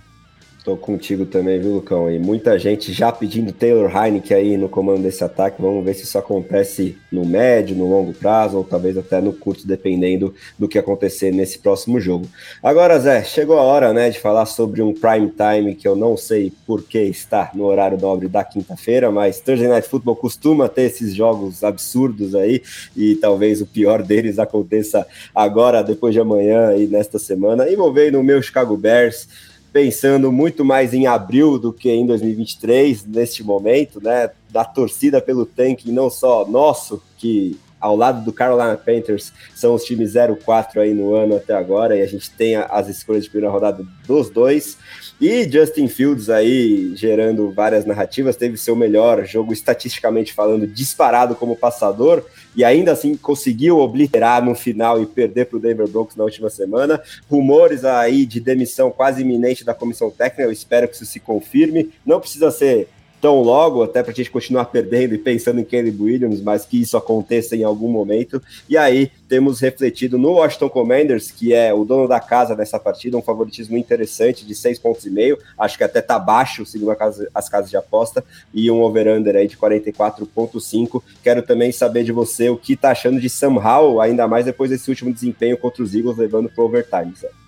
[0.68, 2.10] Tô contigo também, viu, Lucão?
[2.10, 5.62] E muita gente já pedindo Taylor Heineken aí no comando desse ataque.
[5.62, 9.66] Vamos ver se isso acontece no médio, no longo prazo, ou talvez até no curto,
[9.66, 12.28] dependendo do que acontecer nesse próximo jogo.
[12.62, 16.18] Agora, Zé, chegou a hora, né, de falar sobre um prime time que eu não
[16.18, 20.82] sei por que está no horário nobre da quinta-feira, mas Thursday Night Football costuma ter
[20.82, 22.62] esses jogos absurdos aí,
[22.94, 28.22] e talvez o pior deles aconteça agora, depois de amanhã e nesta semana, envolvendo o
[28.22, 34.30] meu Chicago Bears pensando muito mais em abril do que em 2023, neste momento, né?
[34.50, 39.84] Da torcida pelo tanque, não só nosso, que ao lado do Carolina Panthers, são os
[39.84, 43.52] times 0-4 aí no ano até agora, e a gente tem as escolhas de primeira
[43.52, 44.78] rodada dos dois.
[45.20, 51.56] E Justin Fields aí gerando várias narrativas, teve seu melhor jogo estatisticamente falando disparado como
[51.56, 52.24] passador
[52.54, 56.48] e ainda assim conseguiu obliterar no final e perder para o Denver Broncos na última
[56.48, 57.02] semana.
[57.28, 61.90] Rumores aí de demissão quase iminente da comissão técnica, eu espero que isso se confirme.
[62.06, 62.88] Não precisa ser
[63.20, 66.80] tão logo, até para a gente continuar perdendo e pensando em Caleb Williams, mas que
[66.80, 68.42] isso aconteça em algum momento.
[68.68, 73.16] E aí temos refletido no Washington Commanders, que é o dono da casa dessa partida,
[73.16, 77.28] um favoritismo interessante de seis pontos e meio, acho que até tá baixo, segundo casa,
[77.34, 81.02] as casas de aposta, e um over-under aí de 44.5.
[81.22, 84.70] Quero também saber de você o que tá achando de Sam Howell, ainda mais depois
[84.70, 87.47] desse último desempenho contra os Eagles, levando pro overtime, sabe?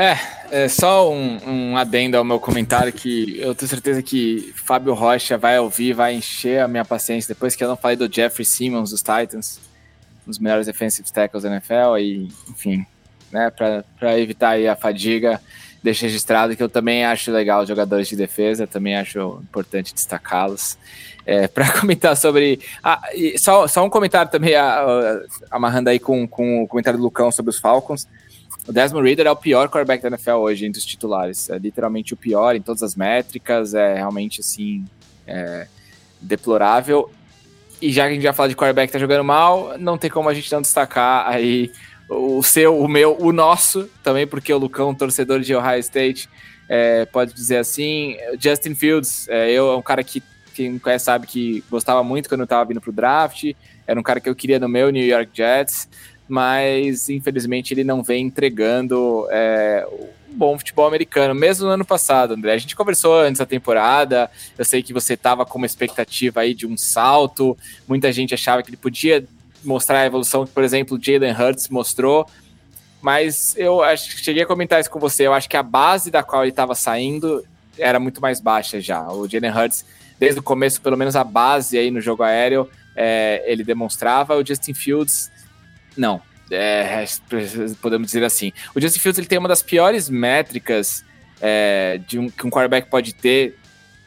[0.00, 0.16] É,
[0.52, 5.36] é só um, um, adendo ao meu comentário que eu tenho certeza que Fábio Rocha
[5.36, 8.90] vai ouvir, vai encher a minha paciência depois que eu não falei do Jeffrey Simmons
[8.90, 9.58] dos Titans,
[10.24, 12.86] um dos melhores defensive tackles da NFL e, enfim,
[13.32, 15.40] né, para evitar a fadiga,
[15.82, 20.78] deixa registrado que eu também acho legal os jogadores de defesa, também acho importante destacá-los.
[21.26, 22.60] É, para comentar sobre.
[22.84, 23.02] Ah,
[23.36, 25.20] só, só um comentário também, a, a,
[25.50, 28.06] amarrando aí com, com o comentário do Lucão sobre os Falcons.
[28.68, 31.48] O Desmond Reader é o pior quarterback da NFL hoje entre os titulares.
[31.48, 33.72] É literalmente o pior em todas as métricas.
[33.72, 34.84] É realmente assim
[35.26, 35.66] é,
[36.20, 37.10] deplorável.
[37.80, 40.10] E já que a gente já fala de quarterback que tá jogando mal, não tem
[40.10, 41.72] como a gente não destacar aí
[42.10, 46.28] o seu, o meu, o nosso também, porque o Lucão, torcedor de Ohio State,
[46.68, 48.18] é, pode dizer assim.
[48.38, 50.22] Justin Fields, é, eu é um cara que
[50.52, 53.50] quem me conhece sabe que gostava muito quando eu tava vindo pro draft.
[53.86, 55.88] Era um cara que eu queria no meu New York Jets
[56.28, 59.86] mas infelizmente ele não vem entregando é,
[60.30, 62.52] um bom futebol americano, mesmo no ano passado, André.
[62.52, 66.54] A gente conversou antes da temporada, eu sei que você estava com uma expectativa aí
[66.54, 67.56] de um salto,
[67.88, 69.24] muita gente achava que ele podia
[69.64, 72.26] mostrar a evolução que, por exemplo, Jalen Hurts mostrou,
[73.00, 76.10] mas eu acho que cheguei a comentar isso com você, eu acho que a base
[76.10, 77.44] da qual ele estava saindo
[77.78, 79.08] era muito mais baixa já.
[79.08, 79.84] O Jalen Hurts,
[80.18, 84.36] desde o começo, pelo menos a base aí no jogo aéreo, é, ele demonstrava.
[84.36, 85.30] O Justin Fields
[85.98, 86.20] não.
[86.50, 87.04] É,
[87.82, 88.52] podemos dizer assim.
[88.74, 91.04] O Justin Fields ele tem uma das piores métricas
[91.40, 93.58] é, de um, que um quarterback pode ter.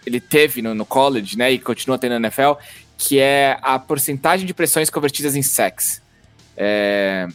[0.05, 1.51] Ele teve no, no, college, né?
[1.51, 2.53] E continua tendo na NFL,
[2.97, 6.01] que é a porcentagem de pressões convertidas em sacks.
[6.57, 7.27] É,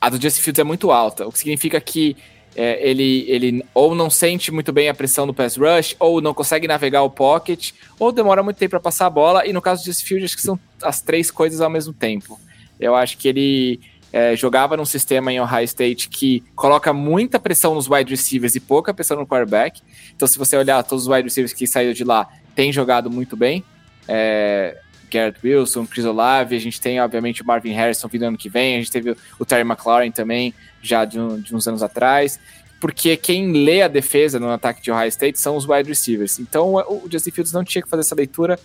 [0.00, 2.16] a do Justin Fields é muito alta, o que significa que
[2.54, 6.34] é, ele, ele ou não sente muito bem a pressão do pass rush, ou não
[6.34, 9.46] consegue navegar o pocket, ou demora muito tempo para passar a bola.
[9.46, 12.40] E no caso do Justin Fields, acho que são as três coisas ao mesmo tempo.
[12.78, 13.80] Eu acho que ele
[14.12, 18.60] é, jogava num sistema em Ohio State que coloca muita pressão nos wide receivers e
[18.60, 19.80] pouca pressão no quarterback.
[20.14, 23.36] Então, se você olhar todos os wide receivers que saíram de lá, tem jogado muito
[23.36, 23.64] bem.
[24.08, 24.76] É,
[25.10, 28.76] Garrett Wilson, Chris Olave, a gente tem, obviamente, o Marvin Harrison vindo ano que vem,
[28.76, 32.38] a gente teve o Terry McLaurin também, já de, um, de uns anos atrás,
[32.80, 36.38] porque quem lê a defesa no ataque de Ohio State são os wide receivers.
[36.38, 38.58] Então, o Justin Fields não tinha que fazer essa leitura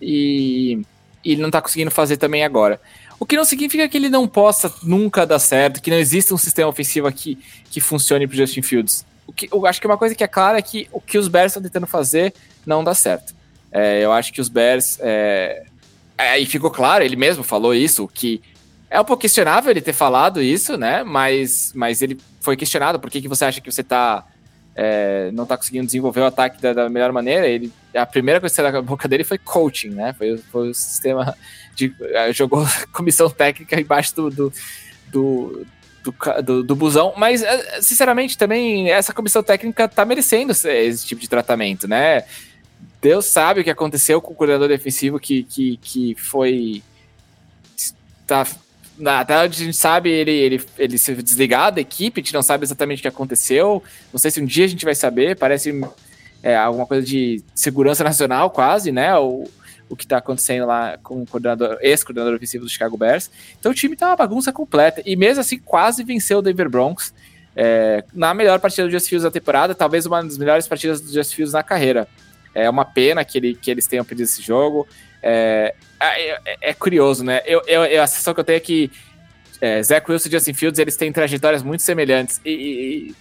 [0.00, 0.82] e,
[1.24, 2.80] e ele não está conseguindo fazer também agora.
[3.20, 6.38] O que não significa que ele não possa nunca dar certo, que não exista um
[6.38, 7.38] sistema ofensivo aqui
[7.70, 9.04] que funcione para Justin Fields.
[9.26, 11.28] O que, eu acho que uma coisa que é clara é que o que os
[11.28, 12.32] Bears estão tentando fazer
[12.64, 13.34] não dá certo.
[13.70, 14.98] É, eu acho que os Bears.
[15.00, 15.64] É,
[16.16, 18.42] é, e ficou claro, ele mesmo falou isso, que
[18.88, 21.04] é um pouco questionável ele ter falado isso, né?
[21.04, 22.98] Mas, mas ele foi questionado.
[22.98, 24.24] Por que, que você acha que você tá,
[24.74, 27.46] é, não está conseguindo desenvolver o ataque da, da, melhor maneira?
[27.46, 30.12] Ele, a primeira coisa que saiu da boca dele foi coaching, né?
[30.14, 31.36] Foi, foi o sistema
[31.74, 34.52] de, uh, jogou comissão técnica embaixo do, do,
[35.08, 35.66] do
[36.02, 41.20] do, do, do, busão, mas eh, sinceramente também essa comissão técnica tá merecendo esse tipo
[41.20, 42.24] de tratamento, né?
[43.00, 46.82] Deus sabe o que aconteceu com o coordenador defensivo que, que, que foi.
[48.26, 48.46] Tá,
[49.06, 52.64] até a gente sabe, ele, ele, ele se desligar da equipe, a gente não sabe
[52.64, 53.82] exatamente o que aconteceu.
[54.12, 55.72] Não sei se um dia a gente vai saber, parece
[56.42, 59.16] é, alguma coisa de segurança nacional, quase, né?
[59.16, 59.44] O,
[59.88, 63.30] o que está acontecendo lá com o coordenador, ex-coordenador ofensivo do Chicago Bears.
[63.58, 65.02] Então o time tá uma bagunça completa.
[65.04, 67.12] E mesmo assim, quase venceu o Denver Broncos.
[67.56, 71.12] É, na melhor partida do Just Fields da temporada, talvez uma das melhores partidas do
[71.12, 72.06] Just Fields na carreira.
[72.54, 74.86] É uma pena que, ele, que eles tenham perdido esse jogo.
[75.22, 77.42] É, é, é, é curioso, né?
[77.44, 78.90] Eu, eu, a sensação que eu tenho é que
[79.60, 82.40] é, Zach Wilson e Justin Fields eles têm trajetórias muito semelhantes.
[82.44, 83.14] E, e,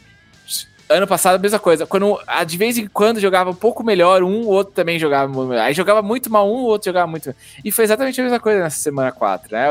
[0.90, 1.86] ano passado a mesma coisa.
[1.86, 5.50] Quando de vez em quando jogava um pouco melhor, um, o outro também jogava muito
[5.50, 5.64] melhor.
[5.64, 7.36] Aí jogava muito mal um, o outro jogava muito.
[7.64, 9.68] E foi exatamente a mesma coisa nessa semana 4, né?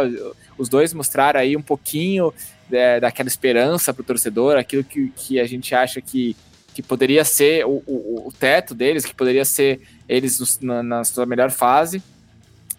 [0.56, 2.32] Os dois mostraram aí um pouquinho
[2.70, 6.36] é, daquela esperança pro torcedor, aquilo que, que a gente acha que,
[6.72, 11.26] que poderia ser o, o, o teto deles, que poderia ser eles na, na sua
[11.26, 12.02] melhor fase.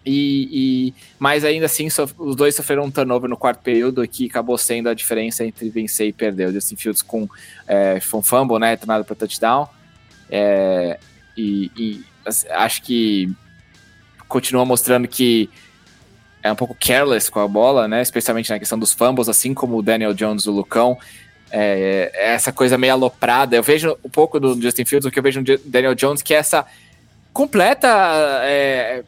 [0.04, 4.56] E, e, mas ainda assim, os dois sofreram um turnover no quarto período, que acabou
[4.56, 6.48] sendo a diferença entre vencer e perder.
[6.48, 7.28] O Justin Fields com
[7.68, 9.68] é, um fumble, né, tornado para touchdown.
[10.30, 10.98] É,
[11.36, 13.30] e, e assim, acho que
[14.26, 15.50] continua mostrando que
[16.42, 19.76] é um pouco careless com a bola, né, especialmente na questão dos fumbles, assim como
[19.76, 20.98] o Daniel Jones, o Lucão.
[21.52, 23.54] É, é essa coisa meio aloprada.
[23.54, 26.32] Eu vejo um pouco do Justin Fields, o que eu vejo no Daniel Jones, que
[26.32, 26.64] é essa
[27.32, 27.88] completa
[28.44, 29.02] é,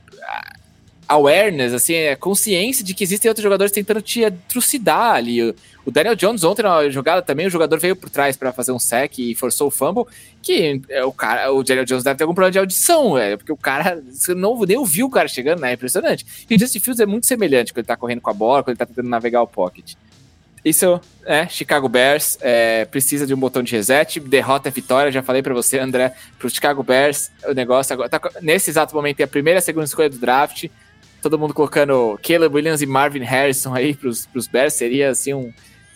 [1.09, 5.43] awareness, assim, é consciência de que existem outros jogadores tentando te trucidar ali.
[5.85, 8.79] O Daniel Jones ontem na jogada também, o jogador veio por trás para fazer um
[8.79, 10.05] sec e forçou o fumble,
[10.41, 13.53] que é, o cara, o Daniel Jones deve ter algum problema de audição, velho, porque
[13.53, 15.71] o cara, você não nem ouviu o cara chegando, né?
[15.71, 16.25] É impressionante.
[16.49, 18.71] E o Justin Fields é muito semelhante quando ele tá correndo com a bola, quando
[18.71, 19.95] ele tá tentando navegar o pocket.
[20.65, 25.11] Isso é Chicago Bears é, precisa de um botão de reset, derrota é vitória.
[25.11, 27.33] Já falei para você, André, para o Chicago Bears.
[27.45, 30.19] O negócio agora tá, nesse exato momento é a primeira e a segunda escolha do
[30.19, 30.69] draft
[31.23, 35.53] todo mundo colocando Caleb Williams e Marvin Harrison aí pros, pros Bears, seria assim um.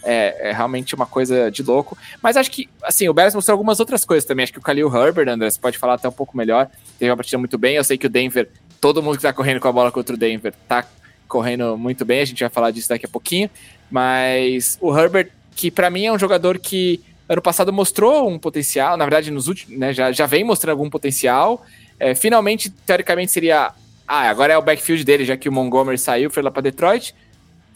[0.09, 1.99] É, é, realmente uma coisa de louco.
[2.23, 4.45] Mas acho que, assim, o Bears mostrou algumas outras coisas também.
[4.45, 6.71] Acho que o Khalil Herbert, André, você pode falar até um pouco melhor.
[6.97, 7.75] Teve uma partida muito bem.
[7.75, 8.49] Eu sei que o Denver,
[8.81, 10.87] todo mundo que tá correndo com a bola contra o Denver, tá
[11.27, 12.21] correndo muito bem.
[12.21, 13.51] A gente vai falar disso daqui a pouquinho.
[13.91, 18.97] Mas o Herbert, que para mim é um jogador que ano passado mostrou um potencial,
[18.97, 21.67] na verdade, nos últimos, né, já, já vem mostrando algum potencial.
[21.99, 23.73] É, finalmente, teoricamente, seria
[24.07, 27.15] ah, agora é o backfield dele, já que o Montgomery saiu, foi lá para Detroit.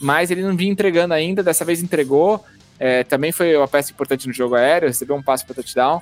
[0.01, 2.45] Mas ele não vinha entregando ainda, dessa vez entregou.
[2.79, 6.01] É, também foi uma peça importante no jogo aéreo, recebeu um passe para touchdown.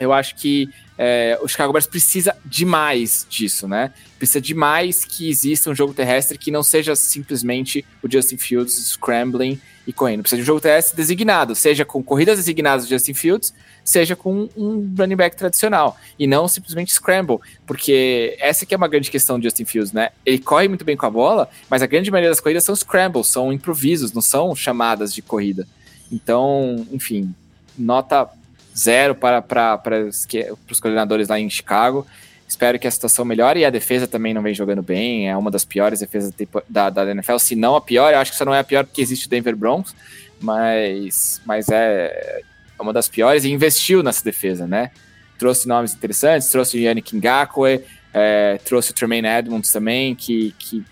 [0.00, 3.92] Eu acho que é, o Chicago Bears precisa demais disso, né?
[4.18, 9.60] Precisa demais que exista um jogo terrestre que não seja simplesmente o Justin Fields scrambling
[9.86, 10.22] e correndo.
[10.22, 13.52] Precisa de um jogo terrestre designado, seja com corridas designadas do Justin Fields,
[13.84, 18.88] seja com um running back tradicional, e não simplesmente scramble, porque essa que é uma
[18.88, 20.10] grande questão do Justin Fields, né?
[20.24, 23.26] Ele corre muito bem com a bola, mas a grande maioria das corridas são scrambles,
[23.26, 25.66] são improvisos, não são chamadas de corrida.
[26.10, 27.34] Então, enfim,
[27.76, 28.28] nota
[28.76, 32.06] zero para, para, para os coordenadores lá em Chicago.
[32.46, 35.28] Espero que a situação melhore e a defesa também não vem jogando bem.
[35.28, 36.32] É uma das piores defesas
[36.68, 38.12] da, da NFL, se não a pior.
[38.12, 39.94] Eu acho que só não é a pior porque existe o Denver Broncos,
[40.38, 42.42] mas, mas é
[42.82, 44.90] uma das piores e investiu nessa defesa, né?
[45.38, 47.82] Trouxe nomes interessantes, trouxe o Yannick Ngakwe,
[48.12, 50.84] é, trouxe o Tremaine Edmonds também, que, que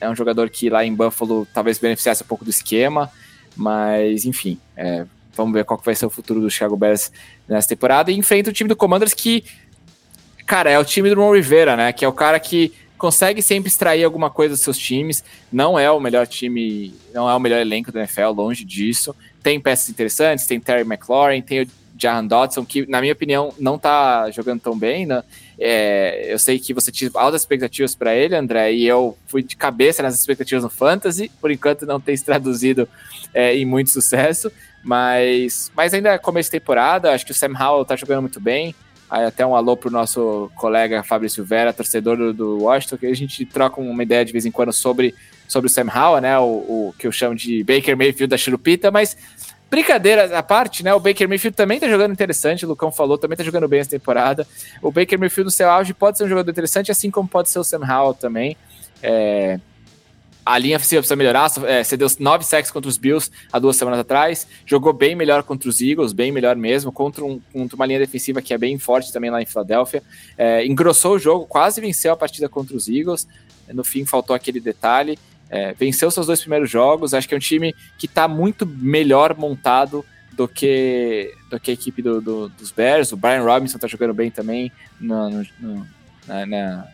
[0.00, 3.10] é um jogador que lá em Buffalo talvez beneficiasse um pouco do esquema,
[3.56, 5.04] mas enfim, é,
[5.34, 7.10] vamos ver qual que vai ser o futuro do Chicago Bears
[7.48, 8.10] nessa temporada.
[8.10, 9.44] E enfrenta o time do Commanders que,
[10.46, 11.92] cara, é o time do Ron Rivera, né?
[11.92, 15.24] Que é o cara que consegue sempre extrair alguma coisa dos seus times.
[15.50, 19.14] Não é o melhor time, não é o melhor elenco da NFL, longe disso.
[19.42, 21.68] Tem peças interessantes, tem Terry McLaurin, tem o
[21.98, 25.22] Jahan Dodson, que, na minha opinião, não tá jogando tão bem, né?
[25.58, 29.56] É, eu sei que você tinha altas expectativas para ele, André, e eu fui de
[29.56, 32.88] cabeça nas expectativas no Fantasy, por enquanto não tem se traduzido
[33.34, 34.52] é, em muito sucesso,
[34.84, 38.40] mas, mas ainda é começo de temporada, acho que o Sam Howell tá jogando muito
[38.40, 38.74] bem,
[39.10, 43.14] Aí até um alô pro nosso colega Fabrício Vera, torcedor do, do Washington, que a
[43.14, 45.14] gente troca uma ideia de vez em quando sobre,
[45.46, 46.38] sobre o Sam Howell, né?
[46.38, 49.16] O, o que eu chamo de Baker Mayfield da Churupita, mas
[49.70, 50.92] brincadeira à parte, né?
[50.92, 53.90] O Baker Mayfield também tá jogando interessante, o Lucão falou, também tá jogando bem essa
[53.90, 54.46] temporada.
[54.82, 57.58] O Baker Mayfield no seu auge pode ser um jogador interessante, assim como pode ser
[57.58, 58.56] o Sam Howell também.
[59.02, 59.58] É,
[60.48, 61.50] a linha ofensiva precisa melhorar.
[61.66, 64.48] É, cedeu nove sacks contra os Bills há duas semanas atrás.
[64.64, 68.40] Jogou bem melhor contra os Eagles, bem melhor mesmo, contra, um, contra uma linha defensiva
[68.40, 70.02] que é bem forte também lá em Filadélfia.
[70.38, 73.28] É, engrossou o jogo, quase venceu a partida contra os Eagles.
[73.68, 75.18] No fim, faltou aquele detalhe.
[75.50, 77.12] É, venceu seus dois primeiros jogos.
[77.12, 80.02] Acho que é um time que está muito melhor montado
[80.32, 83.12] do que, do que a equipe do, do, dos Bears.
[83.12, 85.86] O Brian Robinson está jogando bem também no, no, no
[86.26, 86.88] na, na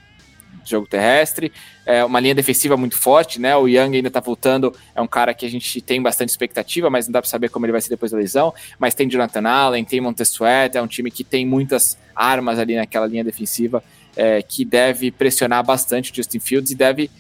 [0.71, 1.53] jogo terrestre,
[1.87, 3.57] é uma linha defensiva muito forte, né?
[3.57, 7.07] O Young ainda tá voltando, é um cara que a gente tem bastante expectativa, mas
[7.07, 8.55] não dá para saber como ele vai ser depois da lesão.
[8.79, 13.07] Mas tem Jonathan Allen, tem Montesuet, é um time que tem muitas armas ali naquela
[13.07, 13.83] linha defensiva
[14.17, 17.11] é, que deve pressionar bastante o Justin Fields e deve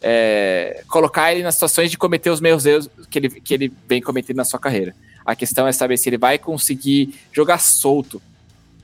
[0.00, 4.00] é, colocar ele nas situações de cometer os mesmos erros que ele, que ele vem
[4.00, 4.94] cometendo na sua carreira.
[5.24, 8.20] A questão é saber se ele vai conseguir jogar solto.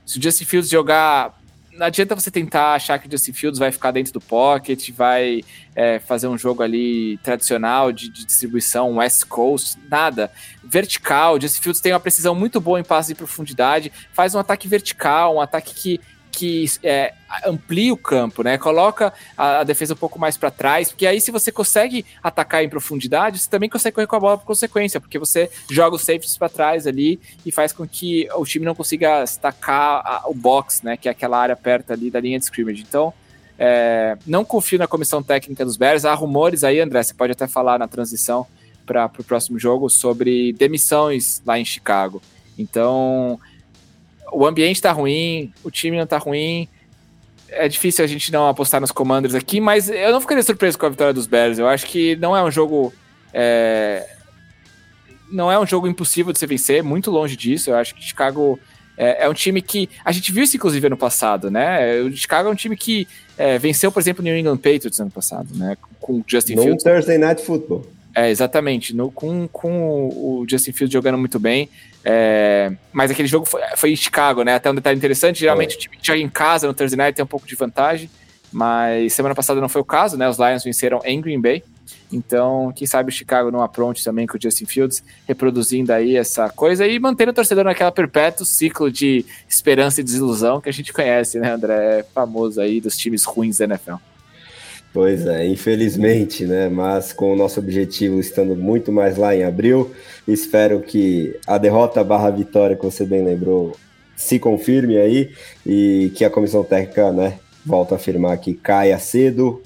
[0.05, 1.39] Se o Justin Fields jogar
[1.73, 5.41] não adianta você tentar achar que o Justin Fields vai ficar dentro do pocket, vai
[5.75, 10.31] é, fazer um jogo ali tradicional de, de, distribuição West Coast, nada.
[10.63, 14.67] Vertical, Justin Fields tem uma precisão muito boa em passes de profundidade, faz um ataque
[14.67, 16.01] vertical, um ataque que
[16.31, 17.13] que é,
[17.45, 18.57] amplia o campo, né?
[18.57, 22.63] Coloca a, a defesa um pouco mais para trás, porque aí se você consegue atacar
[22.63, 26.01] em profundidade, você também consegue correr com a bola por consequência, porque você joga os
[26.01, 30.33] safeties para trás ali e faz com que o time não consiga estacar a, o
[30.33, 30.97] box, né?
[30.97, 32.83] Que é aquela área perto ali da linha de scrimmage.
[32.87, 33.13] Então,
[33.59, 36.05] é, não confio na comissão técnica dos Bears.
[36.05, 38.47] Há rumores aí, André, você pode até falar na transição
[38.85, 42.21] para o próximo jogo sobre demissões lá em Chicago.
[42.57, 43.39] Então,
[44.31, 46.67] o ambiente está ruim, o time não está ruim.
[47.49, 50.85] É difícil a gente não apostar nos Commanders aqui, mas eu não ficaria surpreso com
[50.85, 51.59] a vitória dos Bears.
[51.59, 52.93] Eu acho que não é um jogo.
[53.33, 54.07] É,
[55.29, 57.69] não é um jogo impossível de se vencer, muito longe disso.
[57.69, 58.57] Eu acho que Chicago
[58.97, 59.89] é, é, um time que.
[60.05, 61.99] A gente viu isso, inclusive, ano passado, né?
[62.01, 65.11] O Chicago é um time que é, venceu, por exemplo, o New England Patriots ano
[65.11, 65.75] passado, né?
[65.99, 66.83] Com o Justin no Fields.
[66.83, 67.85] Thursday Night Football.
[68.13, 68.95] É, exatamente.
[68.95, 71.69] No, com, com o Justin Fields jogando muito bem.
[72.03, 74.55] É, mas aquele jogo foi, foi, em Chicago, né?
[74.55, 75.77] Até um detalhe interessante: geralmente é.
[75.77, 78.09] o time que joga em casa no Thursday Night tem um pouco de vantagem.
[78.51, 80.27] Mas semana passada não foi o caso, né?
[80.27, 81.63] Os Lions venceram em Green Bay.
[82.11, 86.49] Então, quem sabe o Chicago não apronte também com o Justin Fields, reproduzindo aí essa
[86.49, 90.91] coisa e mantendo o torcedor naquela perpétuo ciclo de esperança e desilusão que a gente
[90.91, 91.99] conhece, né, André?
[91.99, 93.95] É famoso aí dos times ruins da NFL.
[94.93, 96.67] Pois é, infelizmente, né?
[96.67, 99.91] Mas com o nosso objetivo estando muito mais lá em abril,
[100.27, 103.77] espero que a derrota barra vitória, que você bem lembrou,
[104.17, 105.31] se confirme aí
[105.65, 109.61] e que a comissão técnica, né, volta a afirmar que caia cedo,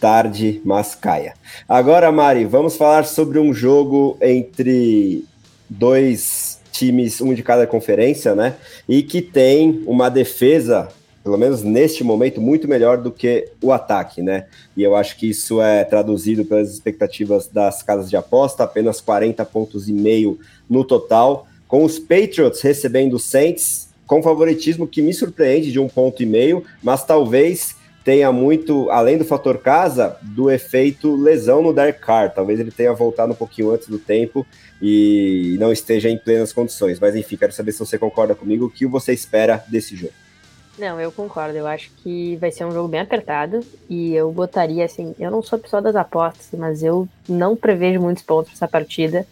[0.00, 1.34] tarde, mas caia.
[1.68, 5.24] Agora, Mari, vamos falar sobre um jogo entre
[5.68, 8.54] dois times, um de cada conferência, né?
[8.88, 10.88] E que tem uma defesa
[11.22, 14.46] pelo menos neste momento, muito melhor do que o ataque, né?
[14.76, 19.44] E eu acho que isso é traduzido pelas expectativas das casas de aposta, apenas 40
[19.44, 20.38] pontos e meio
[20.68, 25.88] no total, com os Patriots recebendo os Saints com favoritismo que me surpreende de um
[25.88, 31.72] ponto e meio, mas talvez tenha muito, além do fator casa, do efeito lesão no
[31.72, 32.34] Dark Car.
[32.34, 34.44] Talvez ele tenha voltado um pouquinho antes do tempo
[34.82, 36.98] e não esteja em plenas condições.
[36.98, 40.14] Mas enfim, quero saber se você concorda comigo, o que você espera desse jogo.
[40.80, 41.58] Não, eu concordo.
[41.58, 43.60] Eu acho que vai ser um jogo bem apertado.
[43.88, 45.14] E eu botaria assim.
[45.18, 49.26] Eu não sou pessoa das apostas, mas eu não prevejo muitos pontos nessa partida.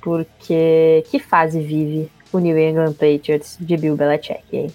[0.00, 4.72] Porque que fase vive o New England Patriots de Bill Belichick, hein?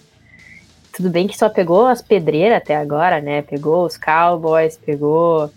[0.94, 3.42] Tudo bem que só pegou as pedreiras até agora, né?
[3.42, 5.50] Pegou os Cowboys, pegou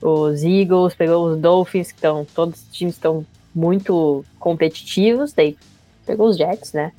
[0.00, 2.24] os Eagles, pegou os Dolphins, que estão.
[2.34, 5.34] Todos os times estão muito competitivos.
[5.34, 5.58] Daí
[6.06, 6.92] pegou os Jets, né?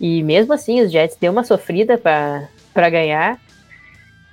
[0.00, 3.38] E mesmo assim, os Jets deu uma sofrida para ganhar.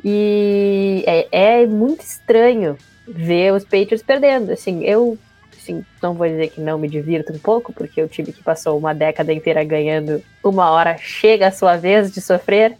[0.03, 4.51] E é, é, muito estranho ver os Patriots perdendo.
[4.51, 5.17] Assim, eu
[5.55, 8.77] assim, não vou dizer que não me divirto um pouco, porque o time que passou
[8.77, 12.77] uma década inteira ganhando uma hora chega a sua vez de sofrer.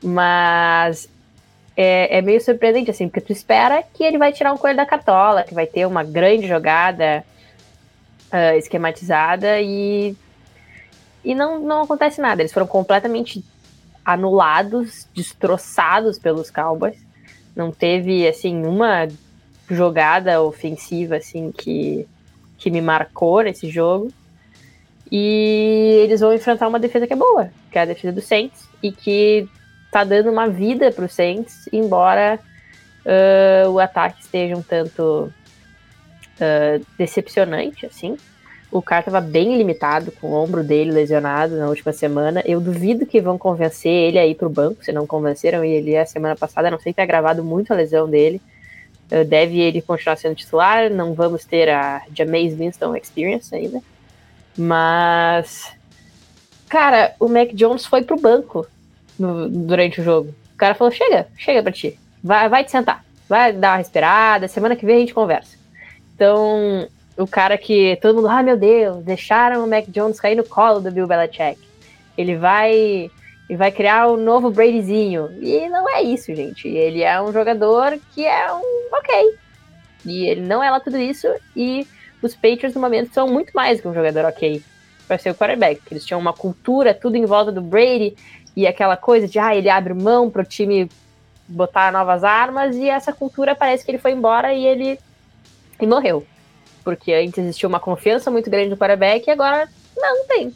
[0.00, 1.08] Mas
[1.76, 4.86] é, é, meio surpreendente, assim, porque tu espera que ele vai tirar um coelho da
[4.86, 7.24] cartola, que vai ter uma grande jogada
[8.32, 10.16] uh, esquematizada e
[11.28, 12.40] e não, não acontece nada.
[12.40, 13.44] Eles foram completamente
[14.02, 16.96] anulados, destroçados pelos Cowboys.
[17.54, 19.06] Não teve, assim, uma
[19.68, 22.08] jogada ofensiva, assim, que,
[22.56, 24.10] que me marcou nesse jogo.
[25.12, 28.66] E eles vão enfrentar uma defesa que é boa, que é a defesa do Saints,
[28.82, 29.46] e que
[29.92, 32.40] tá dando uma vida pro Saints, embora
[33.04, 35.30] uh, o ataque esteja um tanto
[36.40, 38.16] uh, decepcionante, assim.
[38.70, 42.42] O cara estava bem limitado, com o ombro dele lesionado na última semana.
[42.44, 45.96] Eu duvido que vão convencer ele a ir para o banco, se não convenceram ele
[45.96, 46.70] a semana passada.
[46.70, 48.42] Não sei ter agravado muito a lesão dele.
[49.10, 50.90] Uh, deve ele continuar sendo titular.
[50.90, 53.80] Não vamos ter a Jameis Winston Experience ainda.
[54.54, 55.72] Mas,
[56.68, 58.66] cara, o Mac Jones foi pro banco
[59.18, 60.34] no, durante o jogo.
[60.52, 61.98] O cara falou: chega, chega pra ti.
[62.22, 63.02] Vai, vai te sentar.
[63.26, 64.46] Vai dar uma respirada.
[64.46, 65.56] Semana que vem a gente conversa.
[66.14, 66.86] Então,
[67.18, 70.78] o cara que todo mundo, ah, meu Deus, deixaram o Mac Jones cair no colo
[70.80, 71.58] do Bill Belichick.
[72.16, 73.10] Ele vai
[73.50, 75.28] e vai criar o um novo Bradyzinho.
[75.40, 76.68] E não é isso, gente.
[76.68, 79.34] Ele é um jogador que é um ok.
[80.06, 81.26] E ele não é lá tudo isso.
[81.56, 81.86] E
[82.22, 84.62] os Patriots, no momento, são muito mais que um jogador ok
[85.08, 85.80] para ser o quarterback.
[85.90, 88.16] Eles tinham uma cultura, tudo em volta do Brady.
[88.54, 90.88] E aquela coisa de, ah, ele abre mão para o time
[91.48, 92.76] botar novas armas.
[92.76, 95.00] E essa cultura parece que ele foi embora e ele
[95.80, 96.24] e morreu
[96.88, 100.54] porque antes existia uma confiança muito grande no quarterback e agora não tem.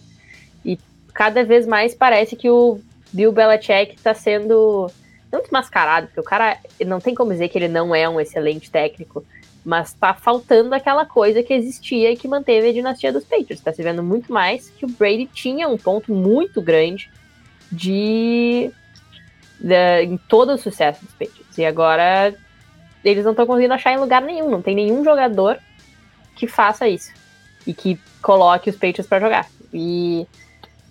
[0.65, 0.79] E
[1.13, 2.81] cada vez mais parece que o
[3.13, 4.91] Bill Belichick está sendo
[5.31, 6.57] não desmascarado, porque o cara
[6.87, 9.23] não tem como dizer que ele não é um excelente técnico,
[9.63, 13.59] mas está faltando aquela coisa que existia e que manteve a dinastia dos Patriots.
[13.59, 17.11] Está se vendo muito mais que o Brady tinha um ponto muito grande
[17.71, 18.71] de,
[19.61, 21.59] de em todo o sucesso dos Patriots.
[21.59, 22.35] E agora
[23.05, 25.59] eles não estão conseguindo achar em lugar nenhum, não tem nenhum jogador
[26.37, 27.13] que faça isso
[27.67, 29.47] e que coloque os Patriots para jogar.
[29.73, 30.27] E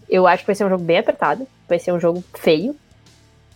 [0.10, 2.76] eu acho que vai ser um jogo bem apertado, vai ser um jogo feio.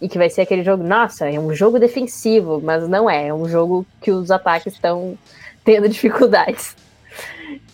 [0.02, 3.34] e que vai ser aquele jogo, nossa, é um jogo defensivo, mas não é, é
[3.34, 5.18] um jogo que os ataques estão
[5.64, 6.76] tendo dificuldades.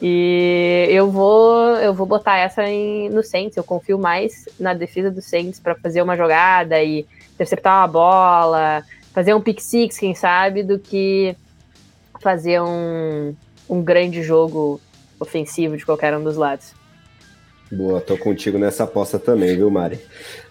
[0.01, 5.09] E eu vou eu vou botar essa em, no Saints, eu confio mais na defesa
[5.09, 8.83] do Saints para fazer uma jogada e interceptar uma bola,
[9.13, 11.35] fazer um pick six, quem sabe, do que
[12.19, 13.35] fazer um,
[13.69, 14.79] um grande jogo
[15.19, 16.73] ofensivo de qualquer um dos lados.
[17.71, 19.99] Boa, tô contigo nessa aposta também, viu, Mari?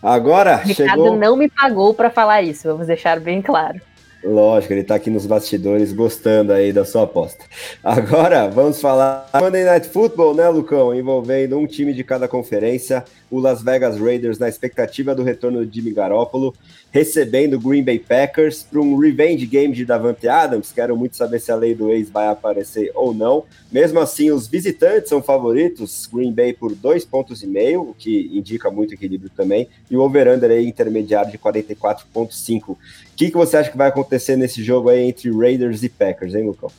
[0.03, 1.17] Agora, o Ricardo chegou...
[1.17, 3.79] não me pagou para falar isso, vamos deixar bem claro.
[4.23, 7.45] Lógico, ele tá aqui nos bastidores gostando aí da sua aposta.
[7.83, 10.95] Agora, vamos falar Monday Night Football, né, Lucão?
[10.95, 15.75] Envolvendo um time de cada conferência o Las Vegas Raiders na expectativa do retorno de
[15.75, 16.55] Jimmy Garoppolo,
[16.91, 20.73] recebendo o Green Bay Packers para um revenge game de Davante Adams.
[20.73, 23.45] Quero muito saber se a lei do ex vai aparecer ou não.
[23.71, 28.31] Mesmo assim, os visitantes são favoritos, Green Bay por dois pontos e meio, o que
[28.33, 32.71] indica muito equilíbrio também, e o over-under aí intermediário de 44.5.
[32.71, 32.79] O
[33.15, 36.47] que, que você acha que vai acontecer nesse jogo aí entre Raiders e Packers, hein,
[36.47, 36.71] Lucão?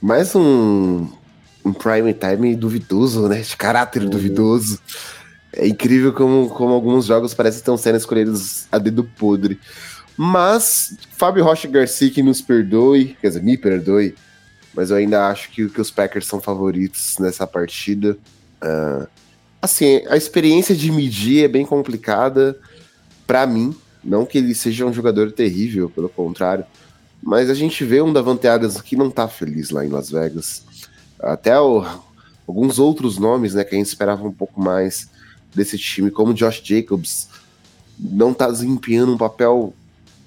[0.00, 1.08] Mais um,
[1.64, 3.40] um prime time duvidoso, né?
[3.40, 4.10] De caráter uhum.
[4.10, 4.80] duvidoso.
[5.52, 9.58] É incrível como, como alguns jogos parecem estão sendo escolhidos a dedo podre.
[10.16, 14.14] Mas, Fábio Rocha Garcia que nos perdoe, quer dizer, me perdoe,
[14.74, 18.18] mas eu ainda acho que, que os Packers são favoritos nessa partida.
[18.62, 19.06] Uh,
[19.62, 22.58] assim, a experiência de medir é bem complicada
[23.26, 23.74] para mim.
[24.02, 26.64] Não que ele seja um jogador terrível, pelo contrário.
[27.22, 30.64] Mas a gente vê um Davante Adams que não tá feliz lá em Las Vegas.
[31.20, 31.84] Até o,
[32.46, 35.08] alguns outros nomes, né, que a gente esperava um pouco mais
[35.54, 37.28] desse time, como Josh Jacobs,
[37.98, 39.74] não está desempenhando um papel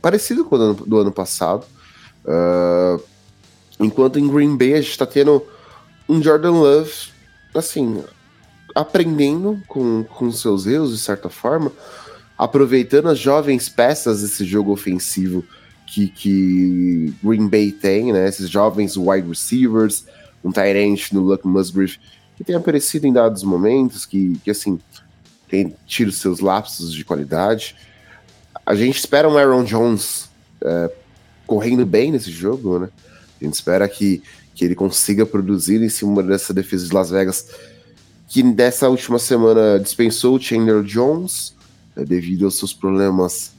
[0.01, 1.65] parecido com o do ano, do ano passado.
[2.25, 3.01] Uh,
[3.79, 5.43] enquanto em Green Bay a gente está tendo
[6.07, 6.91] um Jordan Love,
[7.55, 8.03] assim,
[8.75, 11.71] aprendendo com, com seus erros, de certa forma,
[12.37, 15.43] aproveitando as jovens peças desse jogo ofensivo
[15.87, 18.27] que, que Green Bay tem, né?
[18.27, 20.05] Esses jovens wide receivers,
[20.43, 21.97] um Tyrant no Luck Musgrave,
[22.37, 24.79] que tem aparecido em dados momentos, que, que assim,
[25.51, 27.75] tem tido seus lapsos de qualidade.
[28.65, 30.29] A gente espera um Aaron Jones
[30.63, 30.89] é,
[31.45, 32.89] correndo bem nesse jogo, né?
[33.39, 34.23] A gente espera que,
[34.55, 37.49] que ele consiga produzir em cima dessa defesa de Las Vegas,
[38.29, 41.53] que nessa última semana dispensou o Chandler Jones
[41.97, 43.51] é, devido aos seus problemas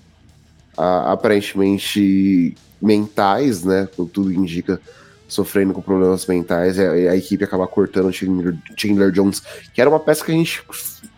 [0.74, 3.86] a, aparentemente mentais, né?
[3.94, 4.80] Como tudo indica,
[5.28, 9.42] sofrendo com problemas mentais, a, a equipe acaba cortando o Chandler, Chandler Jones,
[9.74, 10.62] que era uma peça que a gente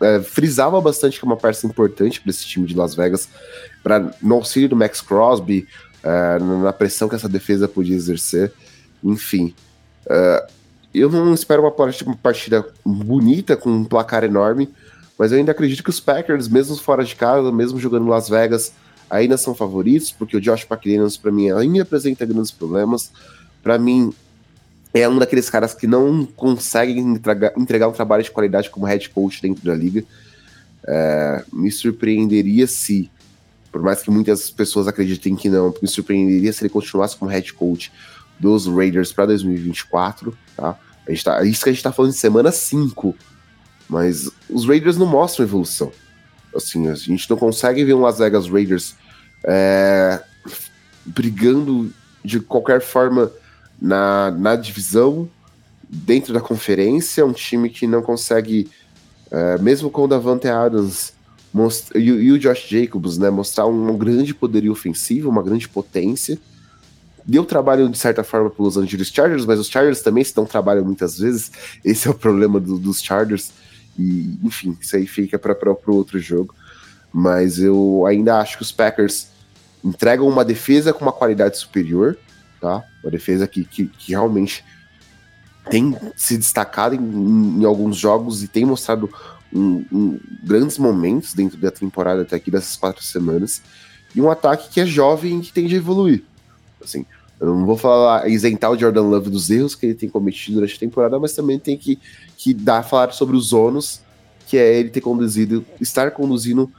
[0.01, 3.29] é, frisava bastante que é uma peça importante para esse time de Las Vegas,
[3.83, 5.67] para no auxílio do Max Crosby,
[6.03, 8.51] é, na pressão que essa defesa podia exercer,
[9.03, 9.53] enfim.
[10.07, 10.47] É,
[10.93, 14.69] eu não espero uma partida, uma partida bonita com um placar enorme,
[15.17, 18.73] mas eu ainda acredito que os Packers, mesmo fora de casa, mesmo jogando Las Vegas,
[19.09, 23.11] ainda são favoritos, porque o Josh McDaniels, para mim, ainda apresenta grandes problemas.
[23.61, 24.13] Para mim,
[24.95, 29.09] é um daqueles caras que não conseguem entregar, entregar um trabalho de qualidade como head
[29.09, 30.05] coach dentro da liga.
[30.87, 33.11] É, me surpreenderia se,
[33.73, 37.53] por mais que muitas pessoas acreditem que não, me surpreenderia se ele continuasse como head
[37.53, 37.91] coach
[38.39, 40.79] dos Raiders para 2024, tá?
[41.05, 41.43] A gente tá?
[41.43, 43.13] Isso que a gente tá falando de semana 5,
[43.89, 45.91] mas os Raiders não mostram evolução.
[46.55, 48.95] Assim, a gente não consegue ver um Las Vegas Raiders
[49.43, 50.21] é,
[51.05, 51.91] brigando
[52.23, 53.29] de qualquer forma
[53.81, 55.29] na, na divisão,
[55.87, 58.69] dentro da conferência, um time que não consegue,
[59.31, 61.13] é, mesmo com o Davante Adams
[61.93, 66.37] e, e, o Josh Jacobs, né, mostrar um grande poderio ofensivo, uma grande potência.
[67.25, 70.45] Deu trabalho, de certa forma, para os Angeles Chargers, mas os Chargers também se dão
[70.45, 71.51] trabalho muitas vezes.
[71.83, 73.51] Esse é o problema do, dos Chargers.
[73.97, 75.55] E, enfim, isso aí fica para
[75.87, 76.53] o outro jogo.
[77.11, 79.27] Mas eu ainda acho que os Packers
[79.83, 82.17] entregam uma defesa com uma qualidade superior
[82.65, 82.83] tá?
[83.03, 84.65] Uma defesa que, que, que realmente
[85.69, 89.07] tem se destacado em, em, alguns jogos e tem mostrado
[89.53, 93.61] um, um, grandes momentos dentro da temporada até aqui dessas quatro semanas.
[94.15, 96.23] E um ataque que é jovem e que tende a evoluir.
[96.83, 97.05] Assim,
[97.39, 100.75] eu não vou falar isentar o Jordan Love dos erros que ele tem cometido durante
[100.75, 101.99] a temporada, mas também tem que,
[102.35, 104.01] que dar falar sobre os ônus
[104.47, 106.71] que é ele ter conduzido, estar conduzindo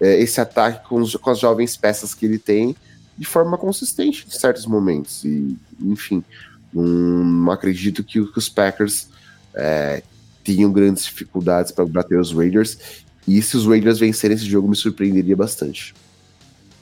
[0.00, 2.76] é, esse ataque com, os, com as jovens peças que ele tem
[3.16, 5.24] de forma consistente em certos momentos.
[5.24, 6.24] E, enfim,
[6.72, 9.08] não acredito que, os Packers
[9.54, 10.02] é,
[10.42, 12.78] tenham grandes dificuldades para bater os Raiders.
[13.26, 15.94] E se os Raiders vencerem esse jogo, me surpreenderia bastante.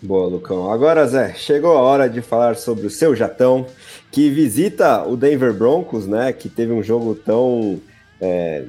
[0.02, 0.72] Boa, Lucão.
[0.72, 3.66] Agora, Zé, chegou a hora de falar sobre o seu Jatão,
[4.10, 6.32] que visita o Denver Broncos, né?
[6.32, 7.78] Que teve um jogo tão
[8.18, 8.64] é,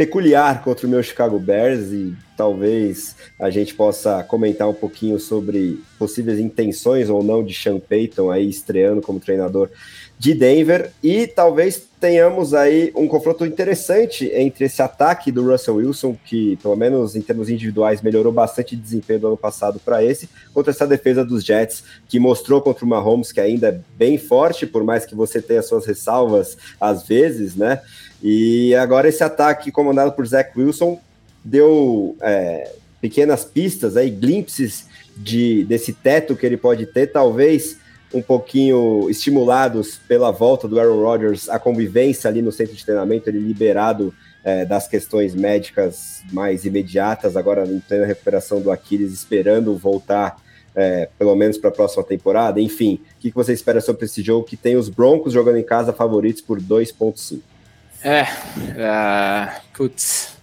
[0.00, 5.78] peculiar contra o meu Chicago Bears e talvez a gente possa comentar um pouquinho sobre
[5.98, 9.68] possíveis intenções ou não de Sean Payton aí estreando como treinador
[10.18, 16.16] de Denver e talvez tenhamos aí um confronto interessante entre esse ataque do Russell Wilson,
[16.24, 20.30] que pelo menos em termos individuais melhorou bastante de desempenho do ano passado para esse,
[20.54, 24.66] contra essa defesa dos Jets, que mostrou contra o Mahomes que ainda é bem forte,
[24.66, 27.82] por mais que você tenha suas ressalvas às vezes, né?
[28.22, 31.00] E agora esse ataque comandado por Zach Wilson
[31.44, 34.86] deu é, pequenas pistas aí, glimpses
[35.16, 37.78] de, desse teto que ele pode ter, talvez
[38.12, 43.28] um pouquinho estimulados pela volta do Aaron Rodgers, a convivência ali no centro de treinamento,
[43.28, 49.76] ele liberado é, das questões médicas mais imediatas, agora em plena recuperação do Aquiles, esperando
[49.76, 50.36] voltar
[50.74, 52.60] é, pelo menos para a próxima temporada.
[52.60, 55.64] Enfim, o que, que você espera sobre esse jogo que tem os Broncos jogando em
[55.64, 57.40] casa favoritos por 2,5?
[58.02, 60.34] É, uh, putz,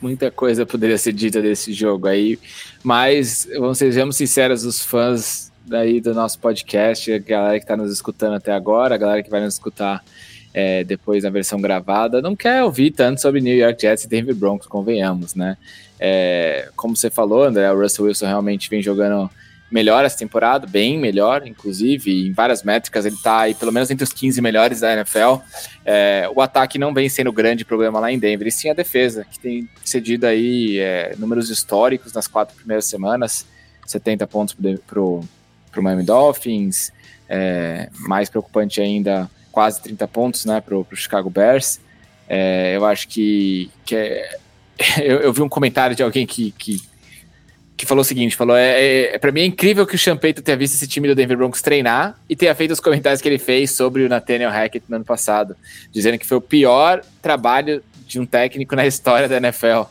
[0.00, 2.38] muita coisa poderia ser dita desse jogo aí,
[2.84, 7.92] mas vamos sejamos sinceros, os fãs daí do nosso podcast, a galera que está nos
[7.92, 10.04] escutando até agora, a galera que vai nos escutar
[10.52, 14.34] é, depois na versão gravada, não quer ouvir tanto sobre New York Jets e Denver
[14.34, 15.56] Broncos, convenhamos, né?
[15.98, 19.28] É, como você falou, André, o Russell Wilson realmente vem jogando
[19.74, 24.04] melhor essa temporada, bem melhor, inclusive, em várias métricas, ele está aí pelo menos entre
[24.04, 25.42] os 15 melhores da NFL.
[25.84, 29.26] É, o ataque não vem sendo grande problema lá em Denver, e sim a defesa,
[29.28, 33.44] que tem cedido aí é, números históricos nas quatro primeiras semanas,
[33.84, 34.56] 70 pontos
[34.86, 35.24] para o
[35.78, 36.92] Miami Dolphins,
[37.28, 41.80] é, mais preocupante ainda, quase 30 pontos né, para o Chicago Bears.
[42.28, 44.38] É, eu acho que, que é,
[45.02, 46.80] eu, eu, vi um comentário de alguém que, que
[47.84, 50.56] que falou o seguinte: falou, é, é, é mim é incrível que o Champeito tenha
[50.56, 53.70] visto esse time do Denver Broncos treinar e tenha feito os comentários que ele fez
[53.70, 55.56] sobre o Nathaniel Hackett no ano passado,
[55.92, 59.82] dizendo que foi o pior trabalho de um técnico na história da NFL.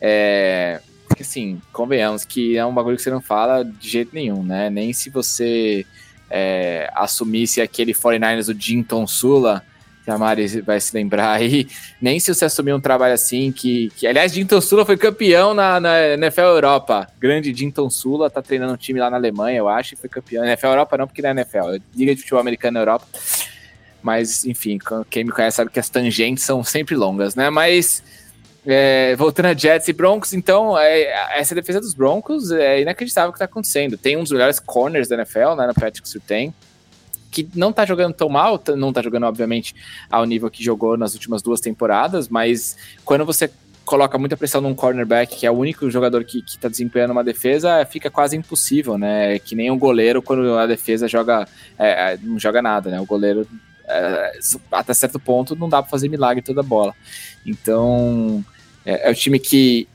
[0.00, 4.42] É, porque assim, convenhamos que é um bagulho que você não fala de jeito nenhum,
[4.42, 4.68] né?
[4.68, 5.86] Nem se você
[6.30, 9.62] é, assumisse aquele 49ers do Jinton Sula
[10.04, 11.66] que a Mari vai se lembrar aí,
[12.00, 15.80] nem se você assumir um trabalho assim, que, que aliás, Dinton Sula foi campeão na,
[15.80, 19.94] na NFL Europa, grande Dinton Sula, tá treinando um time lá na Alemanha, eu acho,
[19.94, 23.06] e foi campeão, NFL Europa não, porque não é NFL, Liga de Futebol Americano Europa,
[24.02, 24.78] mas, enfim,
[25.08, 28.02] quem me conhece sabe que as tangentes são sempre longas, né, mas...
[28.66, 33.32] É, voltando a Jets e Broncos, então, é, essa defesa dos Broncos é inacreditável o
[33.34, 33.98] que está acontecendo.
[33.98, 36.50] Tem um dos melhores corners da NFL, né, no Patrick Surtain
[37.34, 39.74] que não tá jogando tão mal, não tá jogando, obviamente,
[40.08, 43.50] ao nível que jogou nas últimas duas temporadas, mas quando você
[43.84, 47.24] coloca muita pressão num cornerback, que é o único jogador que, que tá desempenhando uma
[47.24, 49.38] defesa, fica quase impossível, né?
[49.40, 51.46] Que nem um goleiro quando a defesa joga,
[51.76, 53.00] é, é não joga nada, né?
[53.00, 53.46] O goleiro,
[53.86, 54.38] é,
[54.70, 56.94] até certo ponto, não dá para fazer milagre toda bola.
[57.44, 58.42] Então,
[58.86, 59.88] é, é o time que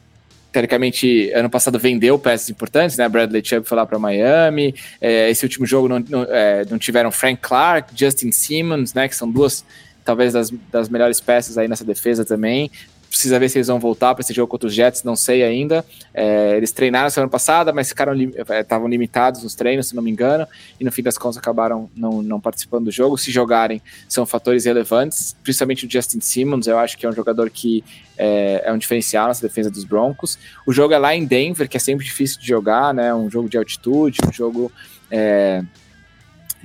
[0.52, 3.08] teoricamente, ano passado vendeu peças importantes, né?
[3.08, 4.74] Bradley Chubb foi lá para Miami.
[5.00, 9.08] É, esse último jogo não, não, é, não, tiveram Frank Clark, Justin Simmons, né?
[9.08, 9.64] Que são duas,
[10.04, 12.72] talvez, das, das melhores peças aí nessa defesa também.
[13.10, 15.84] Precisa ver se eles vão voltar para esse jogo contra os Jets, não sei ainda.
[16.14, 20.12] É, eles treinaram semana passada, mas ficaram estavam é, limitados nos treinos, se não me
[20.12, 20.48] engano,
[20.80, 23.18] e no fim das contas acabaram não, não participando do jogo.
[23.18, 27.50] Se jogarem, são fatores relevantes, principalmente o Justin Simmons, eu acho que é um jogador
[27.50, 27.84] que
[28.18, 30.38] é, é um diferencial nessa defesa dos Broncos.
[30.66, 33.14] O jogo é lá em Denver, que é sempre difícil de jogar, né?
[33.14, 34.72] Um jogo de altitude, um jogo
[35.10, 35.64] é,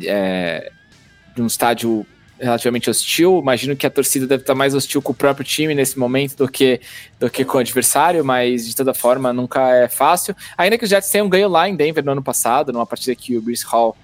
[0.02, 0.72] é,
[1.34, 2.06] de um estádio
[2.38, 3.38] relativamente hostil.
[3.40, 6.48] Imagino que a torcida deve estar mais hostil com o próprio time nesse momento do
[6.48, 6.80] que,
[7.18, 10.34] do que com o adversário, mas de toda forma nunca é fácil.
[10.56, 13.36] Ainda que os Jets tenham ganho lá em Denver no ano passado, numa partida que
[13.36, 13.96] o Bruce Hall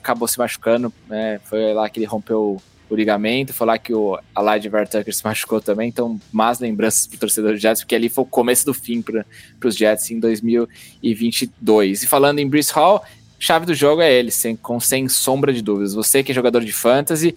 [0.00, 1.40] acabou se machucando, né?
[1.44, 2.60] Foi lá que ele rompeu
[2.90, 7.16] o ligamento, foi lá que o Alad Tucker se machucou também, então más lembranças para
[7.16, 9.24] o torcedor do Jets, porque ali foi o começo do fim para
[9.64, 12.02] os Jets em 2022.
[12.02, 13.02] E falando em Bruce Hall,
[13.44, 15.94] chave do jogo é ele, sem, com, sem sombra de dúvidas.
[15.94, 17.34] Você que é jogador de fantasy,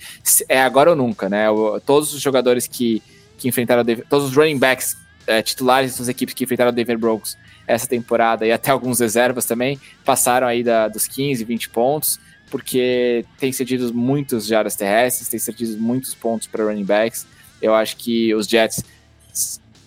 [0.47, 1.49] é agora ou nunca, né?
[1.49, 3.01] O, todos os jogadores que,
[3.37, 4.95] que enfrentaram, todos os running backs
[5.27, 9.45] é, titulares das equipes que enfrentaram o Denver Broncos essa temporada e até alguns reservas
[9.45, 12.17] também, passaram aí da, dos 15, 20 pontos,
[12.49, 17.27] porque tem cedido muitos jardas terrestres, tem cedido muitos pontos para running backs.
[17.61, 18.81] Eu acho que os Jets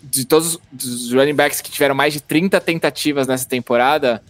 [0.03, 4.23] de todos os running backs que tiveram mais de 30 tentativas nessa temporada,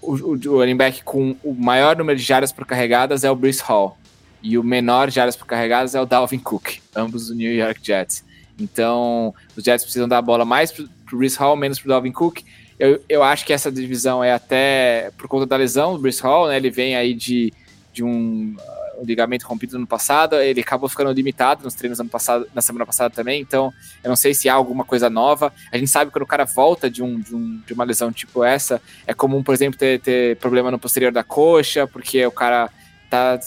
[0.00, 3.62] o, o, running back com o maior número de jardas por carregadas é o Bruce
[3.62, 3.98] Hall.
[4.42, 8.24] E o menor jardas por carregadas é o Dalvin Cook, ambos do New York Jets.
[8.58, 11.88] Então, os Jets precisam dar a bola mais para o Bruce Hall, menos para o
[11.88, 12.42] Dalvin Cook.
[12.78, 16.48] Eu, eu acho que essa divisão é até por conta da lesão do Bruce Hall,
[16.48, 16.56] né?
[16.56, 17.52] Ele vem aí de,
[17.92, 18.56] de um.
[19.00, 22.84] O ligamento rompido no passado, ele acabou ficando limitado nos treinos ano passado, na semana
[22.84, 23.72] passada também, então
[24.02, 25.52] eu não sei se há alguma coisa nova.
[25.72, 28.12] A gente sabe que quando o cara volta de, um, de, um, de uma lesão
[28.12, 32.32] tipo essa, é comum, por exemplo, ter, ter problema no posterior da coxa, porque o
[32.32, 32.70] cara
[33.08, 33.38] tá,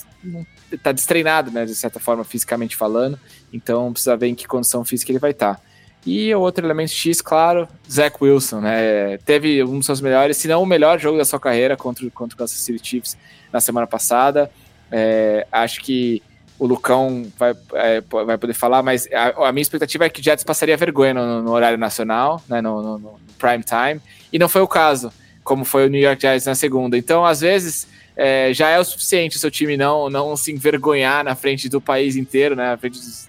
[0.82, 3.20] tá destreinado, né, de certa forma, fisicamente falando,
[3.52, 5.56] então precisa ver em que condição física ele vai estar.
[5.56, 5.62] Tá.
[6.06, 9.20] E o outro elemento X, claro, Zach Wilson, né?
[9.20, 12.34] Teve um dos seus melhores, se não o melhor jogo da sua carreira contra, contra
[12.34, 13.18] o Kansas City Chiefs
[13.54, 14.50] na semana passada.
[14.92, 16.22] É, acho que
[16.60, 20.24] o Lucão vai, é, vai poder falar, mas a, a, minha expectativa é que o
[20.24, 24.00] Jets passaria vergonha no, no horário nacional, né, no, no, no, prime time,
[24.32, 25.12] e não foi o caso,
[25.44, 26.96] como foi o New York Giants na segunda.
[26.96, 31.24] Então, às vezes, é, já é o suficiente o seu time não, não se envergonhar
[31.24, 33.28] na frente do país inteiro, né, na frente dos,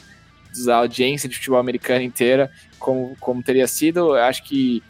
[0.66, 4.12] da audiência de futebol americano inteira, como, como teria sido.
[4.14, 4.82] Acho que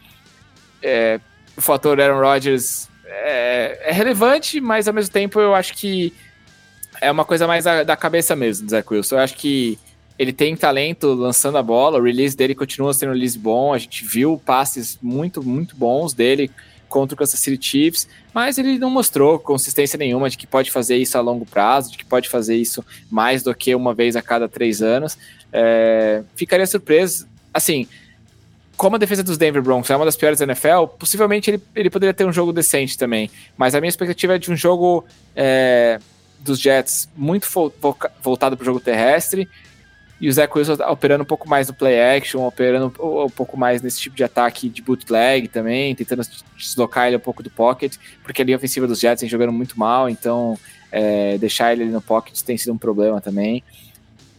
[0.81, 1.19] é,
[1.55, 6.13] o fator Aaron Rodgers é, é, relevante, mas ao mesmo tempo eu acho que
[7.03, 9.15] é uma coisa mais da, da cabeça mesmo, Zach Wilson.
[9.15, 9.77] Eu acho que
[10.17, 13.77] ele tem talento lançando a bola, o release dele continua sendo um release bom, a
[13.77, 16.49] gente viu passes muito, muito bons dele
[16.87, 20.95] contra o Kansas City Chiefs, mas ele não mostrou consistência nenhuma de que pode fazer
[20.97, 24.21] isso a longo prazo, de que pode fazer isso mais do que uma vez a
[24.21, 25.17] cada três anos.
[25.51, 27.87] É, ficaria surpreso, assim,
[28.77, 31.89] como a defesa dos Denver Broncos é uma das piores da NFL, possivelmente ele, ele
[31.89, 33.29] poderia ter um jogo decente também.
[33.57, 35.03] Mas a minha expectativa é de um jogo
[35.35, 35.99] é,
[36.43, 37.47] dos Jets muito
[38.21, 39.47] voltado para o jogo terrestre
[40.23, 43.81] e o Zach Wilson operando um pouco mais no play action, operando um pouco mais
[43.81, 46.21] nesse tipo de ataque de bootleg também, tentando
[46.55, 49.77] deslocar ele um pouco do pocket, porque a linha ofensiva dos Jets vem jogando muito
[49.77, 50.57] mal, então
[50.91, 53.63] é, deixar ele no pocket tem sido um problema também.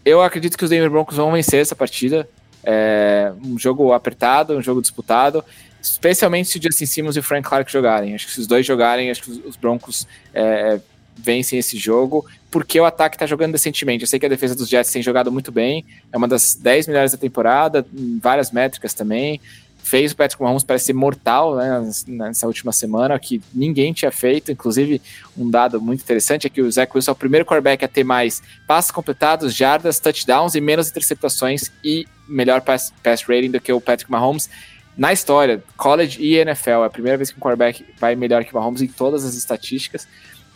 [0.05, 2.29] Eu acredito que os Denver Broncos vão vencer essa partida.
[2.63, 5.45] É um jogo apertado, um jogo disputado,
[5.83, 8.15] especialmente se o Justin Simmons e o Frank Clark jogarem.
[8.15, 10.81] Acho que se os dois jogarem, acho que os Broncos é,
[11.17, 14.03] vencem esse jogo, porque o ataque está jogando decentemente.
[14.03, 16.89] Eu sei que a defesa dos Jets tem jogado muito bem, é uma das 10
[16.89, 19.41] melhores da temporada, em várias métricas também
[19.85, 24.51] fez o Patrick Mahomes parecer mortal né, nessa última semana, que ninguém tinha feito.
[24.51, 25.01] Inclusive,
[25.37, 28.03] um dado muito interessante é que o Zach Wilson é o primeiro quarterback a ter
[28.03, 33.71] mais passes completados, jardas, touchdowns e menos interceptações e melhor pass, pass rating do que
[33.73, 34.49] o Patrick Mahomes
[34.97, 36.83] na história, college e NFL.
[36.83, 39.35] É a primeira vez que um quarterback vai melhor que o Mahomes em todas as
[39.35, 40.09] estatísticas.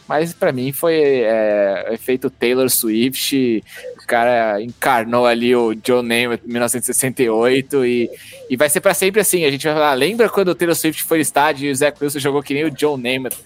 [0.09, 3.63] Mas para mim foi é, efeito Taylor Swift.
[4.03, 8.11] O cara encarnou ali o John Namath em 1968 e,
[8.49, 9.45] e vai ser para sempre assim.
[9.45, 12.19] A gente vai falar, lembra quando o Taylor Swift foi estádio e o Zach Wilson
[12.19, 13.37] jogou que nem o John Namath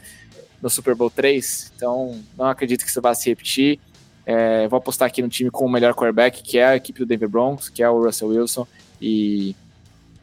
[0.62, 1.72] no Super Bowl 3?
[1.74, 3.80] Então, não acredito que isso vá se repetir.
[4.24, 7.06] É, vou apostar aqui no time com o melhor quarterback, que é a equipe do
[7.06, 8.68] Denver Broncos, que é o Russell Wilson.
[9.00, 9.56] E,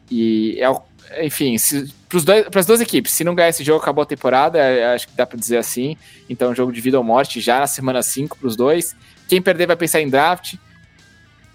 [0.09, 0.81] e é o
[1.17, 1.55] enfim,
[2.49, 5.15] para as duas equipes, se não ganhar esse jogo, acabou a temporada, é, acho que
[5.15, 5.95] dá para dizer assim.
[6.27, 8.95] Então, jogo de vida ou morte já na semana 5 para os dois.
[9.27, 10.55] Quem perder vai pensar em draft.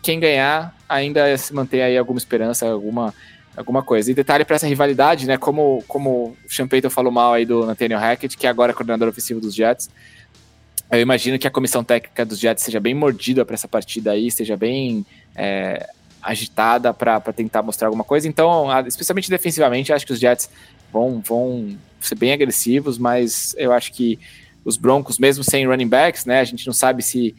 [0.01, 3.12] Quem ganhar ainda se mantém aí alguma esperança, alguma,
[3.56, 4.10] alguma coisa.
[4.10, 5.36] E detalhe para essa rivalidade, né?
[5.36, 8.74] Como, como o Sean Payton falou mal aí do Nathaniel Hackett, que é agora é
[8.74, 9.90] coordenador ofensivo dos Jets.
[10.89, 14.31] Eu imagino que a comissão técnica dos Jets seja bem mordida para essa partida aí,
[14.31, 15.05] seja bem
[15.35, 15.89] é,
[16.24, 18.26] agitada para tentar mostrar alguma coisa.
[18.26, 20.48] Então, especialmente defensivamente, acho que os Jets
[20.92, 24.18] vão, vão ser bem agressivos, mas eu acho que
[24.64, 27.34] os Broncos, mesmo sem running backs, né, a gente não sabe se.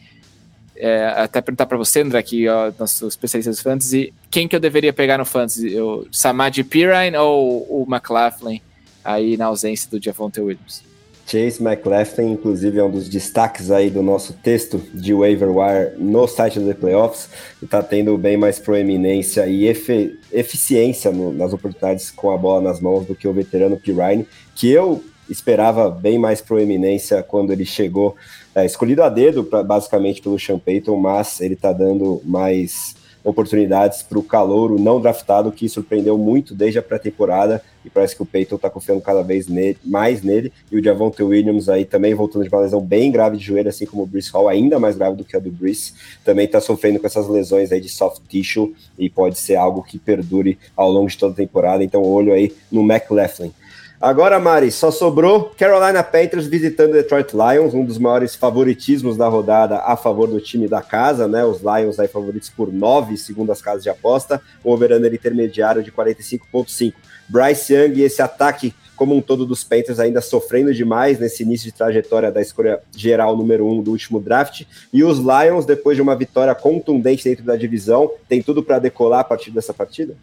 [0.78, 4.60] É, até perguntar para você, André, aqui, ó, nosso especialista do fantasy, quem que eu
[4.60, 5.74] deveria pegar no fantasy?
[5.80, 8.60] O Samad Pirine ou o McLaughlin,
[9.02, 10.82] aí na ausência do Javonte Williams?
[11.26, 16.26] Chase McLaughlin, inclusive, é um dos destaques aí do nosso texto de waiver wire no
[16.28, 17.28] site do The Playoffs
[17.60, 22.60] e está tendo bem mais proeminência e efe eficiência no, nas oportunidades com a bola
[22.60, 27.64] nas mãos do que o veterano Pirine, que eu esperava bem mais proeminência quando ele
[27.64, 28.14] chegou,
[28.54, 32.94] é, escolhido a dedo pra, basicamente pelo Sean Payton, mas ele está dando mais
[33.26, 38.22] oportunidades para o calouro não draftado, que surpreendeu muito desde a pré-temporada, e parece que
[38.22, 42.14] o Peyton está confiando cada vez nele, mais nele, e o Javonte Williams aí também
[42.14, 44.96] voltando de uma lesão bem grave de joelho, assim como o Bruce Hall, ainda mais
[44.96, 45.92] grave do que a do Bruce,
[46.24, 49.98] também está sofrendo com essas lesões aí de soft tissue, e pode ser algo que
[49.98, 53.52] perdure ao longo de toda a temporada, então olho aí no McLaughlin.
[54.00, 59.78] Agora, Mari, só sobrou Carolina Panthers visitando Detroit Lions, um dos maiores favoritismos da rodada
[59.78, 61.42] a favor do time da casa, né?
[61.46, 65.90] Os Lions aí favoritos por 9, segundo as casas de aposta, o over-under intermediário de
[65.90, 66.92] 45.5.
[67.26, 71.66] Bryce Young e esse ataque como um todo dos Panthers ainda sofrendo demais nesse início
[71.66, 74.62] de trajetória da escolha geral número 1 um do último draft.
[74.92, 79.20] E os Lions, depois de uma vitória contundente dentro da divisão, tem tudo para decolar
[79.20, 80.14] a partir dessa partida?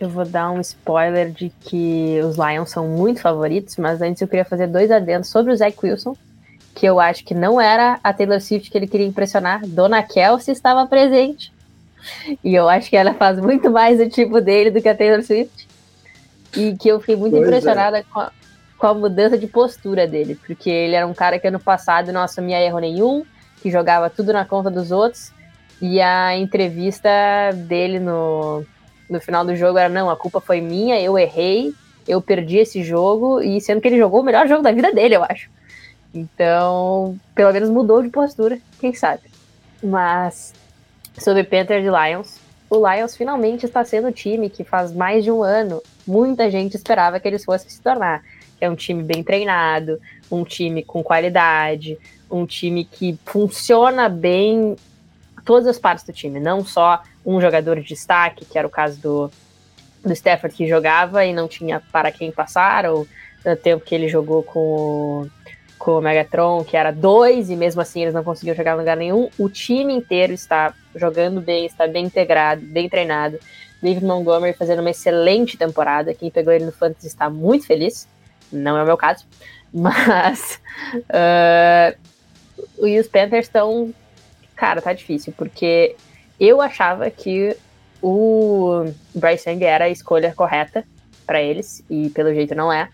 [0.00, 4.28] Eu vou dar um spoiler de que os Lions são muito favoritos, mas antes eu
[4.28, 6.16] queria fazer dois adendos sobre o Zach Wilson,
[6.74, 9.66] que eu acho que não era a Taylor Swift que ele queria impressionar.
[9.66, 11.52] Dona Kelsey estava presente.
[12.44, 15.22] E eu acho que ela faz muito mais o tipo dele do que a Taylor
[15.24, 15.66] Swift.
[16.56, 17.46] E que eu fiquei muito pois é.
[17.46, 18.02] impressionada é.
[18.04, 18.32] com, a,
[18.78, 20.36] com a mudança de postura dele.
[20.46, 23.24] Porque ele era um cara que ano passado não assumia erro nenhum,
[23.60, 25.32] que jogava tudo na conta dos outros.
[25.82, 27.10] E a entrevista
[27.54, 28.64] dele no,
[29.08, 31.72] no final do jogo era: não, a culpa foi minha, eu errei,
[32.06, 35.16] eu perdi esse jogo, e sendo que ele jogou o melhor jogo da vida dele,
[35.16, 35.50] eu acho.
[36.14, 39.22] Então, pelo menos mudou de postura, quem sabe.
[39.82, 40.54] Mas,
[41.18, 42.38] sobre Panthers e Lions,
[42.70, 46.74] o Lions finalmente está sendo o time que faz mais de um ano muita gente
[46.74, 48.22] esperava que eles fossem se tornar.
[48.60, 51.98] É um time bem treinado, um time com qualidade,
[52.30, 54.74] um time que funciona bem
[55.48, 59.00] todas as partes do time, não só um jogador de destaque, que era o caso
[59.00, 59.30] do,
[60.04, 63.08] do Stafford que jogava e não tinha para quem passar, ou
[63.42, 65.30] no tempo que ele jogou com o,
[65.78, 68.94] com o Megatron, que era dois, e mesmo assim eles não conseguiam jogar em lugar
[68.94, 69.30] nenhum.
[69.38, 73.38] O time inteiro está jogando bem, está bem integrado, bem treinado.
[73.82, 76.12] David Montgomery fazendo uma excelente temporada.
[76.12, 78.06] Quem pegou ele no Fantasy está muito feliz.
[78.52, 79.24] Não é o meu caso.
[79.72, 80.60] Mas.
[80.94, 83.94] Uh, e os Panthers estão.
[84.58, 85.94] Cara, tá difícil, porque
[86.38, 87.56] eu achava que
[88.02, 90.84] o Bryce Young era a escolha correta
[91.24, 92.88] para eles, e pelo jeito não é.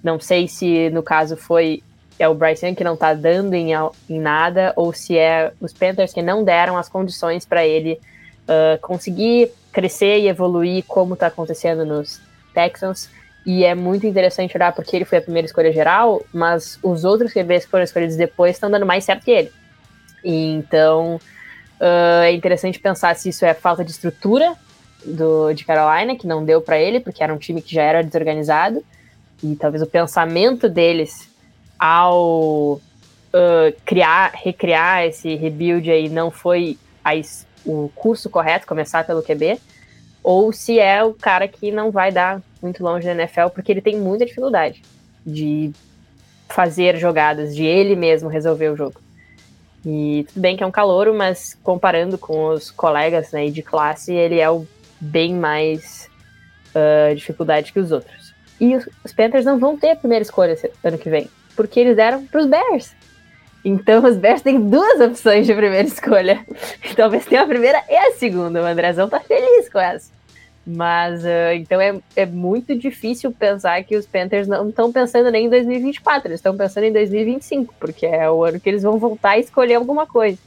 [0.00, 1.82] Não sei se no caso foi
[2.20, 3.70] é o Bryce Young que não tá dando em,
[4.08, 7.98] em nada, ou se é os Panthers que não deram as condições para ele
[8.44, 12.20] uh, conseguir crescer e evoluir como tá acontecendo nos
[12.54, 13.10] Texans.
[13.44, 17.32] E é muito interessante olhar porque ele foi a primeira escolha geral, mas os outros
[17.32, 19.61] QBs que foram escolhidos depois estão dando mais certo que ele.
[20.24, 21.16] Então
[21.80, 24.54] uh, é interessante pensar se isso é falta de estrutura
[25.04, 28.02] do, de Carolina, que não deu para ele, porque era um time que já era
[28.02, 28.84] desorganizado,
[29.42, 31.28] e talvez o pensamento deles
[31.78, 32.80] ao uh,
[33.84, 37.10] criar, recriar esse rebuild aí não foi a,
[37.66, 39.58] o curso correto, começar pelo QB,
[40.22, 43.80] ou se é o cara que não vai dar muito longe da NFL, porque ele
[43.80, 44.82] tem muita dificuldade
[45.26, 45.72] de
[46.48, 49.01] fazer jogadas, de ele mesmo resolver o jogo.
[49.84, 54.12] E tudo bem que é um calouro, mas comparando com os colegas né, de classe,
[54.12, 54.66] ele é o
[55.00, 56.08] bem mais
[56.74, 58.32] uh, dificuldade que os outros.
[58.60, 61.96] E os, os Panthers não vão ter a primeira escolha ano que vem porque eles
[61.96, 62.94] deram para os Bears.
[63.64, 66.44] Então os Bears têm duas opções de primeira escolha.
[66.96, 68.60] Talvez tenha a primeira e a segunda.
[68.60, 70.10] O Andrezão tá feliz com essa.
[70.64, 75.46] Mas uh, então é, é muito difícil pensar que os Panthers não estão pensando nem
[75.46, 79.30] em 2024, eles estão pensando em 2025, porque é o ano que eles vão voltar
[79.30, 80.38] a escolher alguma coisa.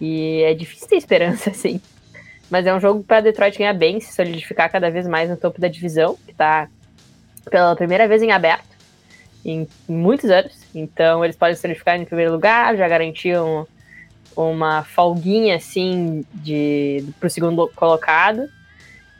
[0.00, 1.80] E é difícil ter esperança, assim.
[2.50, 5.60] Mas é um jogo para Detroit ganhar bem, se solidificar cada vez mais no topo
[5.60, 6.68] da divisão, que está
[7.48, 8.74] pela primeira vez em aberto
[9.44, 10.52] em, muitos anos.
[10.74, 13.66] Então eles podem se solidificar em primeiro lugar, já garantiam
[14.36, 18.48] uma folguinha assim de para o segundo colocado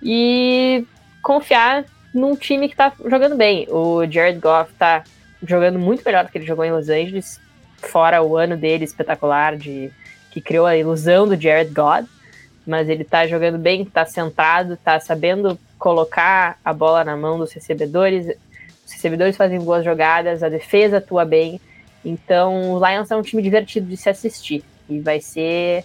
[0.04, 0.86] e
[1.22, 3.66] confiar num time que está jogando bem.
[3.70, 5.02] O Jared Goff está
[5.42, 7.40] jogando muito melhor do que ele jogou em Los Angeles,
[7.78, 9.90] fora o ano dele espetacular de
[10.30, 12.06] que criou a ilusão do Jared God,
[12.66, 17.52] mas ele está jogando bem, está centrado, está sabendo colocar a bola na mão dos
[17.52, 18.26] recebedores
[18.84, 21.60] os recebedores fazem boas jogadas, a defesa atua bem.
[22.04, 24.62] Então, o Lions é um time divertido de se assistir.
[24.88, 25.84] E vai ser.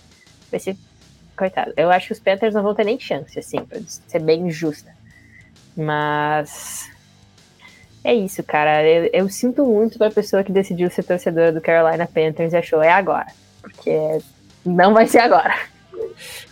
[0.51, 0.75] Vai ser.
[1.39, 1.71] Coitado.
[1.77, 4.93] Eu acho que os Panthers não vão ter nem chance, assim, pra ser bem justa.
[5.73, 6.91] Mas.
[8.03, 8.85] É isso, cara.
[8.85, 12.83] Eu, eu sinto muito pra pessoa que decidiu ser torcedora do Carolina Panthers e achou
[12.83, 13.27] é agora.
[13.61, 14.19] Porque
[14.65, 15.57] não vai ser agora.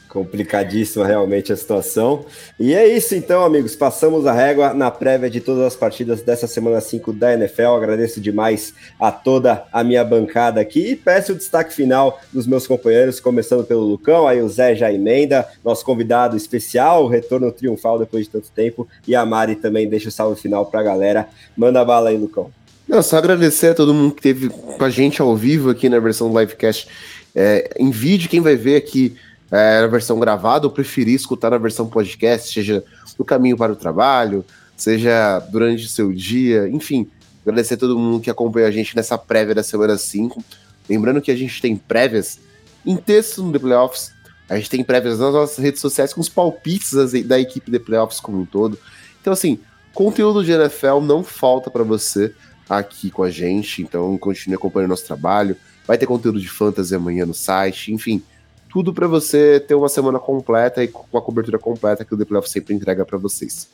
[0.09, 2.25] Complicadíssima realmente a situação.
[2.59, 3.75] E é isso então, amigos.
[3.75, 7.75] Passamos a régua na prévia de todas as partidas dessa semana 5 da NFL.
[7.75, 12.65] Agradeço demais a toda a minha bancada aqui e peço o destaque final dos meus
[12.65, 18.25] companheiros, começando pelo Lucão, aí o Zé já emenda, nosso convidado especial, retorno triunfal depois
[18.25, 18.87] de tanto tempo.
[19.07, 21.27] E a Mari também deixa o salve final pra galera.
[21.55, 22.49] Manda bala aí, Lucão.
[22.87, 25.99] Não, só agradecer a todo mundo que teve com a gente ao vivo aqui na
[25.99, 26.87] versão livecast
[27.35, 28.29] é, em vídeo.
[28.29, 29.15] Quem vai ver aqui
[29.51, 32.83] é, na versão gravada, eu preferi escutar na versão podcast, seja
[33.17, 34.45] no caminho para o trabalho,
[34.75, 37.09] seja durante o seu dia, enfim.
[37.41, 40.43] Agradecer a todo mundo que acompanha a gente nessa prévia da semana 5.
[40.89, 42.39] Lembrando que a gente tem prévias
[42.85, 44.11] em texto no The Playoffs,
[44.49, 46.93] a gente tem prévias nas nossas redes sociais com os palpites
[47.25, 48.77] da equipe The Playoffs como um todo.
[49.21, 49.59] Então, assim,
[49.93, 52.33] conteúdo de NFL não falta para você
[52.69, 55.55] aqui com a gente, então continue acompanhando nosso trabalho.
[55.85, 58.21] Vai ter conteúdo de fantasy amanhã no site, enfim
[58.69, 62.25] tudo para você ter uma semana completa e com a cobertura completa que o The
[62.25, 63.69] Playoff sempre entrega para vocês.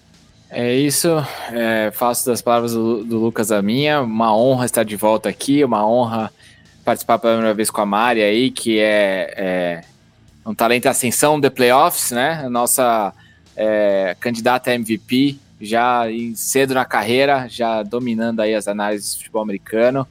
[0.50, 1.10] É isso,
[1.52, 5.64] é, faço das palavras do, do, Lucas a minha, uma honra estar de volta aqui,
[5.64, 6.32] uma honra
[6.86, 9.82] participar pela primeira vez com a Mari aí, que é, é
[10.46, 12.48] um talento ascensão de playoffs, né?
[12.50, 13.14] Nossa
[13.56, 16.04] é, candidata a MVP, já
[16.36, 20.08] cedo na carreira, já dominando aí as análises do futebol americano.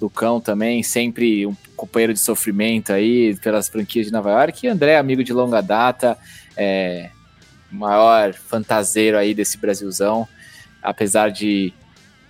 [0.00, 4.66] Lucão também, sempre um companheiro de sofrimento aí pelas franquias de Nova York.
[4.66, 6.16] E André, amigo de longa data,
[6.56, 7.10] é,
[7.70, 10.26] maior fantaseiro aí desse Brasilzão,
[10.82, 11.72] apesar de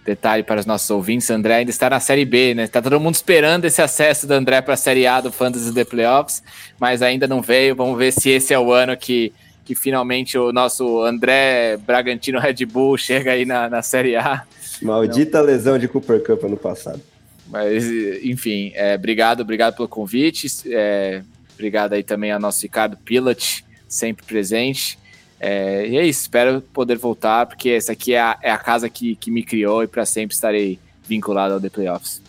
[0.05, 2.67] detalhe para os nossos ouvintes, André ainda está na Série B, né?
[2.67, 5.85] Tá todo mundo esperando esse acesso do André para a Série A do Fantasy The
[5.85, 6.43] Playoffs,
[6.79, 7.75] mas ainda não veio.
[7.75, 9.33] Vamos ver se esse é o ano que,
[9.65, 14.43] que finalmente o nosso André Bragantino Red Bull chega aí na, na Série A.
[14.83, 15.47] Maldita não.
[15.47, 17.01] lesão de Cooper Cup ano passado.
[17.47, 17.85] Mas,
[18.23, 20.49] enfim, é, obrigado, obrigado pelo convite.
[20.67, 21.23] É,
[21.55, 24.99] obrigado aí também ao nosso Ricardo Pilat, sempre presente.
[25.39, 28.89] É, e é isso, espero poder voltar, porque essa aqui é a, é a casa
[28.89, 32.23] que, que me criou e para sempre estarei vinculado ao The Playoffs.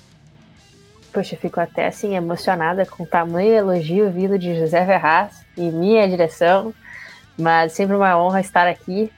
[1.13, 6.09] Poxa, fico até assim emocionada com o tamanho elogio vindo de José Ferraz e minha
[6.09, 6.73] direção,
[7.37, 9.09] mas sempre uma honra estar aqui.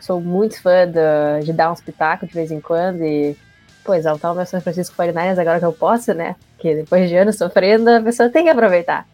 [0.00, 3.36] Sou muito fã do, de dar um espetáculo de vez em quando e
[3.84, 6.36] pô, exaltar o meu São Francisco 49 agora que eu posso, né?
[6.56, 9.06] Porque depois de anos sofrendo, a pessoa tem que aproveitar.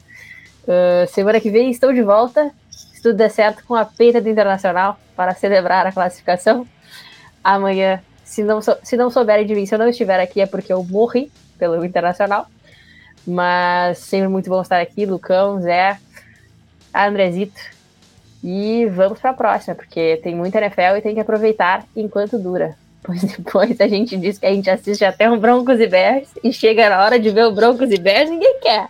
[0.63, 2.53] Uh, semana que vem estou de volta
[3.01, 6.67] se tudo der certo, com a peita do Internacional para celebrar a classificação.
[7.43, 10.71] Amanhã, se não, se não souberem de mim, se eu não estiver aqui, é porque
[10.71, 12.47] eu morri pelo Internacional.
[13.27, 15.99] Mas sempre muito bom estar aqui, Lucão, Zé,
[16.95, 17.61] Andrezito.
[18.45, 22.77] E vamos para a próxima, porque tem muita NFL e tem que aproveitar enquanto dura.
[23.03, 26.53] Pois depois a gente diz que a gente assiste até um Broncos e Bears e
[26.53, 28.89] chega na hora de ver o Broncos e Bears ninguém quer.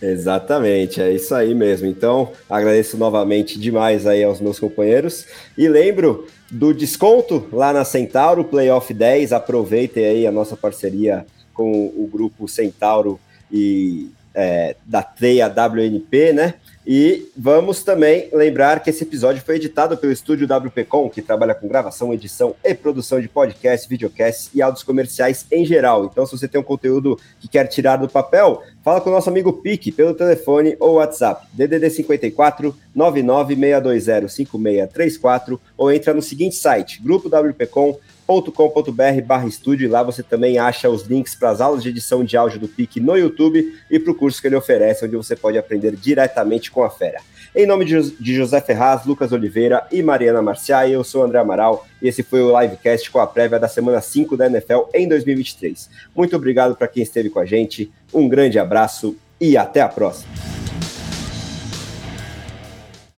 [0.00, 1.86] Exatamente, é isso aí mesmo.
[1.86, 8.44] Então, agradeço novamente demais aí aos meus companheiros e lembro do desconto lá na Centauro
[8.44, 9.32] Playoff 10.
[9.32, 13.18] Aproveitem aí a nossa parceria com o grupo Centauro
[13.50, 16.54] e é, da Teia WNP, né?
[16.86, 21.68] E vamos também lembrar que esse episódio foi editado pelo estúdio WPcom, que trabalha com
[21.68, 26.06] gravação, edição e produção de podcasts, videocasts e áudios comerciais em geral.
[26.06, 29.28] Então, se você tem um conteúdo que quer tirar do papel, fala com o nosso
[29.28, 37.02] amigo Pique pelo telefone ou WhatsApp, DDD 54 99620 5634 ou entra no seguinte site,
[37.02, 37.98] grupo WPcom
[38.28, 42.36] com.br estúdio e lá você também acha os links para as aulas de edição de
[42.36, 45.56] áudio do PIC no YouTube e para o curso que ele oferece, onde você pode
[45.56, 47.20] aprender diretamente com a fera.
[47.56, 52.08] Em nome de José Ferraz, Lucas Oliveira e Mariana Marciai, eu sou André Amaral e
[52.08, 55.88] esse foi o livecast com a prévia da semana 5 da NFL em 2023.
[56.14, 60.67] Muito obrigado para quem esteve com a gente, um grande abraço e até a próxima.